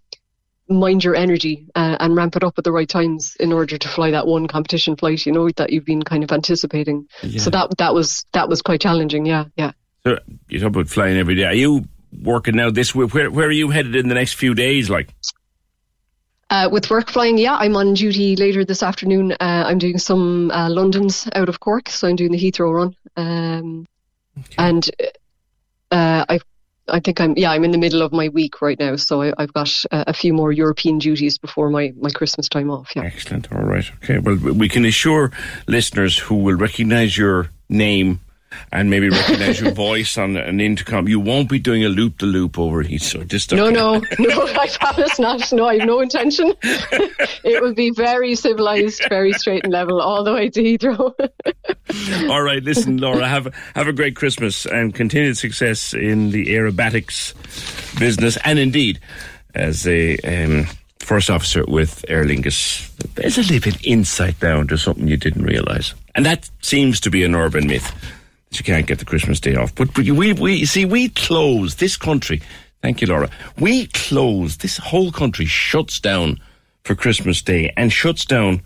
[0.70, 3.88] mind your energy uh, and ramp it up at the right times in order to
[3.88, 7.08] fly that one competition flight, you know, that you've been kind of anticipating.
[7.22, 7.40] Yeah.
[7.40, 9.26] So that that was that was quite challenging.
[9.26, 9.72] Yeah, yeah.
[10.04, 10.18] So
[10.48, 11.44] you talk about flying every day.
[11.44, 11.84] Are you
[12.22, 13.12] working now this week?
[13.12, 14.88] Where where are you headed in the next few days?
[14.88, 15.14] Like,
[16.50, 19.32] Uh, with work flying, yeah, I'm on duty later this afternoon.
[19.32, 22.96] Uh, I'm doing some uh, Londons out of Cork, so I'm doing the Heathrow run.
[23.16, 23.86] Um,
[24.58, 24.90] And
[25.90, 26.40] uh, I,
[26.90, 29.32] I think I'm, yeah, I'm in the middle of my week right now, so I,
[29.38, 32.92] I've got uh, a few more European duties before my, my Christmas time off.
[32.94, 33.02] Yeah.
[33.02, 33.50] excellent.
[33.52, 33.90] All right.
[34.02, 34.18] Okay.
[34.18, 35.30] Well, we can assure
[35.66, 38.20] listeners who will recognise your name
[38.72, 42.26] and maybe recognise your voice on an intercom, you won't be doing a loop the
[42.26, 43.26] loop over Heathrow.
[43.26, 45.52] Just No, no, no, I promise not.
[45.52, 46.54] No, I have no intention.
[46.62, 51.14] it will be very civilized, very straight and level all the way to Heathrow.
[52.30, 57.34] All right, listen, Laura, have have a great Christmas and continued success in the aerobatics
[57.98, 59.00] business, and indeed
[59.54, 60.66] as a um,
[61.00, 62.88] first officer with Aer Lingus.
[63.14, 67.10] There's a little bit insight down to something you didn't realise, and that seems to
[67.10, 67.92] be an urban myth
[68.58, 69.74] you can't get the Christmas day off.
[69.74, 72.42] But we we, we see we close this country.
[72.82, 73.30] Thank you, Laura.
[73.58, 76.40] We close this whole country shuts down
[76.84, 78.62] for Christmas Day and shuts down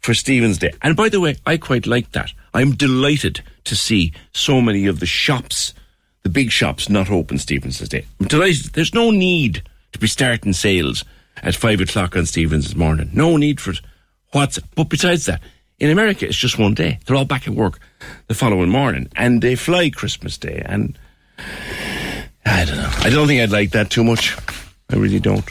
[0.00, 0.72] for Stephen's Day.
[0.82, 2.30] And by the way, I quite like that.
[2.52, 5.72] I'm delighted to see so many of the shops,
[6.22, 8.04] the big shops, not open Stephen's Day.
[8.20, 8.74] I'm delighted.
[8.74, 9.62] There's no need
[9.92, 11.04] to be starting sales
[11.42, 13.10] at five o'clock on Stephen's morning.
[13.14, 13.80] No need for it.
[14.32, 15.40] What's but besides that,
[15.78, 17.00] in America it's just one day.
[17.06, 17.80] They're all back at work
[18.28, 20.62] the following morning, and they fly Christmas Day.
[20.64, 20.98] And
[22.46, 22.92] I don't know.
[22.98, 24.36] I don't think I'd like that too much.
[24.90, 25.44] I really don't.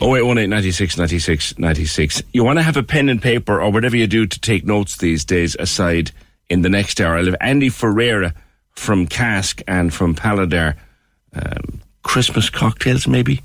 [0.00, 2.22] Oh eight one eight ninety six ninety six ninety six.
[2.32, 4.96] You want to have a pen and paper or whatever you do to take notes
[4.96, 6.10] these days aside
[6.48, 7.16] in the next hour.
[7.16, 8.34] I'll have Andy Ferreira
[8.72, 10.76] from Cask and from Paladar.
[11.34, 13.42] Um, Christmas cocktails, maybe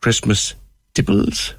[0.00, 0.54] Christmas
[0.94, 1.54] tipplers.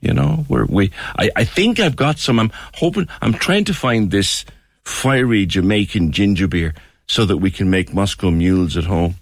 [0.00, 0.90] You know, where we.
[1.18, 2.38] I, I think I've got some.
[2.38, 3.08] I'm hoping.
[3.22, 4.44] I'm trying to find this
[4.84, 6.74] fiery Jamaican ginger beer
[7.06, 9.16] so that we can make Moscow mules at home.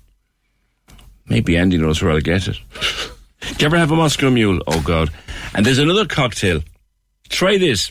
[1.27, 2.59] Maybe Andy knows where I'll get it.
[3.41, 4.61] Do you ever have a Moscow Mule?
[4.67, 5.11] Oh God!
[5.55, 6.63] And there's another cocktail.
[7.29, 7.91] Try this.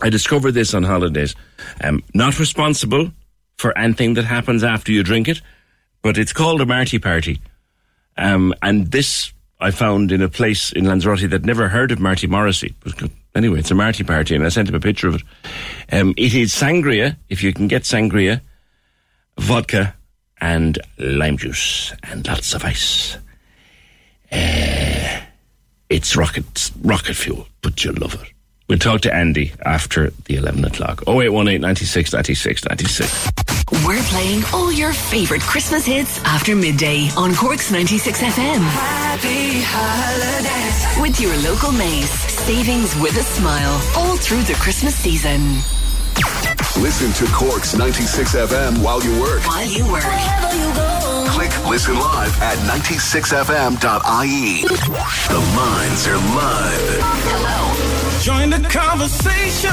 [0.00, 1.34] I discovered this on holidays.
[1.82, 3.10] Um, not responsible
[3.56, 5.40] for anything that happens after you drink it,
[6.02, 7.40] but it's called a Marty Party.
[8.16, 12.26] Um, and this I found in a place in Lanzarote that never heard of Marty
[12.26, 12.74] Morrissey.
[13.34, 15.22] Anyway, it's a Marty Party, and I sent him a picture of it.
[15.90, 18.40] Um, it is sangria, if you can get sangria,
[19.38, 19.94] vodka,
[20.40, 23.16] and lime juice, and lots of ice.
[24.30, 25.20] Uh,
[25.90, 28.32] it's rocket rocket fuel, but you'll love it.
[28.68, 31.02] We'll talk to Andy after the 11 o'clock.
[31.06, 33.53] 0818 96 96 96.
[33.82, 38.60] We're playing all your favourite Christmas hits after midday on Cork's 96 FM.
[38.60, 41.02] Happy holidays.
[41.02, 42.08] With your local Maze.
[42.08, 45.56] Savings with a smile all through the Christmas season.
[46.80, 49.42] Listen to Cork's 96 FM while you work.
[49.46, 50.04] While you work.
[50.04, 51.26] Wherever you go.
[51.30, 54.62] Click Listen Live at 96fm.ie.
[55.28, 57.93] The lines are live.
[58.24, 59.68] Join the conversation.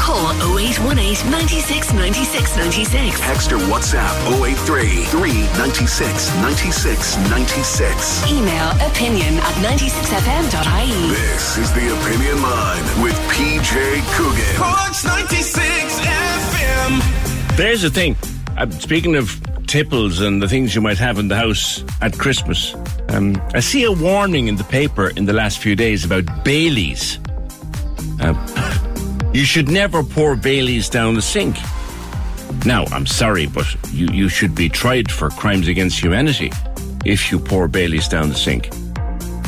[0.00, 3.20] Call 0818 96 96 96.
[3.20, 8.32] Text or WhatsApp 083 396 96 96.
[8.32, 11.10] Email opinion at 96fm.ie.
[11.10, 14.56] This is the Opinion Line with PJ Coogan.
[14.56, 17.56] Cork's 96 FM.
[17.58, 18.16] There's the thing.
[18.56, 22.74] Uh, speaking of tipples and the things you might have in the house at Christmas,
[23.10, 27.18] um, I see a warning in the paper in the last few days about Baileys.
[28.20, 31.56] Uh, you should never pour Baileys down the sink.
[32.66, 36.52] Now, I'm sorry, but you, you should be tried for crimes against humanity
[37.04, 38.70] if you pour Baileys down the sink.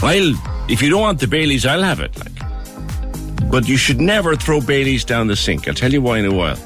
[0.03, 0.35] I'll,
[0.71, 2.17] if you don't want the Baileys, I'll have it.
[2.19, 5.69] Like, but you should never throw Baileys down the sink.
[5.69, 6.59] I'll tell you why in a while.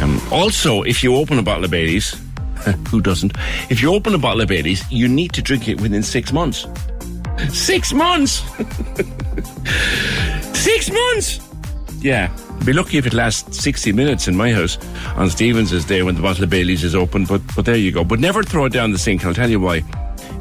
[0.00, 2.18] Um, also, if you open a bottle of Baileys,
[2.88, 3.32] who doesn't?
[3.68, 6.66] If you open a bottle of Baileys, you need to drink it within six months.
[7.52, 8.42] Six months!
[10.54, 11.40] six months!
[12.00, 12.34] Yeah.
[12.64, 14.78] Be lucky if it lasts 60 minutes in my house
[15.16, 18.04] on Stevens's day when the bottle of Baileys is open, but, but there you go.
[18.04, 19.24] But never throw it down the sink.
[19.24, 19.84] I'll tell you why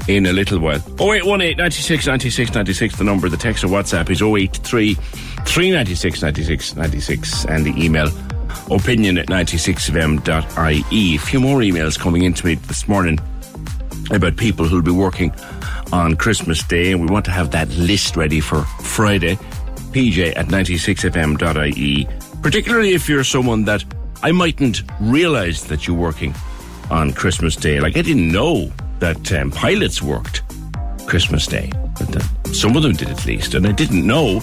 [0.07, 0.79] in a little while.
[0.99, 3.29] 0818 96 96 96, the number.
[3.29, 8.07] The text or WhatsApp is 083 396 96 96, and the email
[8.71, 11.15] opinion at 96fm.ie.
[11.15, 13.19] A few more emails coming into me this morning
[14.11, 15.34] about people who'll be working
[15.91, 19.38] on Christmas Day, and we want to have that list ready for Friday.
[19.98, 22.07] PJ at 96fm.ie,
[22.44, 23.84] particularly if you're someone that
[24.22, 26.36] I mightn't realize that you're working
[26.91, 27.80] on Christmas Day.
[27.80, 30.44] Like, I didn't know that um, pilots worked
[31.07, 31.72] Christmas Day.
[31.99, 32.19] Uh,
[32.53, 34.40] some of them did at least, and I didn't know.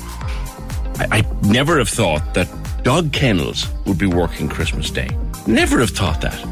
[0.99, 2.49] I, I never have thought that
[2.83, 5.09] dog kennels would be working Christmas Day.
[5.47, 6.43] Never have thought that.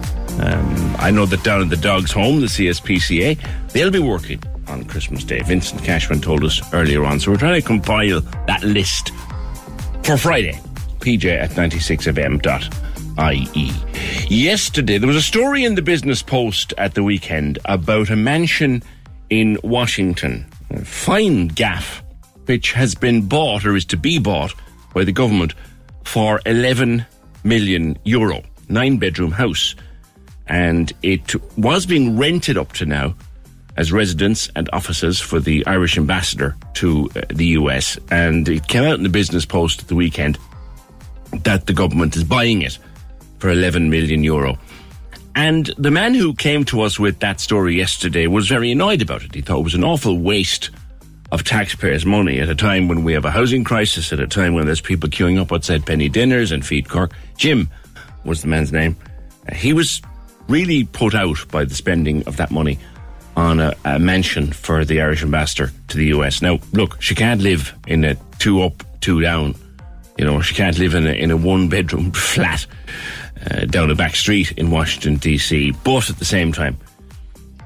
[0.40, 3.36] Um, I know that down at the dog's home, the CSPCA,
[3.72, 4.40] they'll be working
[4.72, 5.40] on Christmas Day.
[5.42, 7.20] Vincent Cashman told us earlier on.
[7.20, 9.12] So we're trying to compile that list
[10.02, 10.58] for Friday.
[11.00, 13.70] PJ at 96fm.ie.
[14.34, 18.82] Yesterday, there was a story in the Business Post at the weekend about a mansion
[19.30, 22.02] in Washington, a fine gaff,
[22.46, 24.54] which has been bought or is to be bought
[24.94, 25.54] by the government
[26.04, 27.04] for 11
[27.44, 28.42] million euro.
[28.68, 29.74] Nine bedroom house.
[30.46, 33.14] And it was being rented up to now
[33.76, 37.98] as residents and offices for the Irish ambassador to uh, the US.
[38.10, 40.38] And it came out in the Business Post at the weekend
[41.44, 42.78] that the government is buying it
[43.38, 44.58] for 11 million euro.
[45.34, 49.22] And the man who came to us with that story yesterday was very annoyed about
[49.24, 49.34] it.
[49.34, 50.70] He thought it was an awful waste
[51.30, 54.52] of taxpayers' money at a time when we have a housing crisis, at a time
[54.52, 57.12] when there's people queuing up outside penny dinners and feed Cork.
[57.38, 57.70] Jim
[58.24, 58.94] was the man's name.
[59.50, 60.02] Uh, he was
[60.48, 62.78] really put out by the spending of that money
[63.36, 66.42] on a, a, mansion for the Irish ambassador to the US.
[66.42, 69.54] Now, look, she can't live in a two up, two down.
[70.18, 72.66] You know, she can't live in a, in a one bedroom flat
[73.50, 75.72] uh, down a back street in Washington, D.C.
[75.84, 76.78] But at the same time,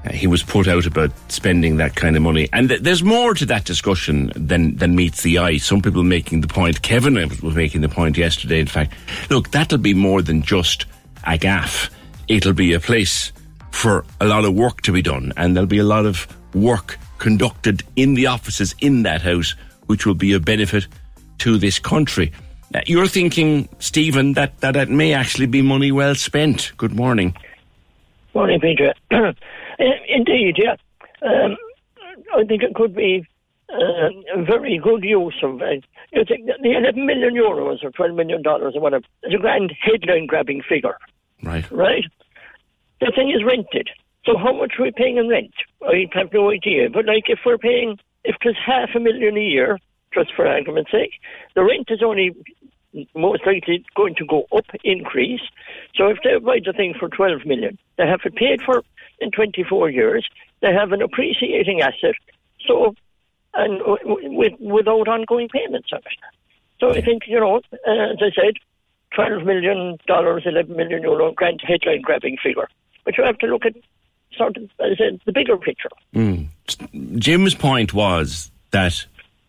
[0.05, 2.47] uh, he was put out about spending that kind of money.
[2.53, 5.57] And th- there's more to that discussion than, than meets the eye.
[5.57, 8.93] Some people making the point, Kevin was making the point yesterday, in fact,
[9.29, 10.85] look, that'll be more than just
[11.25, 11.89] a gaff.
[12.27, 13.31] It'll be a place
[13.71, 16.97] for a lot of work to be done, and there'll be a lot of work
[17.17, 19.55] conducted in the offices in that house,
[19.87, 20.87] which will be a benefit
[21.39, 22.31] to this country.
[22.73, 26.71] Uh, you're thinking, Stephen, that, that it may actually be money well spent.
[26.77, 27.35] Good morning.
[28.33, 28.93] Morning, Peter.
[29.79, 30.75] Indeed, yeah.
[31.21, 31.57] Um,
[32.35, 33.25] I think it could be
[33.69, 35.85] uh, a very good use of it.
[36.11, 39.73] You think the 11 million euros or 12 million dollars or whatever is a grand
[39.79, 40.97] headline grabbing figure.
[41.43, 41.69] Right.
[41.71, 42.05] Right?
[42.99, 43.89] The thing is rented.
[44.25, 45.53] So how much are we paying in rent?
[45.83, 46.89] I have no idea.
[46.89, 49.79] But like if we're paying, if it's half a million a year,
[50.13, 51.13] just for argument's sake,
[51.55, 52.35] the rent is only
[53.15, 55.41] most likely going to go up, increase.
[55.95, 58.83] So if they buy the thing for 12 million, they have it paid for
[59.19, 60.27] in 24 years,
[60.61, 62.15] they have an appreciating asset,
[62.67, 62.95] so,
[63.53, 66.19] and with, without ongoing payments on it.
[66.79, 68.53] So I think, you know, as I said,
[69.17, 72.67] $12 million, 11 million euro, grand headline grabbing figure.
[73.07, 73.73] But you have to look at
[74.35, 75.87] sort of, as I said, the bigger picture.
[76.13, 76.47] Mm.
[77.17, 79.05] Jim's point was that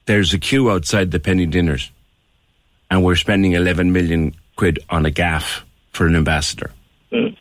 [0.07, 1.91] there's a queue outside the penny dinners,
[2.89, 6.71] and we're spending 11 million quid on a gaff for an ambassador.
[7.11, 7.37] Mm.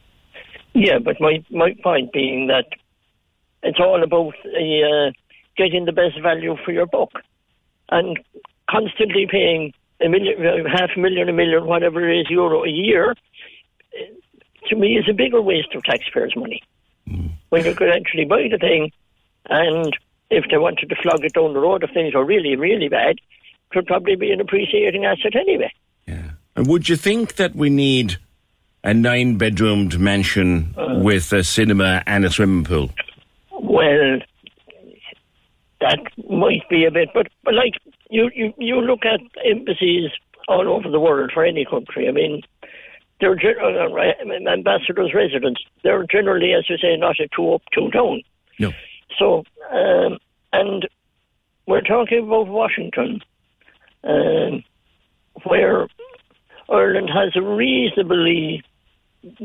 [0.73, 2.65] Yeah, but my, my point being that
[3.61, 5.11] it's all about uh,
[5.56, 7.11] getting the best value for your buck
[7.89, 8.18] and
[8.68, 9.72] constantly paying
[10.02, 13.14] a million, uh, half a million, a million, whatever it is, euro a year,
[14.68, 16.61] to me is a bigger waste of taxpayers' money.
[17.49, 18.91] When you could actually buy the thing,
[19.49, 19.95] and
[20.30, 23.11] if they wanted to flog it down the road, if things were really, really bad,
[23.11, 25.72] it could probably be an appreciating asset anyway.
[26.06, 26.31] Yeah.
[26.56, 28.18] And would you think that we need
[28.84, 30.99] a nine bedroomed mansion uh.
[31.02, 32.89] with a cinema and a swimming pool?
[33.52, 34.19] Well,
[35.80, 35.99] that
[36.30, 37.76] might be a bit, but, but like
[38.10, 40.10] you, you, you look at embassies
[40.48, 42.07] all over the world for any country.
[42.07, 42.41] I mean,
[43.19, 45.61] they're gen- uh, uh, ambassadors' residents.
[45.84, 48.22] They're generally, as you say, not a two up, two down.
[48.60, 48.72] No.
[49.18, 50.18] So, um,
[50.53, 50.88] and
[51.65, 53.22] we're talking about Washington,
[54.03, 54.64] um,
[55.45, 55.88] where
[56.69, 58.64] Ireland has a reasonably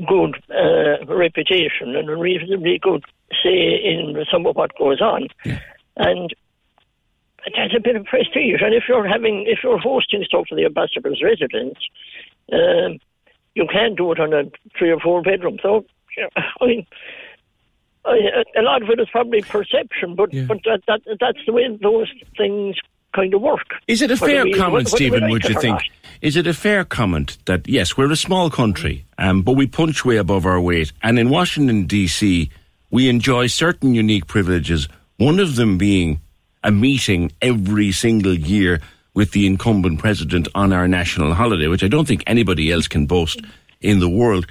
[0.07, 3.05] good uh, reputation and a reasonably good
[3.43, 5.29] say in some of what goes on.
[5.97, 6.35] And
[7.57, 8.61] that's a bit of prestige.
[8.63, 11.79] And if you're having, if you're hosting stuff for the ambassador's residence,
[12.53, 12.99] um,
[13.55, 14.45] you can do it on a
[14.79, 15.59] three or four bedroom.
[15.63, 15.85] So,
[16.17, 16.29] yeah,
[16.61, 16.87] I mean,
[18.05, 21.69] I, a lot of it is probably perception, but but that, that that's the way
[21.81, 22.77] those things
[23.15, 23.67] kind of work.
[23.87, 25.75] Is it a fair we- comment, Stephen, would you think?
[25.75, 25.83] not.
[26.23, 30.05] Is it a fair comment that, yes, we're a small country, um, but we punch
[30.05, 30.93] way above our weight.
[31.03, 32.49] And in Washington, D.C.,
[32.93, 36.21] we enjoy certain unique privileges, one of them being
[36.63, 38.81] a meeting every single year
[39.15, 43.07] with the incumbent president on our national holiday, which I don't think anybody else can
[43.07, 43.41] boast
[43.81, 44.47] in the world.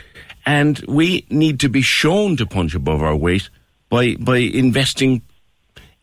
[0.46, 3.50] And we need to be shown to punch above our weight
[3.90, 5.22] by, by investing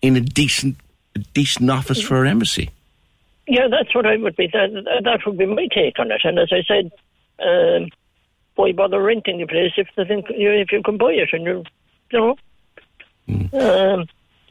[0.02, 0.76] in a decent,
[1.14, 2.70] a decent office for our embassy.
[3.46, 4.48] Yeah, that's what I would be.
[4.52, 6.20] That, that would be my take on it.
[6.24, 6.90] And as I said,
[7.40, 7.88] um,
[8.56, 11.44] why bother renting the place if the thing, you if you can buy it and
[11.44, 11.64] you,
[12.10, 12.36] you know.
[13.52, 14.08] Um, and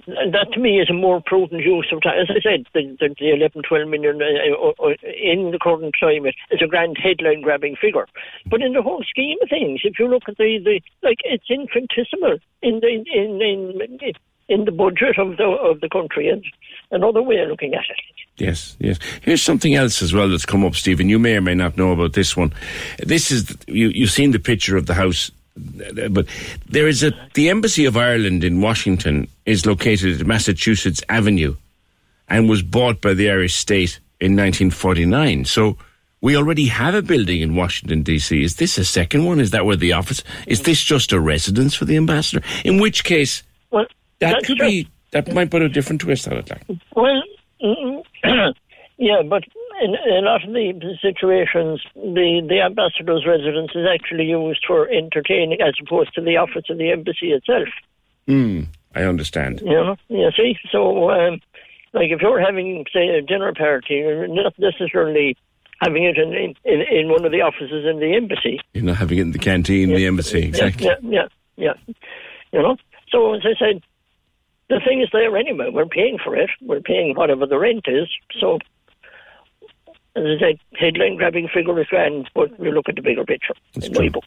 [0.07, 2.19] that to me is a more prudent use of time.
[2.19, 5.95] As I said, the, the, the 11, 12 million uh, uh, uh, in the current
[5.95, 8.07] climate is a grand headline grabbing figure.
[8.45, 11.49] But in the whole scheme of things, if you look at the, the like, it's
[11.49, 14.13] infinitesimal in the in in
[14.49, 16.29] in the budget of the of the country.
[16.29, 16.43] And
[16.91, 17.99] another way of looking at it.
[18.37, 18.99] Yes, yes.
[19.21, 21.09] Here's something else as well that's come up, Stephen.
[21.09, 22.53] You may or may not know about this one.
[22.99, 23.89] This is you.
[23.89, 25.33] You've seen the picture of the house, uh,
[26.09, 26.27] but
[26.69, 31.55] there is a the Embassy of Ireland in Washington is located at Massachusetts Avenue,
[32.29, 35.45] and was bought by the Irish state in 1949.
[35.45, 35.77] So.
[36.19, 38.41] We already have a building in Washington D.C.
[38.43, 39.39] Is this a second one?
[39.39, 40.23] Is that where the office?
[40.47, 42.43] Is this just a residence for the ambassador?
[42.65, 43.85] In which case, Well,
[44.17, 44.67] that could true.
[44.67, 46.49] be that might put a different twist on it.
[46.49, 46.63] Like.
[46.95, 47.21] Well,
[48.97, 49.43] yeah, but
[49.81, 54.87] in, in a lot of the situations, the, the ambassador's residence is actually used for
[54.89, 57.69] entertaining as opposed to the office of the embassy itself.
[58.27, 58.63] Hmm.
[58.95, 59.61] I understand.
[59.61, 60.57] You know, you see?
[60.71, 61.39] So, um,
[61.93, 65.37] like if you're having, say, a dinner party, you're not necessarily
[65.81, 66.33] having it in,
[66.63, 68.59] in, in one of the offices in the embassy.
[68.73, 70.87] You're not having it in the canteen, the embassy, exactly.
[70.87, 71.93] Yeah, yeah, yeah, yeah.
[72.51, 72.77] You know?
[73.09, 73.81] So, as I said,
[74.69, 75.69] the thing is there anyway.
[75.71, 76.49] We're paying for it.
[76.61, 78.09] We're paying whatever the rent is.
[78.39, 78.59] So,
[80.17, 83.53] as I said, headline grabbing figure is grand, but we look at the bigger picture
[83.75, 84.25] in my book.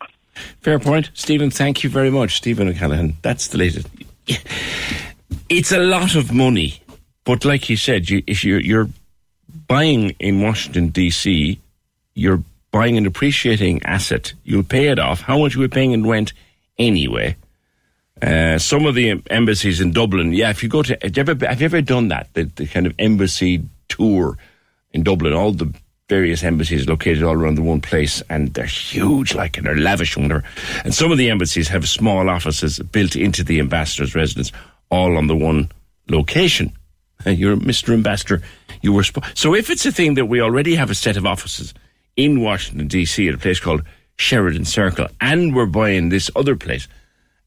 [0.60, 1.10] Fair point.
[1.14, 2.36] Stephen, thank you very much.
[2.36, 3.16] Stephen O'Callaghan.
[3.22, 3.88] That's the latest.
[5.48, 6.80] It's a lot of money,
[7.24, 8.88] but like you said, you, if you're, you're
[9.66, 11.58] buying in Washington, D.C.,
[12.14, 14.32] you're buying an appreciating asset.
[14.44, 15.22] You'll pay it off.
[15.22, 16.32] How much are we paying in rent
[16.78, 17.34] anyway?
[18.22, 21.46] Uh, some of the embassies in Dublin, yeah, if you go to, have you ever,
[21.46, 22.32] have you ever done that?
[22.34, 24.38] The, the kind of embassy tour
[24.92, 25.72] in Dublin, all the
[26.08, 30.16] various embassies located all around the one place, and they're huge, like, and they're lavish
[30.16, 30.42] and.
[30.84, 34.50] And some of the embassies have small offices built into the ambassador's residence,
[34.90, 35.70] all on the one
[36.08, 36.72] location.
[37.26, 37.94] You're Mr.
[37.94, 38.42] Ambassador,
[38.82, 41.26] you were sp- so if it's a thing that we already have a set of
[41.26, 41.74] offices
[42.16, 43.28] in Washington D.C.
[43.28, 43.82] at a place called
[44.16, 46.88] Sheridan Circle, and we're buying this other place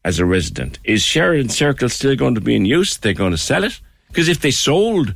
[0.04, 2.96] as a resident, is Sheridan Circle still going to be in use?
[2.96, 5.14] They're going to sell it because if they sold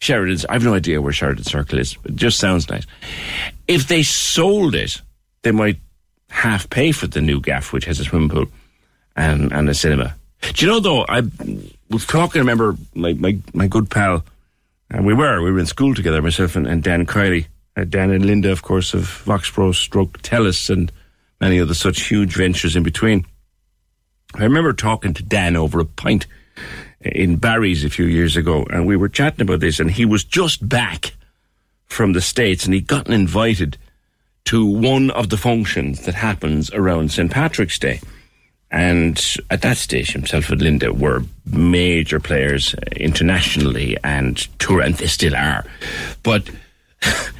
[0.00, 1.96] Sheridan's, I've no idea where Sheridan Circle is.
[2.04, 2.86] It just sounds nice.
[3.68, 5.00] If they sold it,
[5.42, 5.76] they might
[6.30, 8.46] half pay for the new gaff, which has a swimming pool
[9.16, 10.14] and and a cinema.
[10.40, 11.04] Do you know though?
[11.08, 11.22] I
[11.90, 12.40] was talking.
[12.40, 14.24] I remember my my, my good pal,
[14.90, 17.46] and we were we were in school together, myself and, and Dan Kiely,
[17.76, 20.90] uh, Dan and Linda, of course, of Voxpro, Stroke, Telus, and
[21.40, 23.26] many other such huge ventures in between.
[24.34, 26.26] I remember talking to Dan over a pint
[27.00, 30.24] in Barry's a few years ago, and we were chatting about this, and he was
[30.24, 31.14] just back
[31.86, 33.76] from the States, and he'd gotten invited
[34.44, 37.30] to one of the functions that happens around St.
[37.30, 38.00] Patrick's Day.
[38.70, 45.08] And at that stage, himself and Linda were major players internationally and tour, and they
[45.08, 45.64] still are.
[46.22, 46.48] But
[47.02, 47.30] I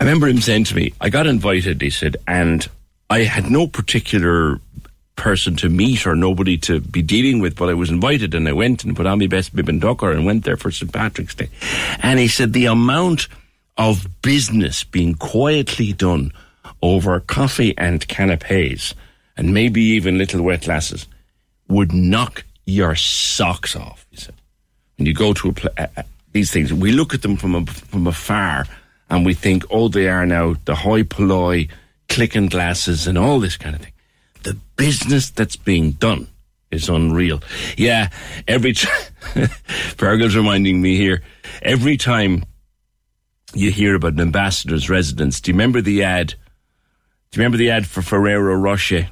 [0.00, 2.66] remember him saying to me, I got invited, he said, and
[3.08, 4.60] I had no particular
[5.16, 8.52] person to meet or nobody to be dealing with, but I was invited and I
[8.52, 10.92] went and put on my best bib and ducker and went there for St.
[10.92, 11.48] Patrick's Day.
[12.02, 13.28] And he said the amount
[13.76, 16.32] of business being quietly done
[16.82, 18.94] over coffee and canapes
[19.36, 21.06] and maybe even little wet glasses
[21.68, 24.34] would knock your socks off, he said.
[24.96, 27.54] When you go to a pla- uh, uh, these things, we look at them from,
[27.54, 28.66] a, from afar
[29.10, 31.68] and we think, oh, they are now the hoi polloi,
[32.08, 33.93] clicking glasses and all this kind of thing
[34.76, 36.28] business that's being done
[36.70, 37.42] is unreal.
[37.76, 38.08] Yeah,
[38.46, 39.02] every time,
[39.96, 41.22] Fergal's reminding me here,
[41.62, 42.44] every time
[43.54, 46.28] you hear about an ambassador's residence, do you remember the ad?
[47.30, 49.08] Do you remember the ad for Ferrero Rocher?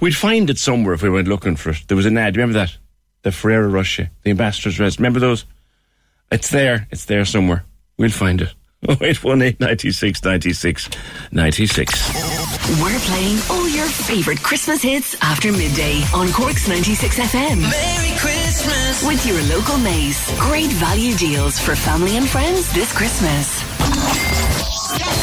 [0.00, 1.84] We'd find it somewhere if we went looking for it.
[1.88, 2.76] There was an ad, do you remember that?
[3.22, 4.98] The Ferrero Rocher, the ambassador's residence.
[4.98, 5.44] Remember those?
[6.30, 6.88] It's there.
[6.90, 7.64] It's there somewhere.
[7.98, 8.54] We'll find it.
[8.88, 10.90] 0818 96 96
[11.30, 12.41] 96.
[12.80, 17.60] We're playing all your favourite Christmas hits after midday on Cork's 96 FM.
[17.60, 19.04] Merry Christmas.
[19.04, 20.30] With your local Mace.
[20.38, 23.60] Great value deals for family and friends this Christmas.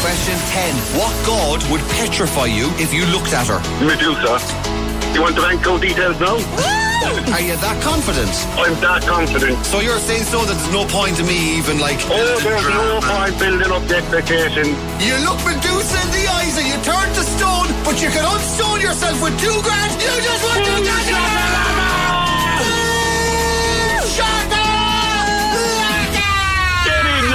[0.02, 0.76] Question 10.
[1.00, 3.60] What god would petrify you if you looked at her?
[3.86, 4.38] Medusa.
[5.14, 6.79] You want the bank code details now?
[7.00, 8.34] Are you that confident?
[8.60, 9.64] I'm that confident.
[9.66, 12.00] So you're saying so that there's no point to me even like.
[12.12, 14.76] Oh, there's no point building up the expectation.
[15.00, 18.82] You look Medusa in the eyes and you turn to stone, but you can unstone
[18.84, 19.96] yourself with two grand.
[20.02, 21.04] You just want to get
[24.12, 24.52] Shut
[26.84, 27.26] Get in.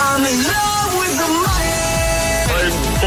[0.00, 1.55] I'm in love with the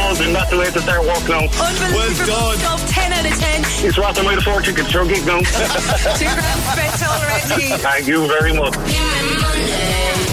[0.00, 0.32] I'm buzzing.
[0.32, 1.50] That's the way to start walking out.
[1.60, 2.88] Unbelievable stuff.
[2.90, 3.64] 10 out of 10.
[3.86, 4.92] It's rotting by the four tickets.
[4.92, 5.38] Your gig now.
[5.40, 7.76] Two grand spent already.
[7.82, 8.74] Thank you very much.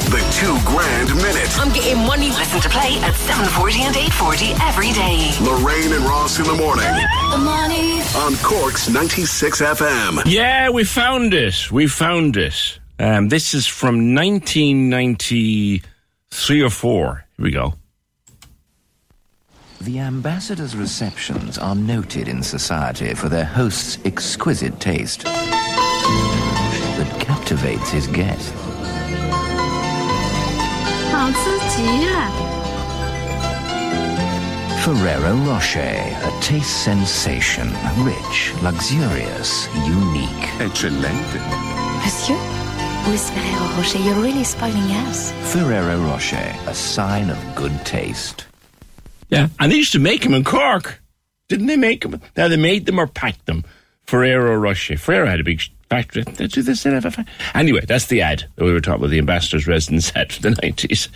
[0.07, 1.49] The two grand minute.
[1.59, 2.29] I'm getting money.
[2.29, 5.31] Listen to play at 7.40 and 8.40 every day.
[5.43, 6.85] Lorraine and Ross in the morning
[7.31, 8.01] The money.
[8.15, 10.21] on Cork's 96 FM.
[10.25, 11.69] Yeah, we found it.
[11.71, 12.79] We found it.
[12.99, 17.25] Um, this is from 1993 or 4.
[17.37, 17.73] Here we go.
[19.80, 28.06] The ambassador's receptions are noted in society for their host's exquisite taste that captivates his
[28.06, 28.52] guests.
[31.10, 32.30] 好刺激啊！
[34.84, 37.68] Ferrero Rocher, a taste sensation,
[38.04, 40.48] rich, luxurious, unique.
[40.58, 41.40] Eccellente.
[42.02, 42.38] Monsieur,
[43.10, 45.32] with Ferrero Rocher, you're really spoiling us.
[45.52, 48.46] Ferrero Rocher, a sign of good taste.
[49.29, 51.01] Yeah, and they used to make them in Cork.
[51.49, 52.21] Didn't they make them?
[52.35, 53.63] Now, they made them or packed them.
[54.03, 54.97] Ferrero Rocher.
[54.97, 56.23] Ferrero had a big factory.
[56.23, 56.47] They?
[57.53, 60.49] Anyway, that's the ad that we were talking about, the ambassador's residence ad for the
[60.49, 61.07] 90s.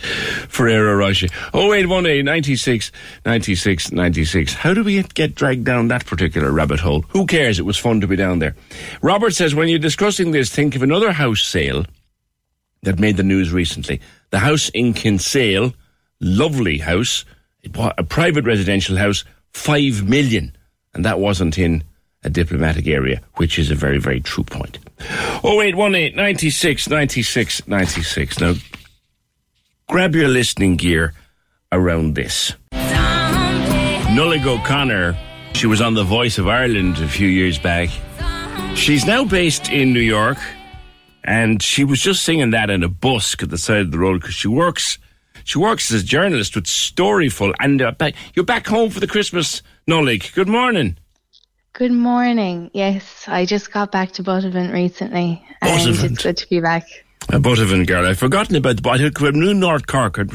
[0.48, 1.28] Ferrero Rocher.
[1.54, 2.92] 0818 96
[3.24, 4.54] 96 96.
[4.54, 7.02] How do we get dragged down that particular rabbit hole?
[7.08, 7.58] Who cares?
[7.58, 8.54] It was fun to be down there.
[9.00, 11.84] Robert says, when you're discussing this, think of another house sale
[12.82, 14.00] that made the news recently.
[14.30, 15.72] The house in Kinsale,
[16.20, 17.24] lovely house,
[17.64, 20.56] a private residential house, five million.
[20.94, 21.84] And that wasn't in
[22.24, 24.78] a diplomatic area, which is a very, very true point.
[25.44, 28.40] 0818 96 96 96.
[28.40, 28.54] Now,
[29.88, 31.14] grab your listening gear
[31.72, 32.52] around this.
[34.12, 35.16] Nollaig O'Connor,
[35.54, 37.88] she was on The Voice of Ireland a few years back.
[38.76, 40.38] She's now based in New York,
[41.24, 44.20] and she was just singing that in a busk at the side of the road
[44.20, 44.98] because she works.
[45.44, 49.06] She works as a journalist with Storyful, and uh, back, you're back home for the
[49.06, 50.32] Christmas, Nollaig.
[50.34, 50.96] Good morning.
[51.74, 52.70] Good morning.
[52.74, 56.12] Yes, I just got back to Buttevant recently, and Buttevant.
[56.12, 56.84] it's good to be back.
[57.30, 58.06] A Buttevant girl.
[58.06, 58.90] I'd forgotten about the.
[58.90, 60.18] I had knew North Cork.
[60.18, 60.30] I'd,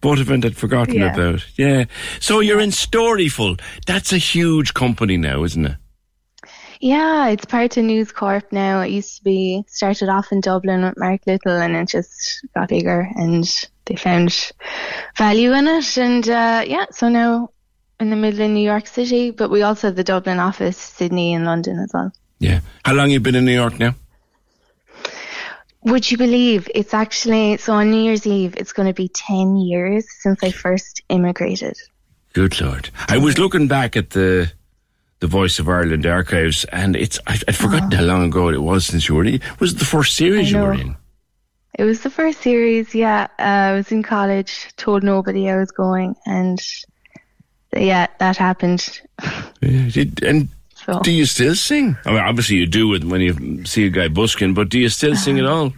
[0.00, 1.12] Buttevant I'd forgotten Yeah.
[1.12, 1.44] about.
[1.56, 1.86] Yeah.
[2.20, 3.60] So you're in Storyful.
[3.86, 5.76] That's a huge company now, isn't it?
[6.78, 8.82] Yeah, it's part of News Corp now.
[8.82, 12.68] It used to be started off in Dublin with Mark Little, and it just got
[12.68, 13.44] bigger, and
[13.86, 14.52] they found
[15.16, 17.50] value in it, and uh, yeah, so now
[17.98, 21.34] in the middle of New York City, but we also have the Dublin office, Sydney,
[21.34, 22.12] and London as well.
[22.38, 22.60] Yeah.
[22.84, 23.94] How long you been in New York now?
[25.82, 28.54] Would you believe it's actually so on New Year's Eve?
[28.56, 31.76] It's going to be ten years since I first immigrated.
[32.32, 32.90] Good lord.
[33.08, 34.52] I was looking back at the
[35.20, 38.84] the Voice of Ireland archives, and it's I, I'd forgotten how long ago it was
[38.84, 39.40] since you were in.
[39.60, 40.96] Was it the first series you were in?
[41.78, 43.26] It was the first series, yeah.
[43.38, 46.58] Uh, I was in college, told nobody I was going, and
[47.76, 49.00] yeah, that happened.
[49.62, 51.96] And So- do you still sing?
[52.06, 54.88] I mean, obviously you do it when you see a guy busking, but do you
[54.88, 55.48] still sing Uh-huh.
[55.48, 55.72] at all?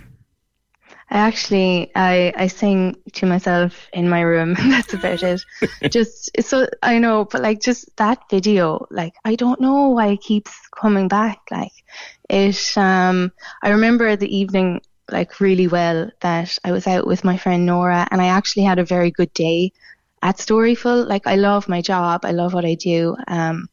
[1.10, 4.54] I actually I I sing to myself in my room.
[4.68, 5.40] That's about it.
[5.90, 10.20] just so I know, but like just that video, like I don't know why it
[10.20, 11.38] keeps coming back.
[11.50, 11.72] Like
[12.28, 17.36] it um I remember the evening like really well that I was out with my
[17.36, 19.72] friend Nora and I actually had a very good day
[20.22, 21.08] at Storyful.
[21.08, 23.16] Like I love my job, I love what I do.
[23.26, 23.68] Um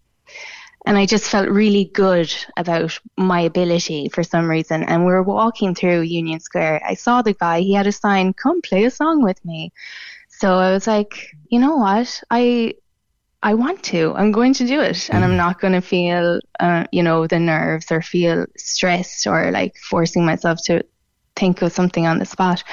[0.85, 4.83] and I just felt really good about my ability for some reason.
[4.83, 6.81] And we were walking through Union Square.
[6.85, 9.73] I saw the guy, he had a sign, come play a song with me.
[10.29, 12.21] So I was like, you know what?
[12.29, 12.75] I
[13.41, 14.13] I want to.
[14.15, 17.39] I'm going to do it, and I'm not going to feel, uh, you know, the
[17.39, 20.83] nerves or feel stressed or like forcing myself to
[21.35, 22.63] think of something on the spot.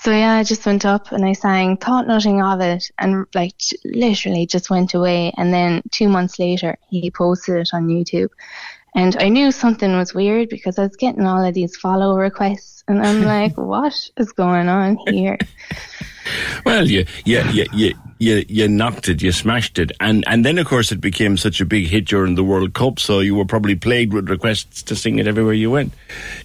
[0.00, 3.54] So yeah, I just went up and I sang, thought nothing of it, and like
[3.84, 5.32] literally just went away.
[5.36, 8.30] And then two months later, he posted it on YouTube,
[8.94, 12.82] and I knew something was weird because I was getting all of these follow requests,
[12.88, 15.38] and I'm like, what is going on here?
[16.64, 20.58] Well, you, you, you, you, you, you knocked it, you smashed it, and and then
[20.58, 23.00] of course it became such a big hit during the World Cup.
[23.00, 25.92] So you were probably plagued with requests to sing it everywhere you went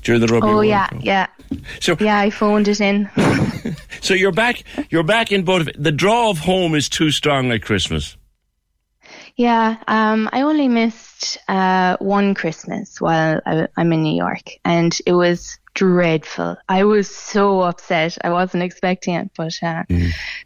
[0.02, 1.00] during the Rugby oh World yeah, Cup.
[1.04, 1.28] yeah.
[1.80, 3.10] So yeah, I phoned it in.
[4.02, 4.64] So you're back.
[4.90, 5.70] You're back in both.
[5.76, 8.16] The draw of home is too strong at Christmas.
[9.36, 14.98] Yeah, um, I only missed uh, one Christmas while I, I'm in New York, and
[15.06, 16.58] it was dreadful.
[16.68, 18.18] I was so upset.
[18.24, 19.84] I wasn't expecting it, but uh,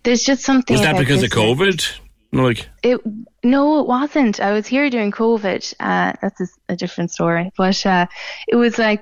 [0.04, 0.74] there's just something.
[0.74, 2.00] Was that because of COVID?
[2.34, 3.02] Like, It
[3.44, 4.40] no, it wasn't.
[4.40, 5.74] I was here during COVID.
[5.80, 7.52] Uh, that's a, a different story.
[7.58, 8.08] But uh,
[8.48, 9.02] it was like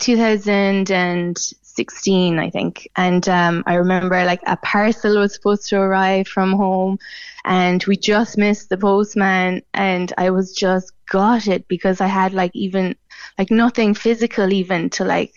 [1.79, 2.89] 2016, I think.
[2.95, 6.99] And um, I remember like a parcel was supposed to arrive from home,
[7.45, 9.61] and we just missed the postman.
[9.73, 12.95] And I was just gutted because I had like even
[13.37, 15.33] like nothing physical even to like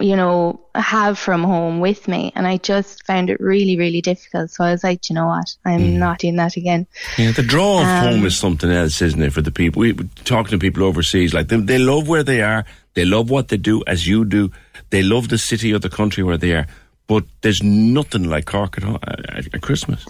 [0.00, 2.32] you know, have from home with me.
[2.34, 4.50] And I just found it really, really difficult.
[4.50, 5.54] So I was like, you know what?
[5.64, 6.86] I'm not doing that again.
[7.18, 9.32] yeah, the draw of Um, home is something else, isn't it?
[9.32, 12.42] For the people, we we talking to people overseas, like they, they love where they
[12.42, 12.64] are,
[12.94, 14.50] they love what they do, as you do.
[14.94, 16.68] They love the city or the country where they are.
[17.08, 20.06] But there's nothing like Cork at, all, uh, at, at Christmas.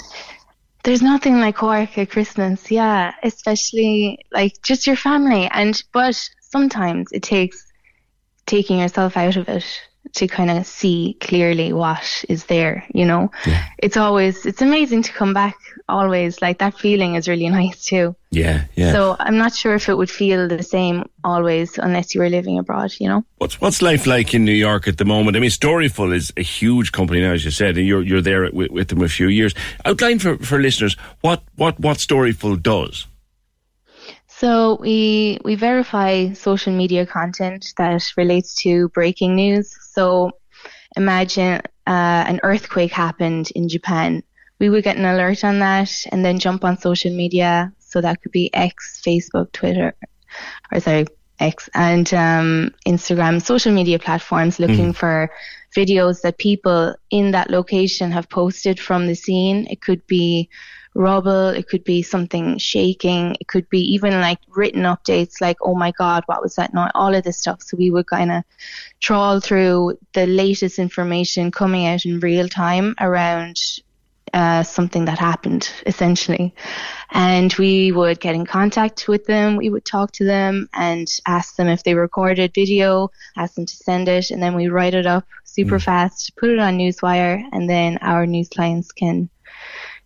[0.82, 5.48] There's nothing like Cork at Christmas, yeah, especially like just your family.
[5.50, 7.64] And but sometimes it takes
[8.44, 9.64] taking yourself out of it
[10.16, 12.84] to kind of see clearly what is there.
[12.92, 13.30] You know,
[13.78, 15.56] it's always it's amazing to come back.
[15.88, 18.16] Always like that feeling is really nice too.
[18.30, 18.92] Yeah, yeah.
[18.92, 22.58] So I'm not sure if it would feel the same always unless you were living
[22.58, 22.94] abroad.
[22.98, 23.24] You know.
[23.38, 25.36] What's what's life like in New York at the moment?
[25.36, 28.50] I mean, Storyful is a huge company now, as you said, and you're you're there
[28.50, 29.54] with, with them a few years.
[29.84, 33.06] Outline for, for listeners what what what Storyful does.
[34.26, 39.74] So we we verify social media content that relates to breaking news.
[39.92, 40.32] So
[40.96, 44.22] imagine uh, an earthquake happened in Japan.
[44.64, 47.70] We would get an alert on that and then jump on social media.
[47.80, 49.94] So that could be X, Facebook, Twitter,
[50.72, 51.04] or sorry,
[51.38, 55.30] X and um, Instagram, social media platforms looking for
[55.76, 59.66] videos that people in that location have posted from the scene.
[59.68, 60.48] It could be
[60.94, 65.74] rubble, it could be something shaking, it could be even like written updates like, oh
[65.74, 66.90] my God, what was that noise?
[66.94, 67.62] All of this stuff.
[67.62, 68.44] So we would kind of
[69.00, 73.60] trawl through the latest information coming out in real time around
[74.32, 76.54] uh, something that happened essentially.
[77.10, 81.56] And we would get in contact with them, we would talk to them and ask
[81.56, 85.06] them if they recorded video, ask them to send it, and then we write it
[85.06, 89.28] up super fast, put it on Newswire, and then our news clients can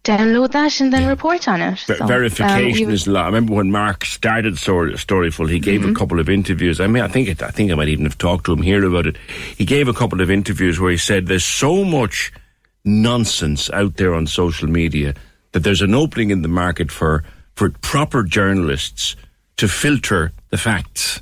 [0.04, 1.80] download that and then report on it.
[1.86, 3.22] Ver- So, um, verification would- is a lot.
[3.22, 6.80] I remember when Mark started Story, Storyful, he gave a couple of interviews.
[6.80, 8.84] I mean, I think it, I think I might even have talked to him here
[8.84, 9.16] about it.
[9.56, 12.32] He gave a couple of interviews where he said there's so much
[12.88, 15.14] nonsense out there on social media
[15.52, 17.24] that there's an opening in the market for
[17.54, 19.16] for proper journalists
[19.56, 21.20] to filter the facts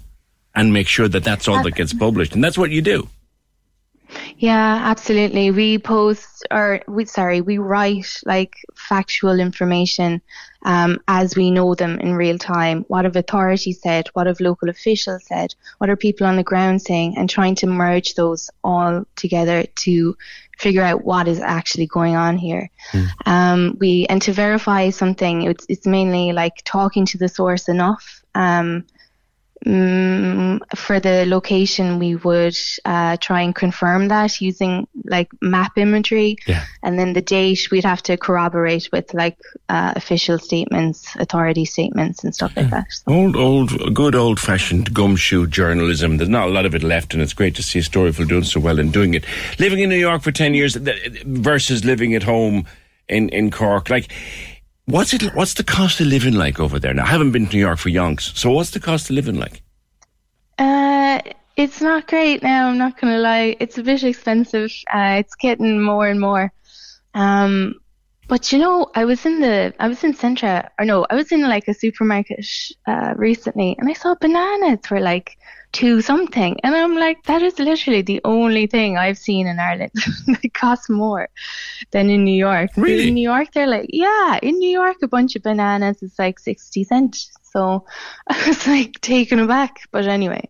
[0.55, 3.09] and make sure that that's all that gets published, and that's what you do.
[4.39, 5.51] Yeah, absolutely.
[5.51, 10.21] We post or we sorry, we write like factual information
[10.65, 12.85] um, as we know them in real time.
[12.89, 14.09] What have authorities said?
[14.13, 15.55] What have local officials said?
[15.79, 17.17] What are people on the ground saying?
[17.17, 20.17] And trying to merge those all together to
[20.57, 22.71] figure out what is actually going on here.
[23.27, 28.23] Um, we and to verify something, it's it's mainly like talking to the source enough.
[28.35, 28.85] Um,
[29.65, 36.37] Mm, for the location, we would uh, try and confirm that using like map imagery,
[36.47, 36.65] Yeah.
[36.83, 39.39] and then the date we'd have to corroborate with like
[39.69, 42.87] uh, official statements, authority statements, and stuff like that.
[43.07, 46.19] Old, old, good old fashioned gumshoe journalism.
[46.19, 48.61] There's not a lot of it left, and it's great to see Storyful doing so
[48.61, 49.25] well and doing it.
[49.59, 52.67] Living in New York for 10 years versus living at home
[53.09, 53.89] in, in Cork.
[53.91, 54.13] Like,
[54.87, 56.95] what's it, what's the cost of living like over there?
[56.95, 59.39] Now, I haven't been to New York for yonks, so what's the cost of living
[59.39, 59.63] like?
[60.59, 61.21] Uh,
[61.57, 62.69] it's not great now.
[62.69, 63.57] I'm not gonna lie.
[63.61, 64.73] It's a bit expensive.
[64.93, 66.53] Uh, it's getting more and more.
[67.15, 67.75] Um,
[68.29, 71.31] but you know, I was in the, I was in Centra, or no, I was
[71.31, 72.45] in like a supermarket
[72.87, 75.39] uh, recently, and I saw bananas were like
[75.77, 79.91] two something, and I'm like, that is literally the only thing I've seen in Ireland
[80.27, 81.29] that costs more
[81.91, 82.71] than in New York.
[82.79, 83.09] Really?
[83.09, 86.39] In New York, they're like, yeah, in New York, a bunch of bananas is like
[86.39, 87.31] sixty cents.
[87.43, 87.85] So
[88.29, 89.81] I was like taken aback.
[89.91, 90.49] But anyway,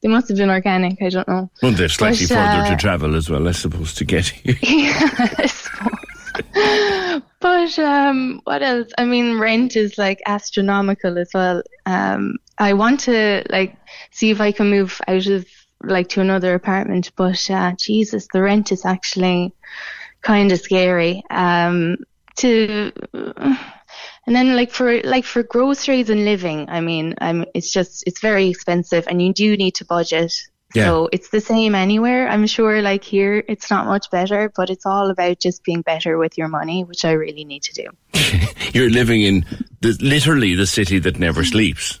[0.00, 1.02] they must have been organic.
[1.02, 1.50] I don't know.
[1.60, 4.56] Well, they're slightly But, further uh, to travel as well, I suppose, to get here.
[4.62, 7.22] yeah, I suppose.
[7.40, 8.92] but um, what else?
[8.96, 11.62] I mean, rent is like astronomical as well.
[11.84, 13.76] Um, I want to like
[14.10, 15.46] see if I can move out of
[15.82, 19.54] like to another apartment, but uh, Jesus, the rent is actually
[20.22, 21.22] kind of scary.
[21.30, 21.98] Um,
[22.36, 28.04] to and then like for like for groceries and living, I mean, I'm it's just
[28.06, 30.32] it's very expensive, and you do need to budget.
[30.74, 30.84] Yeah.
[30.84, 32.28] So it's the same anywhere.
[32.28, 36.18] I'm sure like here it's not much better, but it's all about just being better
[36.18, 37.88] with your money, which I really need to do.
[38.74, 39.46] You're living in
[39.80, 42.00] the, literally the city that never sleeps.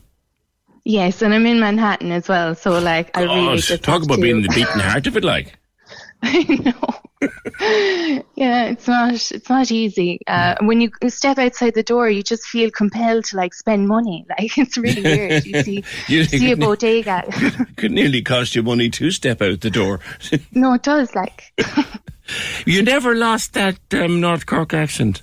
[0.90, 4.22] Yes, and I'm in Manhattan as well, so like I really just talk about to-
[4.22, 5.58] being the beaten heart of it, like.
[6.22, 6.94] I know.
[8.36, 10.20] yeah, it's not it's not easy.
[10.26, 14.24] Uh, when you step outside the door, you just feel compelled to like spend money.
[14.30, 15.44] Like it's really weird.
[15.44, 17.22] You see, You- you see a bodega.
[17.76, 20.00] Could nearly cost you money to step out the door.
[20.52, 21.14] no, it does.
[21.14, 21.52] Like,
[22.66, 25.22] you never lost that um, North Cork accent.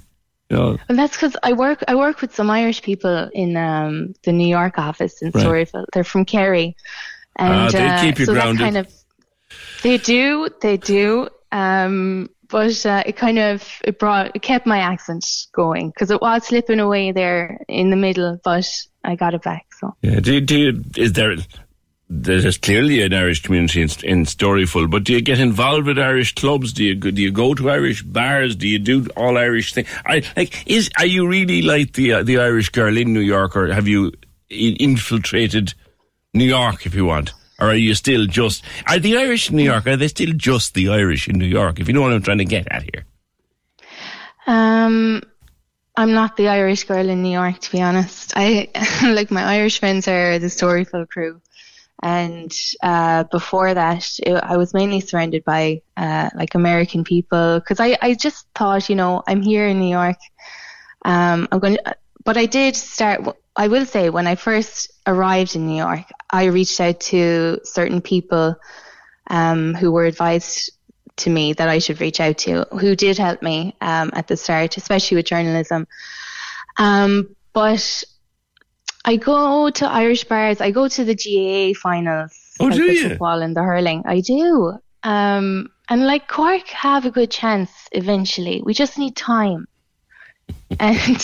[0.49, 0.77] No.
[0.89, 4.47] and that's because I work I work with some Irish people in um, the New
[4.47, 5.43] York office in Right.
[5.43, 5.85] Storyful.
[5.91, 6.75] They're from Kerry,
[7.35, 8.59] and Ah, they uh, keep you so grounded.
[8.59, 8.87] kind of
[9.83, 11.29] they do they do.
[11.51, 16.21] Um, but uh, it kind of it brought it kept my accent going because it
[16.21, 18.67] was slipping away there in the middle, but
[19.03, 19.65] I got it back.
[19.79, 19.95] So.
[20.01, 20.19] Yeah.
[20.19, 21.35] Do, you- do you, is there?
[22.07, 26.35] There's clearly an Irish community in, in Storyful, but do you get involved with Irish
[26.35, 26.71] clubs?
[26.71, 28.55] Do you go- do you go to Irish bars?
[28.55, 29.87] Do you do all Irish things?
[30.05, 30.67] I like.
[30.67, 33.87] Is are you really like the uh, the Irish girl in New York, or have
[33.87, 34.11] you
[34.49, 35.73] infiltrated
[36.33, 37.33] New York, if you want?
[37.59, 39.87] Or are you still just are the Irish in New York?
[39.87, 41.79] Are they still just the Irish in New York?
[41.79, 43.05] If you know what I'm trying to get at here.
[44.45, 45.23] Um,
[45.97, 48.33] I'm not the Irish girl in New York, to be honest.
[48.35, 48.69] I
[49.03, 51.41] like my Irish friends are the Storyful crew,
[52.03, 52.53] and
[52.83, 57.97] uh, before that, it, I was mainly surrounded by uh, like American people because I,
[58.01, 60.17] I just thought, you know, I'm here in New York.
[61.03, 63.21] Um, I'm going, to, but I did start.
[63.55, 68.01] I will say when I first arrived in New York, I reached out to certain
[68.01, 68.55] people
[69.29, 70.71] um, who were advised
[71.17, 74.35] to me that I should reach out to, who did help me um, at the
[74.35, 75.87] start, especially with journalism.
[76.77, 78.03] Um, but
[79.05, 80.59] I go to Irish bars.
[80.61, 83.09] I go to the GAA finals, Oh, like do the you?
[83.09, 84.03] football and the hurling.
[84.05, 84.73] I do.
[85.03, 88.61] Um, and like Cork have a good chance eventually.
[88.65, 89.67] We just need time.
[90.79, 91.21] and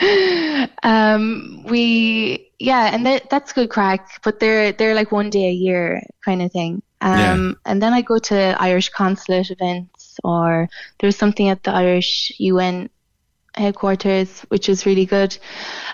[0.82, 4.20] um, we yeah, and that, that's good crack.
[4.24, 6.82] But they're they're like one day a year kind of thing.
[7.00, 10.68] Um, and then I go to Irish consulate events, or
[10.98, 12.90] there was something at the Irish UN
[13.58, 15.36] headquarters, which is really good.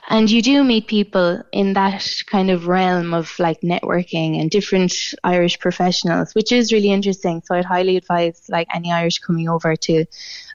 [0.08, 4.94] And you do meet people in that kind of realm of like networking and different
[5.24, 7.42] Irish professionals, which is really interesting.
[7.44, 10.04] So I'd highly advise like any Irish coming over to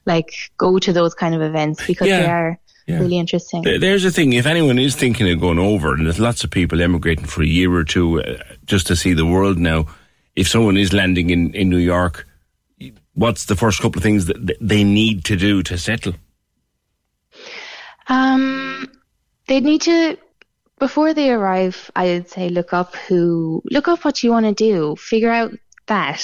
[0.06, 2.20] like go to those kind of events because Yeah.
[2.20, 2.98] they are Yeah.
[3.00, 3.62] really interesting.
[3.62, 4.32] There's the thing.
[4.32, 7.46] If anyone is thinking of going over, and there's lots of people emigrating for a
[7.46, 9.86] year or two uh, just to see the world now,
[10.36, 12.26] if someone is landing in, in New York,
[13.14, 16.14] what's the first couple of things that they need to do to settle?
[18.10, 18.90] Um,
[19.46, 20.18] they need to
[20.78, 21.90] before they arrive.
[21.94, 25.52] I'd say look up who, look up what you want to do, figure out
[25.86, 26.22] that,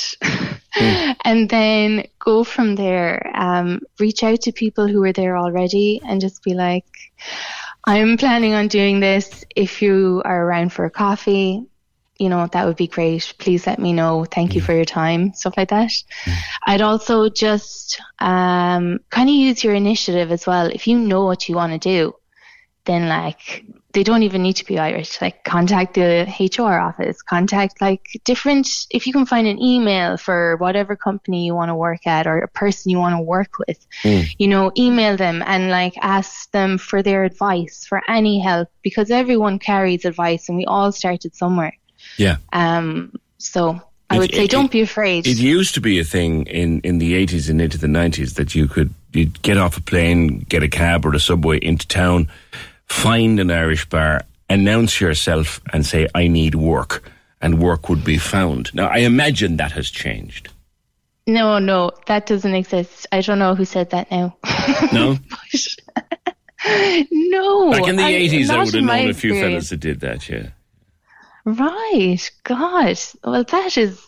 [1.24, 3.30] and then go from there.
[3.34, 6.86] Um, reach out to people who are there already, and just be like,
[7.84, 9.44] "I'm planning on doing this.
[9.54, 11.64] If you are around for a coffee."
[12.18, 13.34] You know, that would be great.
[13.38, 14.24] Please let me know.
[14.24, 15.32] Thank you for your time.
[15.34, 15.92] Stuff like that.
[16.66, 20.66] I'd also just um, kind of use your initiative as well.
[20.66, 22.14] If you know what you want to do,
[22.86, 25.20] then like they don't even need to be Irish.
[25.20, 28.68] Like contact the HR office, contact like different.
[28.90, 32.38] If you can find an email for whatever company you want to work at or
[32.38, 34.26] a person you want to work with, Mm.
[34.38, 39.10] you know, email them and like ask them for their advice for any help because
[39.10, 41.74] everyone carries advice and we all started somewhere.
[42.18, 42.36] Yeah.
[42.52, 43.80] Um, so
[44.10, 45.26] I It- would say it- don't be afraid.
[45.26, 48.54] It used to be a thing in, in the 80s and into the 90s that
[48.54, 52.28] you could you'd get off a plane, get a cab or a subway into town,
[52.86, 57.10] find an Irish bar, announce yourself and say, I need work,
[57.40, 58.74] and work would be found.
[58.74, 60.50] Now, I imagine that has changed.
[61.26, 63.06] no, no, that doesn't exist.
[63.10, 64.36] I don't know who said that now.
[64.92, 65.16] No?
[67.10, 67.70] no.
[67.72, 70.28] Back in the I- 80s, I would have known a few fellas that did that,
[70.28, 70.48] yeah.
[71.46, 72.30] Right.
[72.42, 72.98] God.
[73.22, 74.04] Well, that is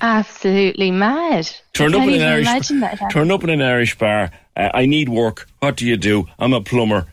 [0.00, 1.50] absolutely mad.
[1.72, 3.10] Turn up in an Irish imagine that.
[3.10, 4.30] turn up in an Irish bar.
[4.56, 5.48] Uh, I need work.
[5.58, 6.26] What do you do?
[6.38, 7.06] I'm a plumber,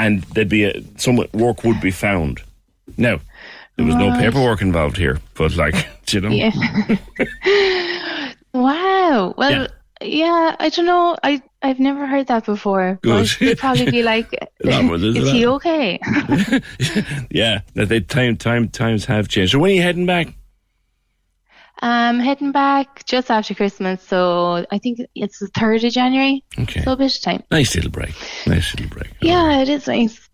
[0.00, 2.42] and there'd be a some work would be found.
[2.96, 3.20] Now,
[3.76, 6.50] there was no paperwork involved here, but like you know, Yeah.
[8.52, 9.34] wow.
[9.36, 9.66] Well, yeah.
[10.00, 11.16] I don't know.
[11.22, 12.98] I I've never heard that before.
[13.02, 13.28] Good.
[13.38, 15.98] They'd probably be like, one, "Is he okay?"
[17.30, 19.52] yeah, that they time time times have changed.
[19.52, 20.34] So when are you heading back?
[21.82, 26.44] Um, heading back just after Christmas, so I think it's the third of January.
[26.58, 26.82] Okay.
[26.82, 27.42] So a bit of time.
[27.50, 28.14] Nice little break.
[28.46, 29.10] Nice little break.
[29.22, 30.28] Yeah, it is nice.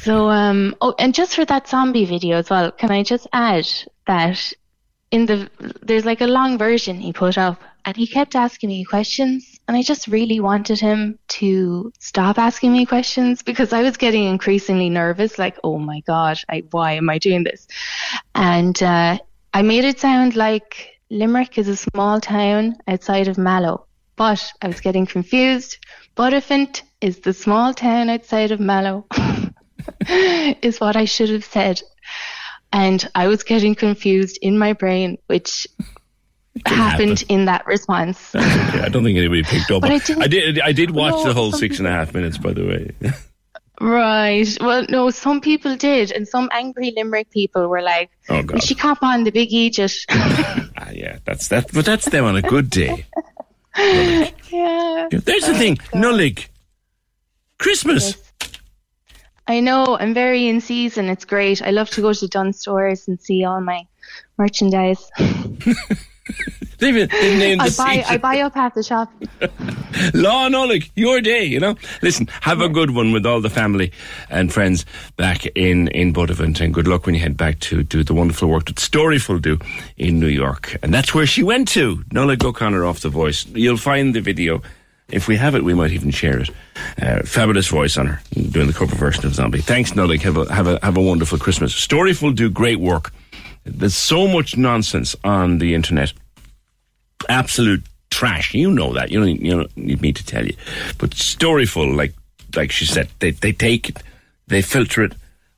[0.00, 3.66] So, um, oh, and just for that zombie video as well, can I just add
[4.06, 4.52] that
[5.10, 5.48] in the
[5.82, 9.74] there's like a long version he put up, and he kept asking me questions, and
[9.74, 14.90] I just really wanted him to stop asking me questions because I was getting increasingly
[14.90, 15.38] nervous.
[15.38, 17.66] Like, oh my god, I, why am I doing this?
[18.34, 19.16] And uh,
[19.54, 23.86] I made it sound like Limerick is a small town outside of Mallow,
[24.16, 25.78] but I was getting confused.
[26.14, 29.06] Buttevant is the small town outside of Mallow,
[30.60, 31.80] is what I should have said.
[32.70, 35.66] And I was getting confused in my brain, which
[36.66, 38.34] happened in that response.
[38.34, 39.82] I don't think anybody picked up.
[39.82, 40.60] But I I did.
[40.60, 42.38] I did watch No, the whole six and a half minutes.
[42.38, 42.90] By the way,
[43.80, 44.48] Right.
[44.60, 48.62] Well, no, some people did, and some angry Limerick people were like, Oh, "We God.
[48.64, 51.72] should cop on the big Egypt." ah, yeah, that's that.
[51.72, 53.06] But that's them on a good day.
[53.78, 55.08] yeah.
[55.10, 56.48] There's the thing, Nollaig.
[57.58, 58.16] Christmas.
[59.46, 59.96] I know.
[59.98, 61.08] I'm very in season.
[61.08, 61.62] It's great.
[61.62, 63.86] I love to go to Dunnes Stores and see all my
[64.36, 65.10] merchandise.
[66.78, 68.04] They've, named I buy.
[68.06, 69.12] I buy up half the shop.
[70.14, 71.74] Law Nollaig, your day, you know.
[72.02, 73.90] Listen, have a good one with all the family
[74.30, 74.86] and friends
[75.16, 78.48] back in, in Buttevant and good luck when you head back to do the wonderful
[78.48, 79.58] work that Storyful do
[79.96, 80.76] in New York.
[80.80, 81.96] And that's where she went to.
[82.10, 83.44] Nollaig O'Connor off the voice.
[83.46, 84.62] You'll find the video.
[85.08, 86.50] If we have it, we might even share it.
[87.00, 89.62] Uh, fabulous voice on her, doing the cover version of Zombie.
[89.62, 90.20] Thanks, Nollaig.
[90.20, 91.74] Have a, have a, have a wonderful Christmas.
[91.74, 93.10] Storyful do great work.
[93.72, 96.12] There's so much nonsense on the internet
[97.28, 98.54] absolute trash.
[98.54, 99.10] You know that.
[99.10, 100.54] You don't, you don't need me to tell you.
[100.98, 102.14] But storyful, like
[102.56, 104.02] like she said, they they take it,
[104.46, 105.12] they filter it,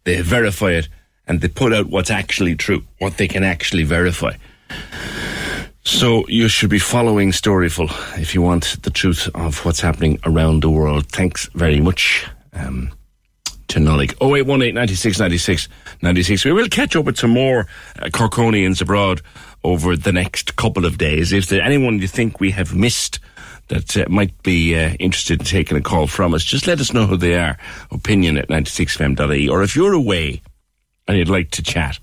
[0.05, 0.89] they verify it,
[1.27, 4.33] and they put out what's actually true, what they can actually verify.
[5.83, 10.63] So you should be following Storyful if you want the truth of what's happening around
[10.63, 11.07] the world.
[11.07, 12.27] Thanks very much.
[12.53, 12.91] Um,
[13.71, 14.15] to Nollaig.
[14.21, 15.69] 0818 96 96
[16.03, 16.45] 96.
[16.45, 17.67] We will catch up with some more
[17.99, 19.23] uh, Corkonians abroad
[19.63, 21.33] over the next couple of days.
[21.33, 23.21] If there's anyone you think we have missed
[23.69, 26.93] that uh, might be uh, interested in taking a call from us, just let us
[26.93, 27.57] know who they are.
[27.93, 29.49] Opinion at 96fm.ie.
[29.49, 30.43] Or if you're away
[31.07, 31.99] and you'd like to chat,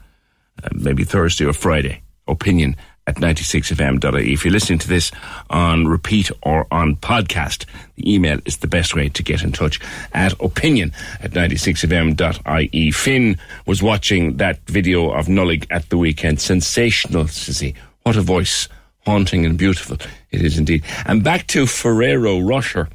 [0.64, 2.78] uh, maybe Thursday or Friday, opinion
[3.08, 4.34] at 96fm.ie.
[4.34, 5.12] If you're listening to this
[5.50, 7.66] on repeat or on podcast,
[7.96, 9.80] the email is the best way to get in touch
[10.14, 12.92] at opinion at 96fm.ie.
[12.92, 16.42] Finn was watching that video of Nollaig at the weekend.
[16.42, 17.74] Sensational see.
[18.04, 18.68] What a voice.
[19.06, 19.98] Haunting and beautiful.
[20.32, 20.84] It is indeed.
[21.06, 22.90] And back to Ferrero Rocher.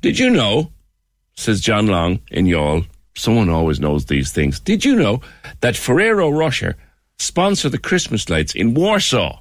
[0.00, 0.72] Did you know,
[1.34, 4.58] says John Long in Youghal, someone always knows these things.
[4.58, 5.20] Did you know
[5.60, 6.76] that Ferrero Rocher
[7.18, 9.39] sponsor the Christmas lights in Warsaw?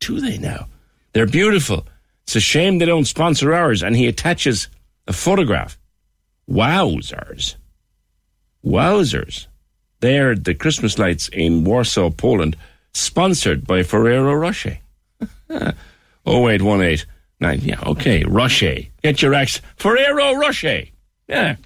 [0.00, 0.68] Do they now?
[1.12, 1.86] They're beautiful.
[2.24, 3.82] It's a shame they don't sponsor ours.
[3.82, 4.68] And he attaches
[5.06, 5.78] a photograph.
[6.50, 7.56] Wowzers.
[8.64, 9.46] Wowzers.
[10.00, 12.56] They're the Christmas lights in Warsaw, Poland,
[12.92, 14.78] sponsored by Ferrero Rocher.
[16.26, 17.06] 0818
[17.40, 17.60] nine.
[17.62, 18.24] Yeah, okay.
[18.24, 18.78] Rocher.
[19.02, 19.60] Get your X.
[19.76, 20.84] Ferrero Rocher.
[21.28, 21.56] Yeah.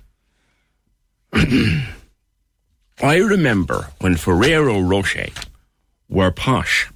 [1.33, 5.29] I remember when Ferrero Rocher
[6.09, 6.91] were posh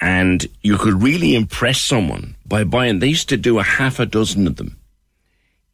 [0.00, 4.06] and you could really impress someone by buying, they used to do a half a
[4.06, 4.78] dozen of them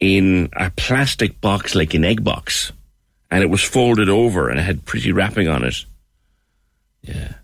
[0.01, 2.73] in a plastic box like an egg box
[3.31, 5.85] and it was folded over and it had pretty wrapping on it.
[7.03, 7.35] Yeah,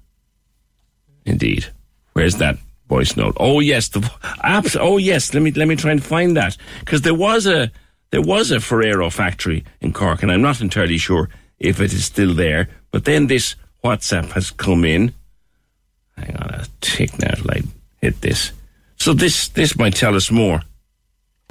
[1.24, 1.66] indeed.
[2.12, 3.36] Where's that voice note?
[3.38, 4.10] Oh yes, the
[4.42, 7.70] abs- Oh yes, let me let me try and find that because there was a
[8.10, 12.04] there was a Ferrero factory in Cork, and I'm not entirely sure if it is
[12.04, 12.68] still there.
[12.90, 15.14] But then this WhatsApp has come in.
[16.22, 17.62] Hang on a tick now till I
[18.00, 18.52] hit this.
[18.96, 20.62] So this this might tell us more.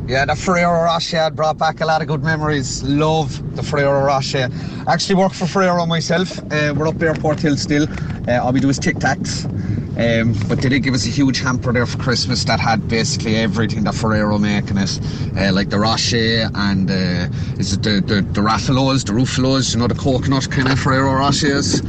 [0.07, 2.81] Yeah, the Ferrero Rocher brought back a lot of good memories.
[2.83, 4.49] Love the Ferrero Rocher.
[4.87, 6.39] Actually work for Ferrero myself.
[6.51, 7.87] Uh, we're up there, Airport Hill still.
[8.27, 9.45] Uh, all we do is Tic Tacs.
[9.91, 13.35] Um, but they did give us a huge hamper there for Christmas that had basically
[13.35, 14.99] everything that Ferrero make in it.
[15.37, 17.27] Uh, like the Rocher and uh,
[17.59, 21.11] is it the, the, the Raffalos, the Rufalos, you know, the coconut kind of Ferrero
[21.11, 21.81] Rochers.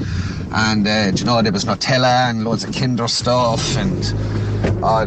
[0.55, 4.05] And, uh, you know, there was Nutella and loads of Kinder stuff and
[4.85, 5.07] uh,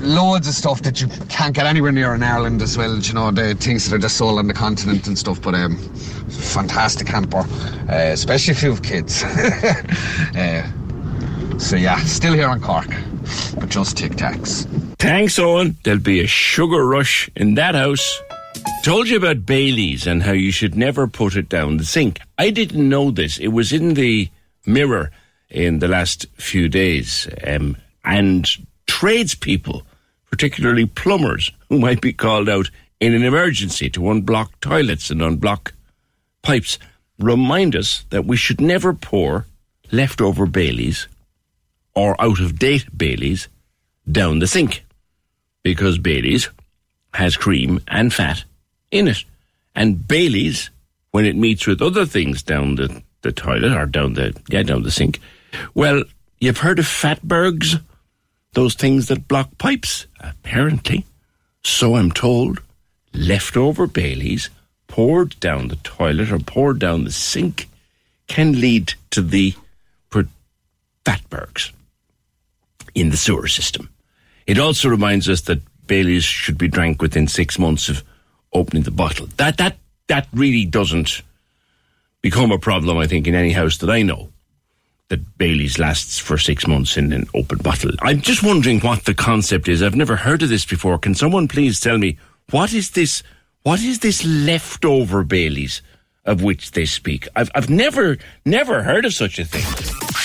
[0.00, 2.96] loads of stuff that you can't get anywhere near in Ireland as well.
[2.96, 5.40] You know, the things that are just sold on the continent and stuff.
[5.42, 5.76] But um,
[6.28, 7.44] fantastic hamper,
[7.90, 9.22] uh, especially if you have kids.
[10.36, 12.88] uh, so yeah, still here in Cork,
[13.58, 14.66] but just Tic Tacs.
[14.98, 15.76] Thanks, Owen.
[15.84, 18.20] There'll be a sugar rush in that house.
[18.82, 22.20] Told you about Bailey's and how you should never put it down the sink.
[22.38, 23.36] I didn't know this.
[23.36, 24.30] It was in the
[24.64, 25.10] mirror
[25.50, 27.28] in the last few days.
[27.46, 28.48] Um, and
[28.86, 29.82] tradespeople,
[30.30, 35.72] particularly plumbers, who might be called out in an emergency to unblock toilets and unblock
[36.42, 36.78] pipes,
[37.18, 39.44] remind us that we should never pour
[39.92, 41.08] leftover Baileys
[41.94, 43.48] or out of date Baileys
[44.10, 44.84] down the sink
[45.62, 46.48] because Baileys
[47.12, 48.44] has cream and fat
[48.90, 49.24] in it.
[49.74, 50.70] And Baileys,
[51.10, 54.82] when it meets with other things down the, the toilet or down the yeah, down
[54.82, 55.20] the sink,
[55.74, 56.02] well,
[56.40, 57.82] you've heard of fatbergs?
[58.54, 60.06] Those things that block pipes?
[60.20, 61.04] Apparently.
[61.62, 62.60] So I'm told.
[63.14, 64.50] Leftover Baileys
[64.86, 67.68] poured down the toilet or poured down the sink
[68.26, 69.54] can lead to the
[71.08, 71.72] fatbergs
[72.94, 73.88] in the sewer system.
[74.46, 78.02] It also reminds us that Baileys should be drank within six months of
[78.52, 79.26] opening the bottle.
[79.36, 79.76] That that
[80.08, 81.22] that really doesn't
[82.22, 84.30] become a problem, I think, in any house that I know.
[85.08, 87.92] That Bailey's lasts for six months in an open bottle.
[88.02, 89.82] I'm just wondering what the concept is.
[89.82, 90.98] I've never heard of this before.
[90.98, 92.18] Can someone please tell me
[92.50, 93.22] what is this?
[93.62, 95.82] What is this leftover Bailey's
[96.28, 97.26] of which they speak?
[97.34, 99.64] I've I've never never heard of such a thing.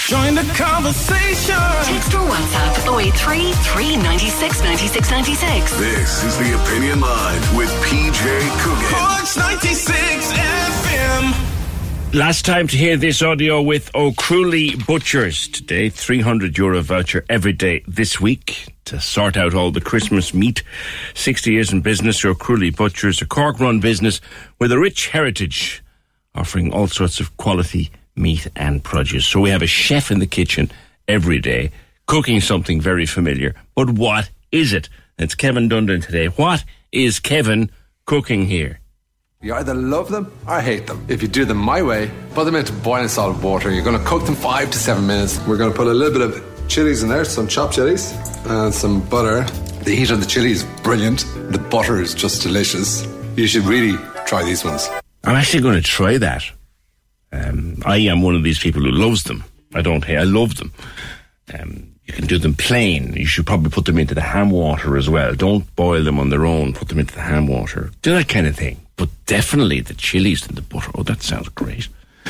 [0.07, 1.55] Join the conversation.
[1.84, 5.80] Text or WhatsApp 083 396 96 96.
[5.80, 8.21] This is the Opinion Line with PJ
[8.61, 8.89] Coogan.
[8.89, 12.13] Corks 96 FM.
[12.13, 15.89] Last time to hear this audio with O'Crualaoi Butchers today.
[15.89, 20.61] 300 euro voucher every day this week to sort out all the Christmas meat.
[21.15, 24.21] 60 years in business, O'Crualaoi Butchers, a Cork run business
[24.59, 25.82] with a rich heritage,
[26.35, 29.26] offering all sorts of quality meat and produce.
[29.26, 30.72] So we have a chef in the kitchen
[31.07, 31.72] every day
[32.05, 33.55] cooking something very familiar.
[33.76, 34.89] But what is it?
[35.18, 36.27] It's Kevin Dundon today.
[36.27, 37.72] What is Kevin
[38.05, 38.80] cooking here?
[39.41, 41.05] You either love them or hate them.
[41.10, 43.69] If you do them my way, put them into boiling salt water.
[43.69, 45.39] You're going to cook them five to seven minutes.
[45.45, 48.14] We're going to put a little bit of chilies in there, some chopped chilies,
[48.45, 49.43] and some butter.
[49.84, 51.26] The heat of the chili is brilliant.
[51.51, 53.05] The butter is just delicious.
[53.35, 54.88] You should really try these ones.
[55.23, 56.43] I'm actually going to try that.
[57.31, 59.43] Um, I am one of these people who loves them.
[59.73, 60.17] I don't hate.
[60.17, 60.71] I love them.
[61.53, 63.13] Um, you can do them plain.
[63.13, 65.33] You should probably put them into the ham water as well.
[65.33, 66.73] Don't boil them on their own.
[66.73, 67.91] Put them into the ham water.
[68.01, 68.79] Do that kind of thing.
[68.97, 70.91] But definitely the chilies and the butter.
[70.95, 71.87] Oh, that sounds great.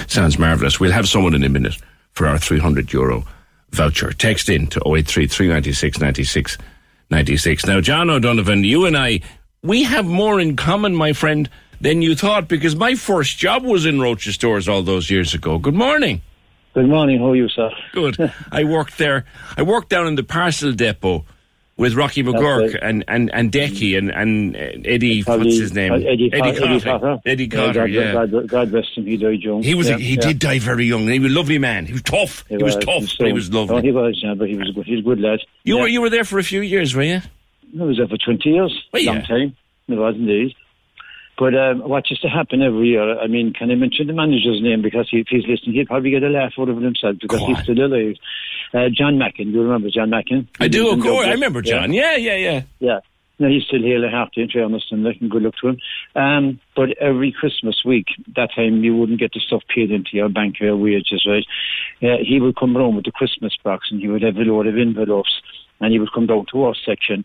[0.07, 0.79] Sounds marvellous.
[0.79, 1.77] We'll have someone in a minute
[2.11, 3.25] for our 300 euro
[3.71, 4.13] voucher.
[4.13, 6.57] Text in to 083 396 96
[7.09, 7.65] 96.
[7.65, 9.19] Now, John O'Donovan, you and I,
[9.63, 11.49] we have more in common, my friend,
[11.83, 15.59] than you thought because my first job was in Roches stores all those years ago.
[15.59, 16.21] Good morning.
[16.73, 17.19] Good morning.
[17.19, 17.69] How are you, sir?
[17.91, 18.31] Good.
[18.51, 19.25] I worked there.
[19.57, 21.25] I worked down in the parcel depot
[21.75, 22.83] with Rocky McGurk right.
[22.83, 25.91] and, and, and Decky and, and Eddie, Probably- what's his name?
[25.91, 26.79] Eddie, Eddie Cotter.
[26.79, 27.19] Cotter.
[27.25, 28.13] Eddie Cotter, God, yeah.
[28.13, 29.05] God, God rest him.
[29.05, 29.61] He died young.
[29.61, 30.21] He was yeah, a, he yeah.
[30.21, 31.05] did die very young.
[31.07, 31.85] He was a lovely man.
[31.85, 32.45] He was tough.
[32.47, 33.77] He, was, tough, but he was lovely.
[33.77, 34.85] Oh, he was, yeah, but he was a good.
[34.85, 35.39] He's a good lad.
[35.65, 35.81] you yeah.
[35.81, 37.21] were you were there for a few years, were you?
[37.77, 38.87] I was there for 20 years.
[38.93, 39.57] Oh, Long time.
[39.89, 40.55] It was indeed.
[41.43, 44.61] But um, what used to happen every year, I mean, can I mention the manager's
[44.61, 44.81] name?
[44.81, 47.41] Because he, if he's listening, he'll probably get a laugh out of it himself because
[47.41, 48.15] he's still alive.
[48.73, 50.47] Uh, John Mackin, do you remember John Mackin?
[50.61, 51.27] I do, of course.
[51.27, 51.91] I remember John.
[51.91, 52.61] Yeah, yeah, yeah.
[52.79, 52.99] Yeah.
[53.39, 55.79] No, he's still here, have to, in fairness, and and good luck to him.
[56.15, 58.05] Um, but every Christmas week,
[58.37, 61.45] that time you wouldn't get the stuff paid into your bank or your wages, right?
[62.01, 64.67] Uh, he would come round with the Christmas box and he would have a load
[64.67, 65.41] of envelopes
[65.83, 67.23] and he would come down to our section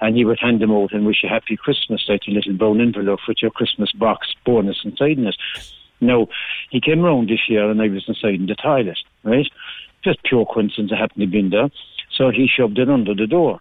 [0.00, 2.80] and he would hand them out and wish you happy Christmas, like a little brown
[2.80, 5.36] envelope with your Christmas box bonus inside in it.
[6.00, 6.28] No,
[6.70, 9.46] he came round this year and I was inside in the toilet, right?
[10.04, 11.70] Just pure coincidence I happened to be in there.
[12.16, 13.60] So he shoved it under the door.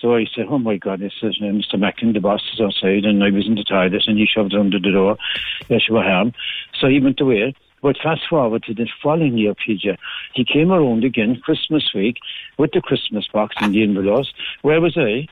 [0.00, 1.78] So I said, oh my God, this is uh, Mr.
[1.78, 4.60] Mackin, the boss is outside, and I was in the toilet, and he shoved it
[4.60, 5.16] under the door.
[5.68, 6.32] Yes, you harm.
[6.78, 7.54] So he went away.
[7.84, 9.98] But fast forward to the following year, PJ,
[10.32, 12.16] he came around again, Christmas week,
[12.56, 14.32] with the Christmas box in the envelopes.
[14.62, 15.28] Where was I?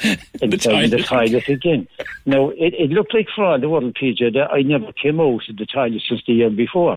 [0.40, 0.90] In the toilet.
[0.92, 1.88] the toilet again.
[2.26, 5.48] Now, it, it looked like for all the world, PJ, that I never came out
[5.48, 6.96] of the toilet since the year before.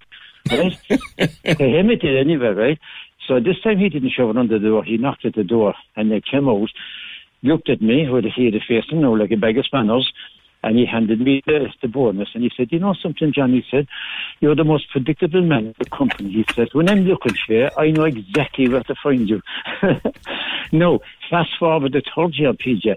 [0.52, 0.78] Right?
[0.90, 2.80] to him it did anyway, right?
[3.28, 4.84] So this time he didn't shove it under the door.
[4.84, 6.70] He knocked at the door and they came out,
[7.42, 10.12] looked at me with a head of face, you know, like a bag of spanners,
[10.68, 12.30] and he handed me the, the bonus.
[12.34, 13.54] And he said, you know something, John?
[13.54, 13.88] He said,
[14.40, 16.32] you're the most predictable man in the company.
[16.32, 19.42] He said, when I'm looking for you, I know exactly where to find you.
[20.72, 21.00] no,
[21.30, 22.96] fast forward the third year, PJ.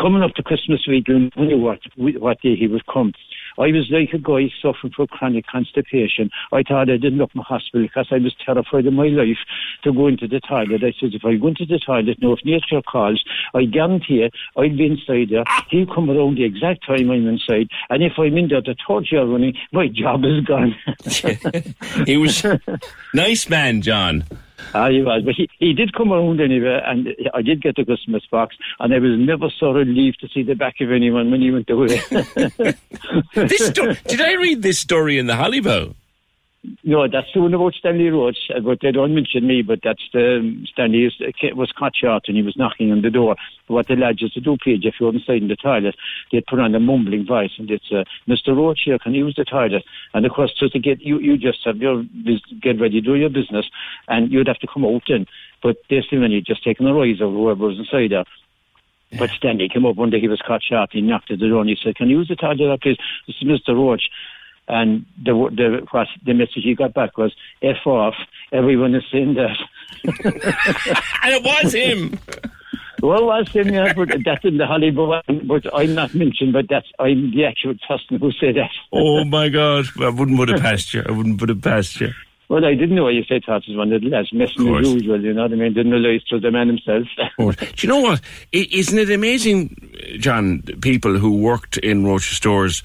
[0.00, 3.12] Coming up to Christmas week, you knew what, what day he would come.
[3.58, 6.30] I was like a guy suffering from chronic constipation.
[6.52, 9.38] I thought I didn't look in the hospital because I was terrified of my life
[9.82, 10.84] to go into the toilet.
[10.84, 13.24] I said, if I go into the toilet now, if nature calls,
[13.54, 15.44] I guarantee you, I'll be inside there.
[15.70, 17.68] He'll come around the exact time I'm inside.
[17.90, 20.74] And if I'm in there the third year running, my job is gone.
[22.06, 22.44] he was
[23.14, 24.24] nice man, John.
[24.74, 27.84] Ah, he was, but he, he did come around anyway, and I did get the
[27.84, 31.40] Christmas box, and I was never so relieved to see the back of anyone when
[31.40, 32.00] he went away.
[33.34, 35.94] this sto- did I read this story in the Holly Bough?
[36.82, 39.62] No, that's the one about Stanley Roche, uh, but they don't mention me.
[39.62, 43.10] But that's the um, Stanley uh, was caught short and he was knocking on the
[43.10, 43.36] door.
[43.68, 45.94] But what the lads used to do, PJ, if you were inside in the toilet,
[46.32, 48.56] they'd put on a mumbling voice and it's uh, Mr.
[48.56, 49.84] Roche here, can you use the toilet?
[50.14, 52.02] And of course, just to get you, you just have your
[52.60, 53.66] get ready, to do your business,
[54.08, 55.26] and you'd have to come out then.
[55.62, 58.24] But they still when you just taking a rise of whoever was inside there.
[59.16, 61.60] But Stanley came up one day, he was caught short, he knocked at the door
[61.60, 62.98] and he said, Can you use the toilet, please?
[63.26, 63.74] This is Mr.
[63.74, 64.10] Roche.
[64.68, 68.14] And the the what the message he got back was "f off."
[68.52, 69.56] Everyone is saying that,
[71.22, 72.18] and it was him.
[73.02, 75.22] well, it was him, yeah, but that's in the Holly Bough.
[75.44, 78.70] But I'm not mentioned, but that's I'm the actual person who said that.
[78.92, 79.86] Oh my God!
[80.00, 81.02] I wouldn't put it past you.
[81.08, 82.10] I wouldn't put it past you.
[82.50, 84.82] Well, I didn't know what you said that was one of the last messing as
[84.84, 84.88] course.
[84.88, 85.20] usual.
[85.22, 85.74] You know what I mean?
[85.74, 87.06] Didn't realise it was the man himself.
[87.38, 88.20] Do you know what?
[88.54, 90.62] I- Isn't it amazing, John?
[90.80, 92.82] People who worked in Roches stores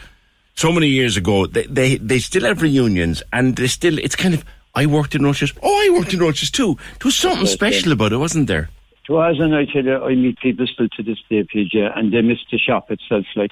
[0.55, 3.97] so many years ago, they, they they still have reunions, and they still.
[3.97, 4.45] It's kind of.
[4.75, 5.53] I worked in Roches.
[5.61, 6.75] Oh, I worked in Roches too.
[6.75, 8.69] There was something special about it, wasn't there?
[9.07, 12.13] It was, and I tell you, I meet people still to this day, PJ, and
[12.13, 13.51] they miss the shop itself, like,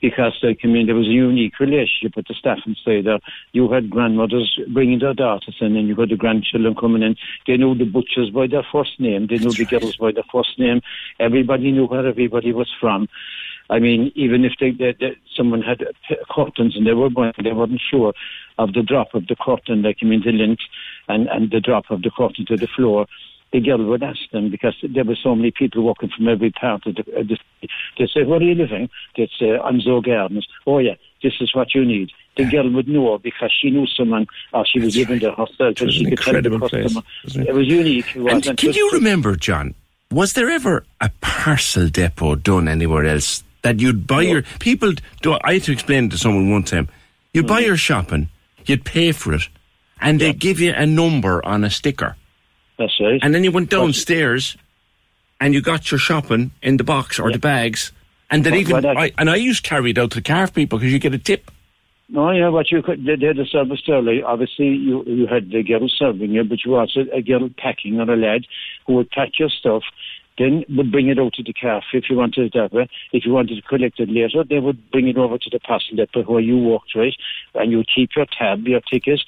[0.00, 3.18] because, like, I mean, there was a unique relationship with the staff inside there.
[3.52, 7.16] You had grandmothers bringing their daughters in, and you had the grandchildren coming in.
[7.48, 9.26] They knew the butchers by their first name.
[9.26, 10.82] They knew the girls by their first name.
[11.18, 13.08] Everybody knew where everybody was from.
[13.70, 15.82] I mean, even if they, they, they, someone had
[16.30, 18.12] curtains and they were going, they weren't sure
[18.58, 20.62] of the drop of the curtain, like I mean, the length
[21.08, 23.06] and, and the drop of the curtain to the floor.
[23.52, 26.86] The girl would ask them because there were so many people walking from every part
[26.86, 27.02] of the.
[27.14, 27.36] Uh, the
[27.98, 31.54] they say, "Where are you living?" They'd say, "I'm Zoe Gardens." Oh yeah, this is
[31.54, 32.12] what you need.
[32.38, 35.92] The girl would know because she knew someone, or she was living there herself, and
[35.92, 37.04] she could tell the incredible place, customer.
[37.42, 37.48] it?
[37.48, 38.16] It was unique.
[38.16, 38.32] It was.
[38.32, 39.74] And And can you remember, John?
[40.10, 44.92] Was there ever a parcel depot done anywhere else that you'd buy your people?
[45.22, 46.88] Do, I had to explain it to someone one time.
[47.32, 47.48] You Mm.
[47.48, 48.28] buy your shopping,
[48.66, 49.48] you'd pay for it,
[50.00, 52.16] and they give you a number on a sticker.
[52.78, 53.20] That's right.
[53.22, 54.56] And then you went downstairs,
[55.40, 57.92] and you got your shopping in the box or the bags,
[58.30, 60.78] and then even I- and I used to carry it out to the car people
[60.78, 61.50] because you get a tip.
[62.08, 64.02] No, yeah, but you could, they, they had a service there.
[64.02, 67.98] Like, obviously, you you had the girl serving you, but you also a girl packing
[68.00, 68.44] or a lad
[68.86, 69.82] who would pack your stuff,
[70.38, 72.88] then would bring it out to the cafe if you wanted it that way.
[73.12, 75.96] If you wanted to collect it later, they would bring it over to the parcel
[75.96, 77.14] depot where you walked, right?
[77.54, 79.24] And you keep your tab, your tickets.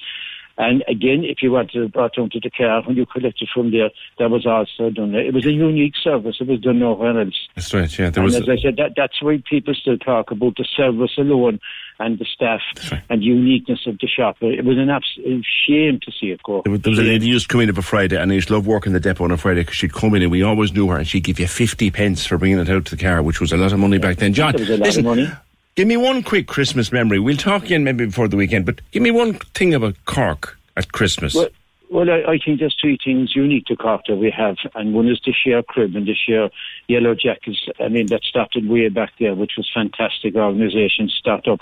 [0.57, 3.71] And again, if you wanted it brought down to the car, when you collected from
[3.71, 5.25] there, that was also done there.
[5.25, 6.37] It was a unique service.
[6.39, 7.47] It was done nowhere else.
[7.55, 7.99] That's right.
[7.99, 8.35] Yeah, there and was.
[8.35, 11.59] as I said, that, that's why people still talk about the service alone
[11.99, 12.61] and the staff
[13.09, 14.37] and uniqueness of the shop.
[14.41, 16.61] It was an absolute shame to see it go.
[16.63, 18.35] There was, there was a lady who used to come in every Friday, and I
[18.35, 20.43] used to love working the depot on a Friday because she'd come in and we
[20.43, 23.01] always knew her, and she'd give you 50 pence for bringing it out to the
[23.01, 24.33] car, which was a lot of money back then.
[24.33, 25.37] John, It was a lot listen,
[25.75, 27.19] give me one quick Christmas memory.
[27.19, 30.91] We'll talk again maybe before the weekend, but give me one thing about Cork at
[30.91, 31.35] Christmas.
[31.35, 31.49] Well,
[31.89, 35.07] well I, I think there's three things unique to Cork that we have, and one
[35.07, 36.49] is the Share crib and the Share
[36.87, 37.67] Yellow Jackets.
[37.79, 41.59] I mean, that started way back there, which was fantastic organisation start up.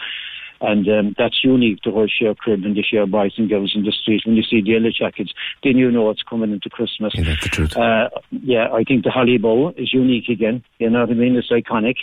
[0.61, 3.83] And um, that's unique, the whole Share crib and the Share boys and girls in
[3.83, 4.21] the street.
[4.25, 7.13] When you see the yellow jackets, then you know it's coming into Christmas.
[7.17, 7.75] that's the truth.
[7.75, 10.63] Uh, yeah, I think the Holly Bough is unique again.
[10.79, 11.35] You know what I mean?
[11.35, 11.95] It's iconic.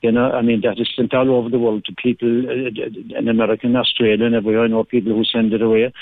[0.00, 3.26] You know, I mean, that is sent all over the world to people uh, in
[3.26, 4.64] America and Australia and everywhere.
[4.64, 5.92] I know people who send it away.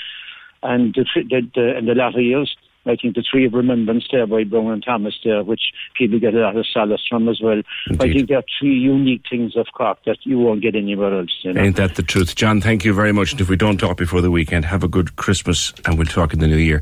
[0.63, 4.27] And the, the, the, in the latter years, I think the Tree of Remembrance there
[4.27, 5.61] by Brown and Thomas there, which
[5.97, 7.61] people get a lot of solace from as well.
[7.91, 11.29] I think there are three unique things of Cork that you won't get anywhere else.
[11.43, 11.61] You know?
[11.61, 12.35] Ain't that the truth?
[12.35, 13.31] John, thank you very much.
[13.31, 16.33] And if we don't talk before the weekend, have a good Christmas and we'll talk
[16.33, 16.81] in the new year.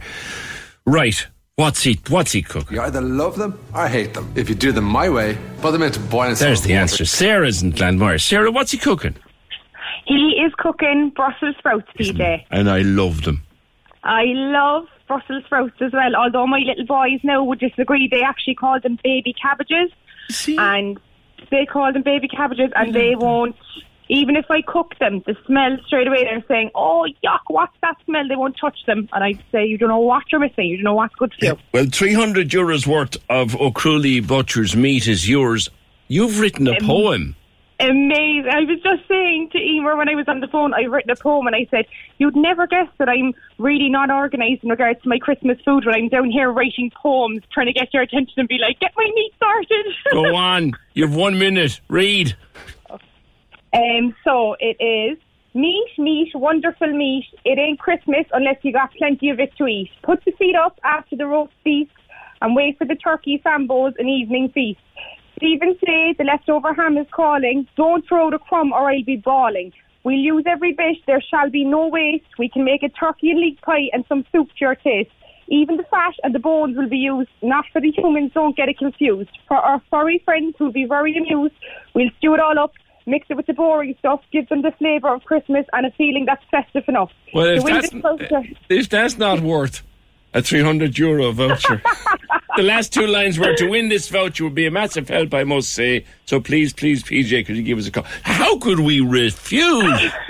[0.86, 1.28] Right.
[1.58, 2.78] What's he what's he cooking?
[2.78, 4.32] You either love them or hate them.
[4.36, 6.82] If you do them my way, put them into boiling There's salt the water.
[6.82, 7.06] answer.
[7.06, 8.18] Sarah's in Glenmore.
[8.18, 9.16] Sarah, what's he cooking?
[10.08, 12.46] He is cooking Brussels sprouts, PJ.
[12.50, 13.44] And I love them.
[14.04, 18.08] I love Brussels sprouts as well, although my little boys now would disagree.
[18.10, 19.92] They actually call them baby cabbages.
[20.58, 21.00] And
[21.50, 23.56] they call them baby cabbages and they won't,
[24.10, 27.98] even if I cook them, the smell straight away, they're saying, oh, yuck, what's that
[28.06, 28.28] smell?
[28.28, 29.08] They won't touch them.
[29.14, 30.66] And I say, you don't know what you're missing.
[30.66, 31.58] You don't know what's good for you.
[31.74, 35.70] Well, 300 euros worth of O'Crualaoi Butcher's meat is yours.
[36.08, 37.36] You've written a Um, poem.
[37.82, 38.52] Amazing.
[38.52, 41.16] I was just saying to Emer when I was on the phone, I've written a
[41.16, 41.86] poem and I said,
[42.20, 45.96] You'd never guess that I'm really not organised in regards to my Christmas food when
[45.96, 49.10] I'm down here writing poems, trying to get your attention and be like, Get my
[49.16, 49.86] meat started.
[50.12, 50.74] Go on.
[50.94, 51.82] You've one minute.
[51.88, 52.36] Read.
[53.74, 55.18] Um, so it is
[55.54, 57.26] meat, meat, wonderful meat.
[57.46, 59.90] It ain't Christmas unless you got plenty of it to eat.
[60.04, 61.90] Put the feet up after the roast beef
[62.42, 64.80] and wait for the turkey sambos and evening feast.
[65.42, 67.68] Stephen say the leftover ham is calling.
[67.76, 69.74] Don't throw the crumb or I'll be bawling.
[70.04, 72.26] We'll use every bit, there shall be no waste.
[72.38, 75.10] We can make a turkey and leek pie and some soup to your taste.
[75.48, 78.70] Even the fat and the bones will be used, not for the humans, don't get
[78.70, 79.32] it confused.
[79.48, 81.56] For our furry friends who'll be very amused,
[81.96, 82.74] we'll stew it all up,
[83.08, 86.26] mix it with the boring stuff, give them the flavour of Christmas and a feeling
[86.26, 87.12] that's festive enough.
[87.34, 89.82] Well, if that's, culture- if that's not worth
[90.34, 91.82] a 300 euro voucher,
[92.58, 95.44] the last two lines were to win this voucher would be a massive help, I
[95.44, 96.06] must say.
[96.26, 98.06] So please, please, PJ, could you give us a call?
[98.24, 100.12] How could we refuse?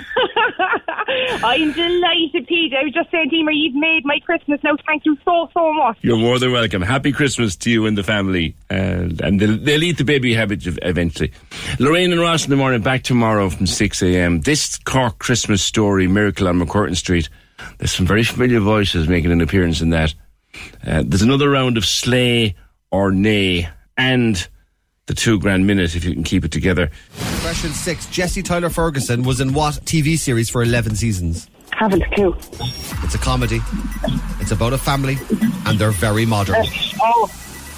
[1.44, 2.74] I'm delighted, PJ.
[2.74, 4.76] I was just saying to Emer, you've made my Christmas now.
[4.86, 5.98] Thank you so, so much.
[6.02, 6.82] You're more than welcome.
[6.82, 8.54] Happy Christmas to you and the family.
[8.70, 11.32] And, and they'll, they'll eat the baby habit eventually.
[11.78, 14.40] Lorraine and Ross in the morning, back tomorrow from 6 a.m.
[14.42, 17.28] This Cork Christmas story, Miracle on MacCurtain Street.
[17.78, 20.14] There's some very familiar voices making an appearance in that.
[20.86, 22.54] Uh, there's another round of Slay
[22.90, 24.48] or Nay and
[25.06, 26.90] the two grand minute if you can keep it together.
[27.40, 28.06] Question six.
[28.06, 31.48] Jesse Tyler Ferguson was in what TV series for 11 seasons?
[31.72, 32.36] Haven't a clue.
[33.02, 33.60] It's a comedy.
[34.40, 35.16] It's about a family,
[35.66, 36.64] and they're very modern.
[37.00, 37.30] Oh,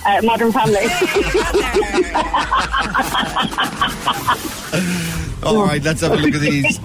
[0.04, 0.84] uh, Modern Family.
[5.44, 6.78] All right, let's have a look at these.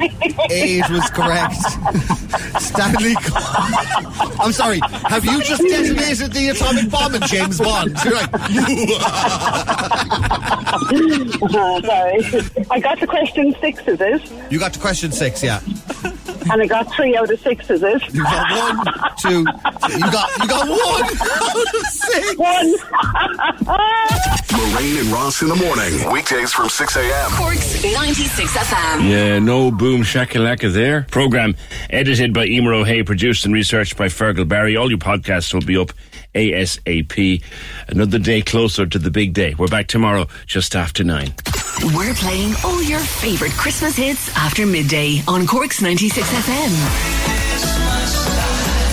[0.51, 1.55] Eight was correct.
[2.61, 3.15] Stanley.
[4.39, 4.79] I'm sorry.
[5.07, 7.95] Have you just detonated the atomic bomb in James Bond?
[8.03, 8.29] You're like,
[11.53, 12.65] Uh, sorry.
[12.71, 14.51] I got to question six, is it?
[14.51, 15.61] you got to question six, yeah.
[16.51, 18.13] And I got three out of six, is it?
[18.13, 18.85] You got one,
[19.19, 19.39] two.
[19.39, 22.37] You got you got one out of six.
[22.37, 22.75] One.
[24.51, 26.11] Lorraine and Ross in the morning.
[26.11, 27.31] Weekdays from 6 a.m.
[27.31, 29.09] Cork's 96 FM.
[29.09, 31.03] Yeah, no boom shakalaka there.
[31.11, 31.55] Program
[31.89, 34.75] edited by Emer O'Hay, produced and researched by Fergal Barry.
[34.75, 35.91] All your podcasts will be up
[36.33, 37.43] ASAP.
[37.87, 39.55] Another day closer to the big day.
[39.55, 41.33] We're back tomorrow just after nine.
[41.95, 47.39] We're playing all your favourite Christmas hits after midday on Cork's 96 FM.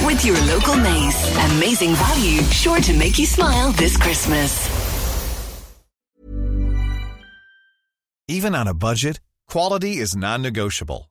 [0.06, 1.36] With your local Mace.
[1.56, 4.68] Amazing value, sure to make you smile this Christmas.
[8.28, 11.10] Even on a budget, quality is non-negotiable.